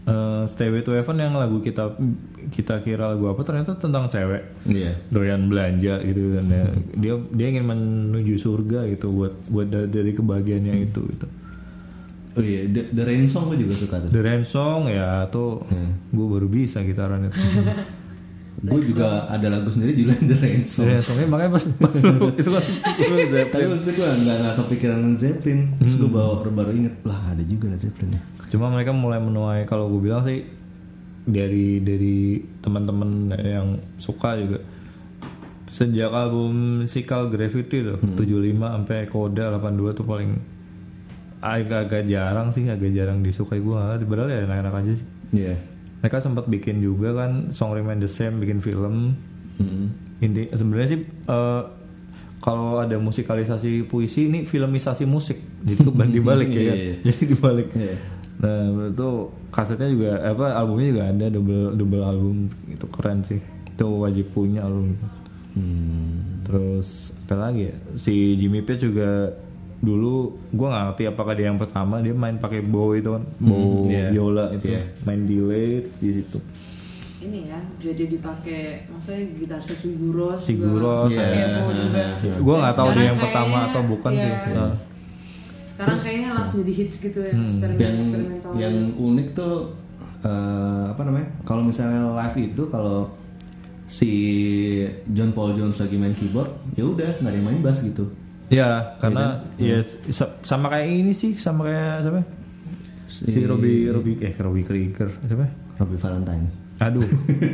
Eh, 0.05 0.43
Stairway 0.45 0.85
to 0.85 0.93
Heaven 0.93 1.17
yang 1.17 1.33
lagu 1.33 1.65
kita 1.65 1.97
kita 2.53 2.77
kira 2.85 3.09
lagu 3.09 3.25
apa 3.25 3.41
ternyata 3.41 3.73
tentang 3.73 4.05
cewek 4.05 4.53
Iya. 4.69 5.01
doyan 5.09 5.49
belanja 5.49 5.97
gitu 6.05 6.29
dan 6.29 6.45
ya, 6.45 6.65
dia 6.93 7.13
dia 7.33 7.47
ingin 7.49 7.65
menuju 7.65 8.37
surga 8.37 8.85
gitu 8.85 9.09
buat 9.09 9.33
buat 9.49 9.65
dari, 9.65 9.89
dari 9.89 10.11
kebahagiaannya 10.13 10.75
itu 10.85 11.01
gitu. 11.09 11.25
Oh 12.35 12.43
iya, 12.43 12.67
The, 12.67 12.91
The 12.91 13.03
Rain 13.03 13.25
Song 13.25 13.47
gue 13.47 13.57
juga 13.57 13.73
suka 13.73 13.95
tuh. 13.97 14.09
The 14.11 14.21
Rain 14.21 14.43
Song 14.43 14.87
ya 14.87 15.23
tuh 15.27 15.63
gue 16.09 16.25
baru 16.25 16.45
bisa 16.45 16.79
gitaran 16.81 17.23
itu. 17.23 17.35
gue 18.65 18.81
juga 18.81 19.27
ada 19.27 19.45
lagu 19.51 19.69
sendiri 19.69 19.93
judulnya 19.93 20.25
The 20.25 20.37
Rain 20.37 20.61
The 20.61 20.67
Song. 20.67 20.85
Rain 20.85 20.99
Song 20.99 21.17
eh, 21.17 21.27
makanya 21.27 21.51
pas, 21.53 21.63
pas 21.77 21.93
lu- 21.93 22.33
itu 22.39 22.49
kan 22.49 22.63
itu 22.97 23.35
Tapi 23.45 23.63
waktu 23.63 23.83
itu 23.83 23.91
gue 23.93 24.07
nggak 24.07 24.35
nggak 24.37 24.55
kepikiran 24.57 24.99
Zeppelin. 25.15 25.59
Terus 25.77 25.95
gue 25.95 26.09
baru 26.09 26.49
baru 26.49 26.71
inget 26.71 26.95
lah 27.01 27.19
ada 27.29 27.43
juga 27.43 27.69
Led 27.69 27.79
Zeppelin 27.79 28.15
ya. 28.15 28.21
Cuma 28.47 28.67
mereka 28.67 28.91
mulai 28.91 29.19
menuai 29.19 29.63
kalau 29.63 29.87
gue 29.87 30.01
bilang 30.01 30.23
sih 30.23 30.43
dari 31.25 31.79
dari 31.79 32.17
teman-teman 32.59 33.09
yang 33.35 33.67
suka 33.95 34.37
juga 34.37 34.59
sejak 35.67 36.07
album 36.07 36.53
Sikal 36.85 37.27
Gravity 37.27 37.83
tuh 37.83 37.97
75 38.15 38.23
sampai 38.55 38.99
Koda 39.05 39.51
82 39.51 39.91
tuh 39.93 40.05
paling 40.05 40.31
agak-agak 41.45 42.03
jarang 42.05 42.49
sih 42.49 42.65
agak 42.65 42.89
jarang 42.89 43.21
disukai 43.21 43.59
gue 43.59 43.77
padahal 44.01 44.27
ya 44.27 44.39
enak-enak 44.43 44.73
aja 44.75 44.91
sih 44.95 45.07
Iya. 45.31 45.53
mereka 45.99 46.17
sempat 46.19 46.45
bikin 46.45 46.79
juga 46.79 47.13
kan 47.15 47.49
Song 47.49 47.71
Remain 47.71 47.97
the 47.97 48.07
Same 48.07 48.37
bikin 48.37 48.59
film 48.59 49.13
Hmm. 49.55 49.87
inti 50.19 50.51
sebenarnya 50.51 50.89
sih 50.89 50.99
eh, 51.05 51.61
kalau 52.37 52.77
ada 52.77 52.97
musikalisasi 52.97 53.85
puisi 53.85 54.27
ini 54.27 54.43
filmisasi 54.43 55.03
musik 55.03 55.39
jadi 55.61 55.79
kebalik 55.81 56.11
dibalik 56.17 56.49
ya 56.49 56.59
Iya, 56.59 56.73
iya. 56.75 56.95
jadi 57.01 57.21
dibalik 57.25 57.67
Iya. 57.71 57.95
nah 58.35 58.59
itu 58.85 59.09
kasetnya 59.49 59.87
juga 59.87 60.11
apa 60.21 60.45
albumnya 60.53 60.87
juga 60.89 61.03
ada 61.07 61.25
double 61.29 61.65
double 61.73 62.03
album 62.03 62.35
itu 62.67 62.85
keren 62.89 63.23
sih 63.23 63.39
itu 63.65 63.87
wajib 63.87 64.27
punya 64.29 64.59
album 64.61 64.91
itu. 64.91 65.07
Hmm. 65.55 66.43
terus 66.43 67.15
apa 67.23 67.35
lagi 67.41 67.71
ya 67.71 67.75
si 67.95 68.13
Jimmy 68.35 68.59
Page 68.59 68.85
juga 68.85 69.31
dulu 69.85 70.33
gue 70.49 70.67
nggak 70.67 70.83
ngerti 70.89 71.03
apakah 71.05 71.33
dia 71.37 71.47
yang 71.53 71.61
pertama 71.61 72.01
dia 72.01 72.17
main 72.17 72.41
pakai 72.41 72.65
bow 72.65 72.97
itu 72.97 73.13
kan 73.13 73.23
bow 73.37 73.85
iya. 73.85 74.09
viola 74.09 74.49
itu 74.57 74.65
Iya. 74.73 74.81
main 75.05 75.21
delay 75.29 75.85
terus 75.85 75.97
di 76.01 76.11
situ 76.21 76.39
Ini 77.25 77.41
ya, 77.49 77.57
jadi 77.81 78.05
dipakai 78.05 78.85
maksudnya 78.85 79.21
gitar 79.33 79.57
Siguros 79.57 80.45
Siguros, 80.45 81.09
juga, 81.09 81.25
pakai 81.25 81.41
iya. 81.41 82.33
gue 82.37 82.55
nggak 82.61 82.75
tahu 82.77 82.89
dia 82.93 83.05
yang 83.09 83.17
pertama 83.21 83.57
atau 83.69 83.81
bukan 83.85 84.11
iya. 84.13 84.21
sih 84.21 84.33
Nah. 84.53 84.73
Sekarang 85.65 85.97
kayaknya 85.99 86.29
langsung 86.39 86.57
jadi 86.63 86.73
hits 86.85 86.97
gitu 87.03 87.19
ya, 87.19 87.33
eksperimen 87.35 87.81
yang 87.81 87.95
eksperimental. 87.99 88.51
yang 88.55 88.75
unik 88.95 89.27
tuh 89.35 89.55
eh, 90.23 90.83
apa 90.93 91.01
namanya 91.03 91.27
kalau 91.43 91.61
misalnya 91.67 92.13
live 92.13 92.37
itu 92.39 92.63
kalau 92.71 93.11
si 93.85 94.11
John 95.13 95.31
Paul 95.35 95.53
Jones 95.53 95.77
lagi 95.77 95.95
main 95.97 96.15
keyboard 96.17 96.49
ya 96.73 96.85
udah 96.85 97.21
nggak 97.21 97.29
ada 97.29 97.37
yang 97.37 97.45
main 97.45 97.61
bass 97.61 97.85
gitu 97.85 98.09
Ya, 98.47 98.69
karena 98.95 99.25
ya 99.55 99.81
sa- 100.07 100.37
sama 100.39 100.69
kayak 100.69 100.85
ini 100.87 101.11
sih, 101.11 101.33
sama 101.33 101.65
kayak 101.65 102.01
siapa? 102.01 102.21
Si, 103.07 103.25
Si- 103.27 103.41
Robbie 103.43 103.87
Robbie 103.87 104.17
eh 104.19 104.33
Robbie 104.35 104.61
Krieger, 104.61 105.09
siapa? 105.19 105.45
Robbie 105.75 105.97
Valentine 105.97 106.45
Aduh. 106.77 107.07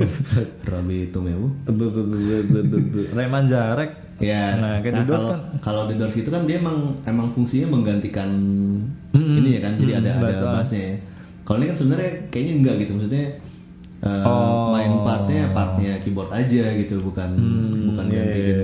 Robbie 0.68 1.08
Tumewu 1.08 1.48
Rayman 3.12 3.46
Zarek. 3.46 3.92
ya 4.18 4.54
Nah, 4.56 4.78
kayak 4.80 5.02
Doors 5.02 5.18
kalau 5.18 5.30
kan. 5.32 5.42
kalau 5.60 5.82
The 5.84 5.96
Doors 5.96 6.14
gitu 6.14 6.30
kan 6.30 6.44
dia 6.44 6.58
emang 6.58 6.78
emang 7.04 7.32
fungsinya 7.32 7.72
menggantikan 7.72 8.30
Mm-mm. 9.12 9.34
ini 9.36 9.58
ya 9.58 9.62
kan 9.64 9.74
jadi 9.76 9.92
Mm, 9.92 10.00
ada 10.00 10.10
ada 10.12 10.26
betul. 10.28 10.50
bassnya 10.52 10.82
ya. 10.84 10.96
kalau 11.42 11.58
ini 11.58 11.68
kan 11.68 11.76
sebenarnya 11.76 12.10
kayaknya 12.28 12.54
enggak 12.56 12.76
gitu 12.80 12.92
maksudnya 12.94 13.26
eh, 14.00 14.24
Oh. 14.24 14.70
main 14.70 14.94
partnya 15.00 15.44
partnya 15.52 15.92
keyboard 16.00 16.30
aja 16.32 16.64
gitu 16.76 16.96
bukan 17.00 17.30
bukan 17.88 18.06
Iya, 18.08 18.18
gantiin 18.20 18.58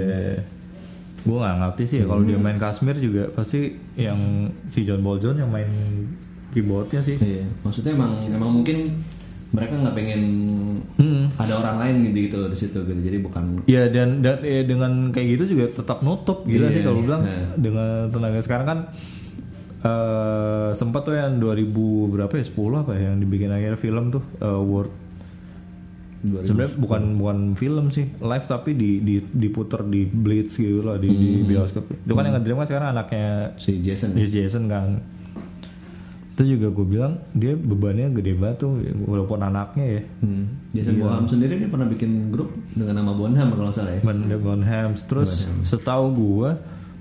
Gue 1.27 1.37
gak 1.37 1.57
ngerti 1.57 1.83
sih 1.85 1.97
ya 1.99 2.05
kalau 2.05 2.23
dia 2.23 2.37
main 2.37 2.55
Kashmir 2.55 2.95
juga 2.95 3.27
pasti 3.29 3.59
yang 3.95 4.15
si 4.67 4.81
John 4.81 5.03
Jones 5.03 5.37
yang 5.37 5.47
main 5.47 5.67
keyboardnya 6.49 7.01
sih 7.01 7.15
Iya, 7.17 7.43
maksudnya 7.61 7.91
emang 7.91 8.11
emang 8.25 8.51
mungkin 8.53 8.95
mereka 9.47 9.75
nggak 9.75 9.93
pengen 9.93 10.21
Hmm. 10.95 11.29
ada 11.33 11.53
orang 11.55 11.77
lain 11.77 11.95
gitu 12.05 12.17
gitu 12.21 12.37
di 12.47 12.57
situ 12.57 12.79
gitu. 12.79 12.99
Jadi 12.99 13.17
bukan 13.17 13.43
Ya 13.65 13.87
dan 13.87 14.19
dan 14.19 14.41
eh, 14.41 14.63
dengan 14.63 15.09
kayak 15.09 15.27
gitu 15.35 15.53
juga 15.53 15.65
tetap 15.73 16.01
nutup 16.01 16.43
gila 16.43 16.67
Iya, 16.67 16.73
sih 16.73 16.81
kalau 16.81 16.99
iya. 16.99 17.05
bilang 17.05 17.21
Nah. 17.23 17.47
dengan 17.55 17.89
tenaga 18.09 18.39
sekarang 18.41 18.65
kan 18.65 18.79
eh 19.79 20.69
sempat 20.73 21.05
tuh 21.05 21.13
yang 21.13 21.37
2000 21.37 21.69
berapa 22.09 22.33
ya 22.33 22.45
10 22.45 22.55
apa 22.77 22.91
ya 22.93 23.01
yang 23.07 23.17
dibikin 23.19 23.47
akhirnya 23.47 23.77
film 23.77 24.09
tuh 24.09 24.23
eh, 24.37 24.61
World 24.63 24.89
2000. 24.89 25.06
Sebenarnya 26.43 26.73
bukan 26.77 27.01
bukan 27.15 27.37
film 27.55 27.85
sih 27.89 28.05
live 28.19 28.45
tapi 28.45 28.75
di, 28.75 28.99
di 29.01 29.15
diputer 29.19 29.81
di 29.87 30.03
Blitz 30.07 30.59
gitu 30.59 30.83
loh 30.83 30.99
di, 30.99 31.09
di 31.09 31.29
bioskop. 31.45 31.87
Itu 31.87 32.13
kan 32.13 32.23
yang 32.27 32.35
nge-dream 32.39 32.57
kan 32.61 32.67
sekarang 32.67 32.89
anaknya 32.95 33.27
si 33.59 33.79
Jason. 33.81 34.13
Jason, 34.15 34.31
Jason 34.33 34.63
kan. 34.67 34.89
Itu 36.37 36.45
juga 36.45 36.69
gue 36.69 36.85
bilang 36.85 37.13
dia 37.33 37.57
bebannya 37.57 38.13
gede 38.13 38.37
banget 38.37 38.57
tuh 38.61 38.77
walaupun 39.09 39.41
anaknya 39.41 39.85
ya. 39.97 40.01
Hmm. 40.21 40.45
Jason 40.69 40.95
Bonham 41.01 41.25
sendiri 41.25 41.53
dia 41.57 41.69
pernah 41.69 41.87
bikin 41.89 42.29
grup 42.29 42.53
dengan 42.77 43.01
nama 43.01 43.11
Bonham 43.15 43.47
kalau 43.53 43.73
nggak 43.73 43.77
salah 43.77 43.93
ya. 43.97 44.01
Bonhams. 44.37 45.01
Terus 45.09 45.49
setahu 45.65 46.05
gue 46.13 46.49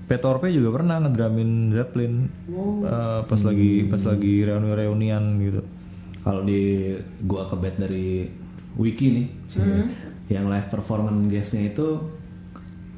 Petorpe 0.07 0.47
juga 0.55 0.79
pernah 0.79 1.03
ngedramin 1.03 1.75
Zeppelin 1.75 2.31
eh, 2.87 3.19
pas 3.27 3.41
lagi 3.43 3.83
pas 3.91 3.99
lagi 4.07 4.33
reuni 4.47 4.71
reunian 4.71 5.23
gitu. 5.43 5.61
Kalau 6.23 6.41
di 6.47 6.95
gua 7.27 7.51
kebet 7.51 7.75
dari 7.75 8.07
wiki 8.77 9.07
nih, 9.11 9.25
yang 10.27 10.45
live 10.45 10.67
performance 10.67 11.17
guestnya 11.27 11.67
itu 11.67 11.87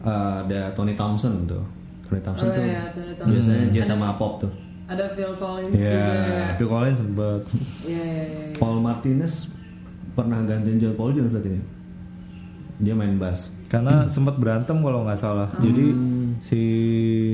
uh, 0.02 0.44
ada 0.44 0.70
Tony 0.72 0.94
Thompson 0.94 1.46
tuh. 1.46 1.64
Tony 2.04 2.20
Thompson 2.20 2.46
Oh 2.46 2.52
tuh 2.52 2.64
iya, 2.64 2.82
Tony 2.90 3.14
Thompson. 3.14 3.30
biasanya 3.32 3.66
jazz 3.72 3.88
sama 3.88 4.14
pop 4.14 4.40
tuh. 4.40 4.52
Ada 4.86 5.14
Phil 5.14 5.34
Collins 5.36 5.72
Iya. 5.72 5.94
juga. 5.94 6.46
Phil 6.56 6.68
Collins 6.68 6.98
sempet 6.98 7.42
Iya 7.84 8.02
iya 8.02 8.24
iya. 8.26 8.46
Paul 8.56 8.78
Martinez 8.80 9.34
pernah 10.12 10.42
gantiin 10.42 10.78
John 10.78 10.96
Paul 10.96 11.14
Jones 11.14 11.30
berarti 11.30 11.50
ini. 11.50 11.62
Dia 12.80 12.94
main 12.94 13.16
bass. 13.16 13.56
karena 13.70 14.10
sempat 14.10 14.34
berantem 14.36 14.82
kalau 14.82 15.06
nggak 15.06 15.22
salah 15.22 15.46
jadi 15.56 15.94
si 16.42 16.62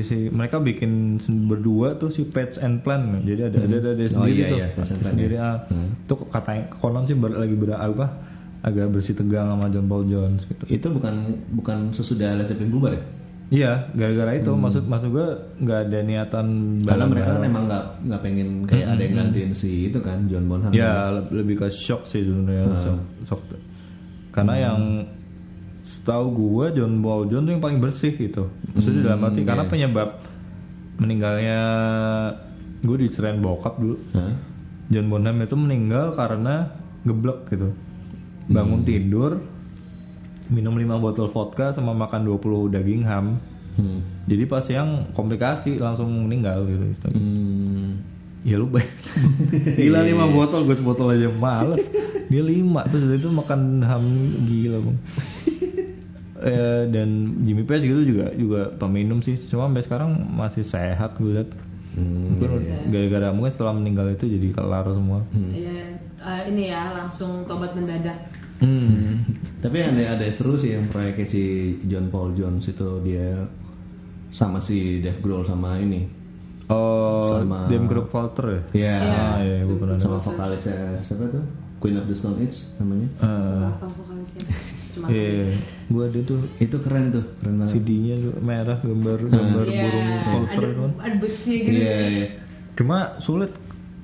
si 0.02 0.28
mereka 0.28 0.60
bikin 0.60 1.16
berdua 1.48 1.96
tuh 1.96 2.12
si 2.12 2.28
Pets 2.28 2.60
and 2.60 2.84
Plan 2.84 3.24
jadi 3.24 3.48
ada 3.48 3.64
ada 3.64 3.76
ada 3.80 3.92
dia 3.96 4.04
Oh, 4.12 4.20
sendiri 4.20 4.36
iya, 4.36 4.48
tuh 4.50 4.58
iya, 4.58 4.68
Plan, 4.70 4.86
sendiri 4.86 5.36
ya. 5.38 5.48
ah. 5.48 5.56
tuh 6.04 6.28
katanya 6.28 6.68
konon 6.74 7.08
sih 7.08 7.16
ber- 7.16 7.40
lagi 7.40 7.56
ber 7.56 7.72
apa 7.72 8.06
agak 8.66 8.90
bersih 8.90 9.14
tegang 9.14 9.46
sama 9.48 9.70
John 9.70 9.86
Paul 9.86 10.04
Jones 10.06 10.42
gitu 10.44 10.66
Itu 10.66 10.88
bukan 10.90 11.16
bukan 11.54 11.78
sesudah 11.92 12.34
Led 12.34 12.46
Zeppelin 12.46 12.72
bubar 12.72 12.92
ya? 12.92 13.04
iya 13.46 13.72
gara-gara 13.94 14.34
itu 14.34 14.50
maksud 14.50 14.90
maksud 14.90 15.14
gue 15.14 15.28
nggak 15.62 15.80
ada 15.86 16.00
niatan 16.02 16.46
Karena 16.82 17.06
mereka 17.06 17.30
kan 17.32 17.46
emang 17.46 17.64
nggak 17.70 17.84
nggak 18.02 18.20
pengen 18.20 18.50
kayak 18.66 18.88
ada 18.90 19.02
yang 19.06 19.14
gantiin 19.16 19.52
si 19.54 19.72
itu 19.86 20.02
kan 20.02 20.26
John 20.26 20.50
Bonham. 20.50 20.74
Ya 20.74 21.14
le- 21.14 21.30
lebih 21.32 21.62
ke 21.62 21.70
shock 21.70 22.04
sih 22.04 22.26
sebenarnya 22.26 22.74
shock, 22.76 23.00
shock. 23.24 23.42
Karena 24.34 24.54
yang 24.60 25.06
setahu 25.86 26.26
gue 26.34 26.66
John 26.74 26.98
Paul 27.00 27.30
Jones 27.30 27.46
tuh 27.46 27.54
yang 27.54 27.62
paling 27.62 27.78
bersih 27.78 28.18
gitu. 28.18 28.50
Maksudnya 28.74 29.14
dalam 29.14 29.22
arti 29.24 29.46
karena 29.46 29.64
penyebab 29.64 30.10
meninggalnya 30.98 31.60
gue 32.82 32.98
dicerain 32.98 33.38
bokap 33.38 33.78
dulu. 33.78 33.94
Hah? 34.14 34.34
John 34.88 35.06
Bonham 35.06 35.38
itu 35.38 35.54
meninggal 35.54 36.14
karena 36.14 36.74
geblek 37.02 37.46
gitu. 37.50 37.78
Bangun 38.46 38.82
tidur, 38.86 39.42
minum 40.50 40.78
5 40.78 41.02
botol 41.02 41.28
vodka 41.30 41.74
sama 41.74 41.92
makan 41.98 42.26
20 42.28 42.74
daging 42.74 43.04
ham. 43.06 43.42
Hmm. 43.76 44.00
Jadi 44.30 44.44
pas 44.48 44.64
yang 44.72 45.12
komplikasi 45.12 45.82
langsung 45.82 46.08
meninggal 46.26 46.64
gitu. 46.70 47.12
Hmm. 47.12 48.16
Ya 48.46 48.62
lu 48.62 48.70
baik 48.70 48.86
Gila 49.82 50.06
5 50.06 50.38
botol 50.38 50.70
Gue 50.70 50.78
sebotol 50.78 51.18
aja 51.18 51.34
males 51.34 51.90
Dia 52.30 52.46
5 52.46 52.94
Terus 52.94 53.18
itu 53.18 53.30
makan 53.34 53.82
ham 53.82 54.06
Gila 54.46 54.78
bang 54.86 54.98
eh, 56.54 56.84
Dan 56.86 57.42
Jimmy 57.42 57.66
Page 57.66 57.90
gitu 57.90 58.06
juga 58.06 58.30
Juga 58.38 58.70
peminum 58.78 59.26
sih 59.26 59.34
Cuma 59.50 59.66
sampai 59.66 59.82
sekarang 59.82 60.14
Masih 60.30 60.62
sehat 60.62 61.18
gue 61.18 61.42
liat 61.42 61.50
Hmm. 61.96 62.36
Mungkin 62.36 62.50
gara-gara 62.90 63.32
Mungkin 63.32 63.50
setelah 63.50 63.72
meninggal 63.72 64.12
itu 64.12 64.28
Jadi 64.28 64.52
kelar 64.52 64.84
semua 64.86 65.24
Iya, 65.32 65.96
eh, 66.18 66.42
ini 66.46 66.68
ya 66.68 66.92
langsung 66.94 67.44
tobat 67.44 67.72
mendadak. 67.72 68.20
hmm. 68.58 69.32
Tapi 69.58 69.78
ada 69.80 70.14
ada 70.14 70.26
seru 70.28 70.54
sih 70.54 70.72
yang 70.72 70.86
proyeknya 70.86 71.24
si 71.24 71.44
John 71.84 72.08
Paul 72.08 72.32
Jones 72.32 72.64
itu 72.66 73.00
dia 73.02 73.48
sama 74.30 74.60
si 74.60 75.00
Dave 75.00 75.18
Grohl 75.18 75.42
sama 75.42 75.76
ini. 75.78 76.04
Oh 76.66 77.30
Sama- 77.32 77.66
Dem 77.66 77.86
Group 77.86 78.10
Walter 78.10 78.46
ya 78.50 78.62
Iya. 78.74 78.96
Ah 79.00 79.38
iya 79.40 79.58
gue 79.62 79.78
pernah 79.78 79.96
Sama 79.96 80.18
vokalisnya 80.18 80.98
siapa 81.00 81.30
tuh? 81.30 81.46
Queen 81.86 81.96
of 81.96 82.06
the 82.06 82.16
Stone 82.16 82.38
Age 82.40 82.58
namanya. 82.76 83.08
Eh, 83.16 83.66
Apa 83.70 83.86
vokalisnya? 83.88 84.44
Cuma 84.90 85.06
Iya 85.08 85.52
Gue 85.86 86.04
ada 86.04 86.20
tuh 86.22 86.40
Itu 86.58 86.78
keren 86.80 87.06
tuh, 87.10 87.26
keren 87.38 87.56
banget. 87.58 87.74
CD-nya 87.76 88.16
tuh 88.18 88.34
merah 88.40 88.78
gambar 88.80 89.18
gambar 89.24 89.66
Iya, 89.66 89.82
burung 89.82 90.06
ada, 90.06 90.18
itu 90.18 90.58
kan. 90.74 90.92
ada 90.98 91.16
busnya 91.16 91.56
gitu. 91.56 91.72
Iya, 91.72 91.96
iya. 92.10 92.28
Cuma 92.74 92.98
sulit 93.18 93.52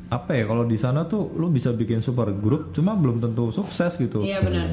apa 0.08 0.32
ya 0.32 0.44
kalau 0.44 0.64
di 0.64 0.76
sana 0.76 1.04
tuh 1.06 1.32
lu 1.32 1.48
bisa 1.48 1.72
bikin 1.72 2.00
super 2.00 2.28
grup 2.34 2.70
cuma 2.72 2.94
belum 2.94 3.18
tentu 3.18 3.50
sukses 3.50 3.96
gitu. 3.96 4.22
Iya 4.22 4.40
benar. 4.40 4.68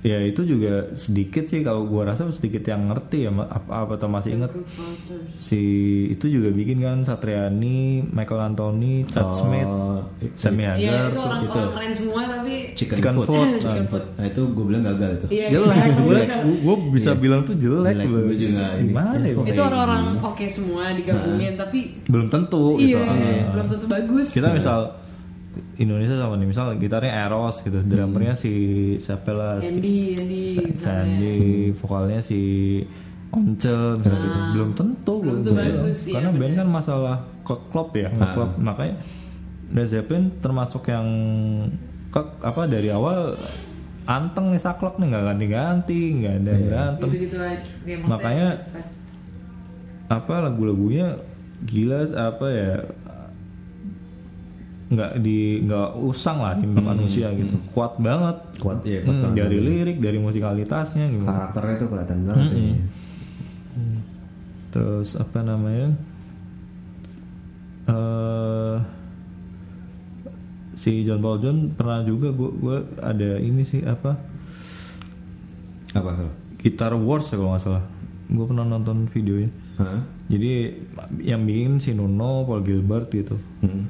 Ya 0.00 0.20
itu 0.20 0.42
juga 0.42 0.92
sedikit 0.92 1.44
sih 1.44 1.60
kalau 1.60 1.84
gua 1.84 2.08
rasa 2.08 2.28
sedikit 2.28 2.62
yang 2.62 2.86
ngerti 2.86 3.26
ya 3.26 3.30
apa 3.32 3.84
apa 3.84 3.94
tuh 3.96 4.06
masih 4.06 4.36
inget 4.36 4.52
si 5.36 5.60
itu 6.08 6.26
juga 6.30 6.48
bikin 6.50 6.78
kan 6.78 6.98
Satriani, 7.02 8.04
Michael 8.04 8.52
Anthony, 8.52 9.02
Chad 9.06 9.26
Smith, 9.34 9.66
Oh, 9.66 9.98
Sammy 10.36 10.62
Iya 10.62 10.72
Hagar 10.72 11.10
itu 11.10 11.10
tuh. 11.10 11.22
orang 11.22 11.40
orang 11.42 11.70
keren 11.72 11.92
semua 11.92 12.20
tapi 12.26 12.54
Chicken, 12.72 12.96
Chicken 12.96 13.14
food. 13.16 13.26
food. 13.28 13.48
Chicken 13.64 13.86
food. 13.86 14.04
Nah, 14.14 14.24
itu 14.26 14.40
gue 14.46 14.64
bilang 14.64 14.82
gagal 14.84 15.10
itu. 15.12 15.26
Iya, 15.32 15.46
jelek 15.50 15.76
iya. 15.76 15.94
gue 15.96 16.18
gue 16.56 16.76
bisa 16.92 17.10
bilang 17.14 17.40
tuh 17.42 17.54
jelek, 17.56 17.94
Jelek, 17.94 18.06
gua 18.06 18.22
juga 18.30 18.64
gimana 18.76 19.22
ya 19.22 19.34
Itu 19.42 19.60
orang-orang 19.60 20.02
oke 20.20 20.44
semua 20.46 20.92
digabungin 20.92 21.54
tapi 21.54 21.78
belum 22.06 22.26
tentu 22.28 22.78
iya 22.78 23.02
gitu. 23.02 23.50
belum 23.52 23.66
tentu 23.68 23.86
bagus. 23.86 24.26
kita 24.30 24.48
misal 24.50 24.78
Indonesia 25.76 26.16
sama 26.16 26.34
nih 26.34 26.48
misal 26.48 26.76
gitarnya 26.76 27.12
Eros 27.24 27.60
gitu 27.60 27.80
drummernya 27.80 28.34
si 28.34 28.52
siapa 28.98 29.30
lah? 29.30 29.58
Si- 29.58 29.68
Andy, 29.68 29.96
Andy 30.14 30.40
Sa- 30.50 30.62
misalnya. 30.62 30.80
Sandy 30.80 31.36
vokalnya 31.74 32.20
si 32.20 32.40
Once 33.28 33.68
misalnya 33.96 34.20
gitu. 34.22 34.38
Belum 34.52 34.70
tentu 34.72 35.14
Belum 35.18 35.26
loh 35.26 35.36
tentu 35.38 35.52
bagus, 35.52 35.98
iya, 36.02 36.14
karena 36.14 36.30
band 36.32 36.54
kan 36.56 36.68
masalah 36.70 37.16
ke 37.42 37.54
klub 37.68 37.88
ya 37.92 38.08
nge-klub. 38.08 38.50
makanya 38.58 38.94
Led 39.66 39.86
Zeppelin 39.86 40.24
termasuk 40.38 40.86
yang 40.86 41.06
ke, 42.08 42.20
apa 42.40 42.62
dari 42.64 42.88
awal 42.88 43.34
anteng 44.04 44.54
nih 44.54 44.62
saklek 44.62 44.94
nih 44.96 45.10
nggak 45.10 45.24
ganti-ganti 45.26 46.00
nggak 46.14 46.34
ada 46.36 46.48
yang 46.48 46.64
berantem. 46.64 47.08
Gitu-gitu 47.10 47.36
aja. 47.36 47.58
Ya, 47.82 47.96
maksudnya- 47.98 48.06
Makanya- 48.06 48.56
apa 50.06 50.34
lagu-lagunya 50.40 51.18
gila 51.62 52.00
apa 52.14 52.46
ya 52.46 52.72
nggak 54.86 55.18
di 55.18 55.38
nggak 55.60 55.88
usang 55.98 56.38
lah 56.38 56.54
di 56.54 56.64
manusia 56.64 57.32
gitu. 57.32 57.58
Kuat 57.70 57.98
banget. 57.98 58.36
Kuat 58.56 58.80
ya, 58.82 59.02
kuat 59.02 59.12
Hmm, 59.12 59.22
banget. 59.26 59.38
dari 59.42 59.58
lirik 59.58 59.98
dari 59.98 60.18
musikalitasnya 60.18 61.04
gitu. 61.10 61.24
Karakternya 61.24 61.74
tuh 61.76 61.88
kelihatan 61.88 62.18
banget 62.22 62.48
ya. 62.52 62.62
terus 64.68 65.16
apa 65.16 65.40
namanya? 65.40 65.88
Eh 67.86 68.76
si 70.76 71.02
John 71.02 71.18
Paul 71.18 71.40
John 71.40 71.58
pernah 71.72 72.02
juga 72.02 72.28
gua 72.30 72.50
gua 72.52 72.76
ada 73.00 73.38
ini 73.38 73.62
sih 73.62 73.80
apa? 73.82 74.14
Apa 75.92 76.10
tuh? 76.14 76.32
Guitar 76.58 76.92
Wars 76.92 77.26
ya 77.26 77.36
kalau 77.36 77.50
nggak 77.50 77.62
salah. 77.62 77.84
Gue 78.26 78.42
pernah 78.44 78.66
nonton 78.66 79.06
videonya. 79.08 79.50
Hah? 79.76 80.00
jadi 80.26 80.72
yang 81.20 81.44
bikin 81.44 81.78
si 81.78 81.92
Nuno 81.92 82.42
Paul 82.42 82.60
Gilbert 82.60 83.06
gitu. 83.08 83.38
Hmm. 83.60 83.86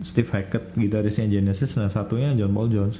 Steve 0.00 0.28
Hackett 0.28 0.72
gitarisnya 0.74 1.28
Genesis 1.28 1.74
nah 1.74 1.86
satunya 1.86 2.32
John 2.32 2.50
Paul 2.50 2.68
Jones 2.68 2.98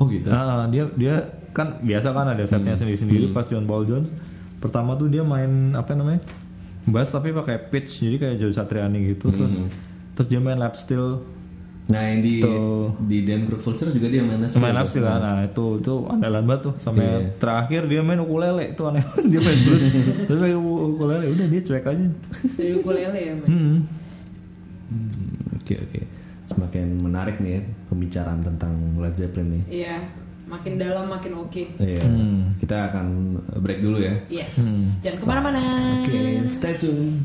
Oh 0.00 0.08
gitu. 0.08 0.26
Nah, 0.26 0.66
dia 0.66 0.88
dia 0.92 1.14
kan 1.52 1.78
biasa 1.78 2.10
kan 2.10 2.26
ada 2.26 2.42
setnya 2.42 2.74
sendiri-sendiri 2.74 3.30
pas 3.30 3.46
John 3.46 3.62
Paul 3.64 3.86
Jones. 3.86 4.10
Pertama 4.58 4.96
tuh 4.96 5.06
dia 5.06 5.22
main 5.22 5.76
apa 5.76 5.94
namanya? 5.94 6.18
Bass 6.82 7.14
tapi 7.14 7.30
pakai 7.30 7.60
pitch 7.62 8.02
jadi 8.02 8.16
kayak 8.18 8.36
Joe 8.36 8.50
Satriani 8.50 9.14
gitu 9.14 9.30
terus 9.30 9.54
terus 10.12 10.26
dia 10.26 10.42
main 10.42 10.58
lap 10.58 10.74
steel 10.74 11.22
Nah 11.82 11.98
yang 12.00 12.18
di 12.18 12.38
Tuh. 12.38 12.94
di 13.06 13.22
Dan 13.22 13.42
Group 13.42 13.58
Vulture 13.58 13.90
juga 13.90 14.06
dia 14.06 14.22
main 14.22 14.38
lap 14.38 14.50
main 14.54 14.74
lap 14.74 14.86
steel 14.86 15.02
kan. 15.02 15.18
Nah, 15.18 15.38
itu 15.42 15.64
itu 15.78 15.94
andalan 16.06 16.42
banget 16.46 16.62
tuh 16.66 16.74
sampai 16.78 17.06
Iya. 17.06 17.18
terakhir 17.38 17.82
dia 17.86 18.00
main 18.02 18.18
ukulele 18.18 18.64
itu 18.70 18.82
aneh 18.82 19.02
banget. 19.02 19.24
dia 19.28 19.40
main 19.40 19.58
blues 19.62 19.84
terus 20.26 20.38
main 20.40 20.56
ukulele 20.58 21.26
udah 21.30 21.46
dia 21.46 21.60
cuek 21.60 21.84
aja. 21.84 22.06
Dari 22.54 22.72
ukulele 22.74 23.18
ya, 23.20 23.32
Mbak. 23.34 23.46
Hmm. 23.46 23.76
Oke 25.58 25.74
oke. 25.78 26.00
Semakin 26.52 26.88
menarik 27.00 27.36
nih 27.40 27.56
ya 27.56 27.60
pembicaraan 27.88 28.40
tentang 28.44 28.72
Led 29.00 29.16
Zeppelin 29.16 29.56
nih. 29.56 29.62
Iya, 29.84 29.96
makin 30.48 30.76
dalam 30.76 31.08
makin 31.08 31.32
oke. 31.40 31.64
Iya. 31.80 32.04
Kita 32.60 32.92
akan 32.92 33.06
break 33.60 33.80
dulu 33.80 34.04
ya. 34.04 34.14
Yes, 34.28 34.60
jangan 35.00 35.16
ke 35.16 35.24
mana-mana. 35.24 35.60
Oke, 36.04 36.48
stay 36.52 36.76
tune. 36.76 37.24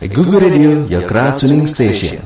Google 0.00 0.40
Radio, 0.40 0.88
your 0.88 1.04
crowd 1.04 1.36
tuning 1.38 1.68
station. 1.68 2.24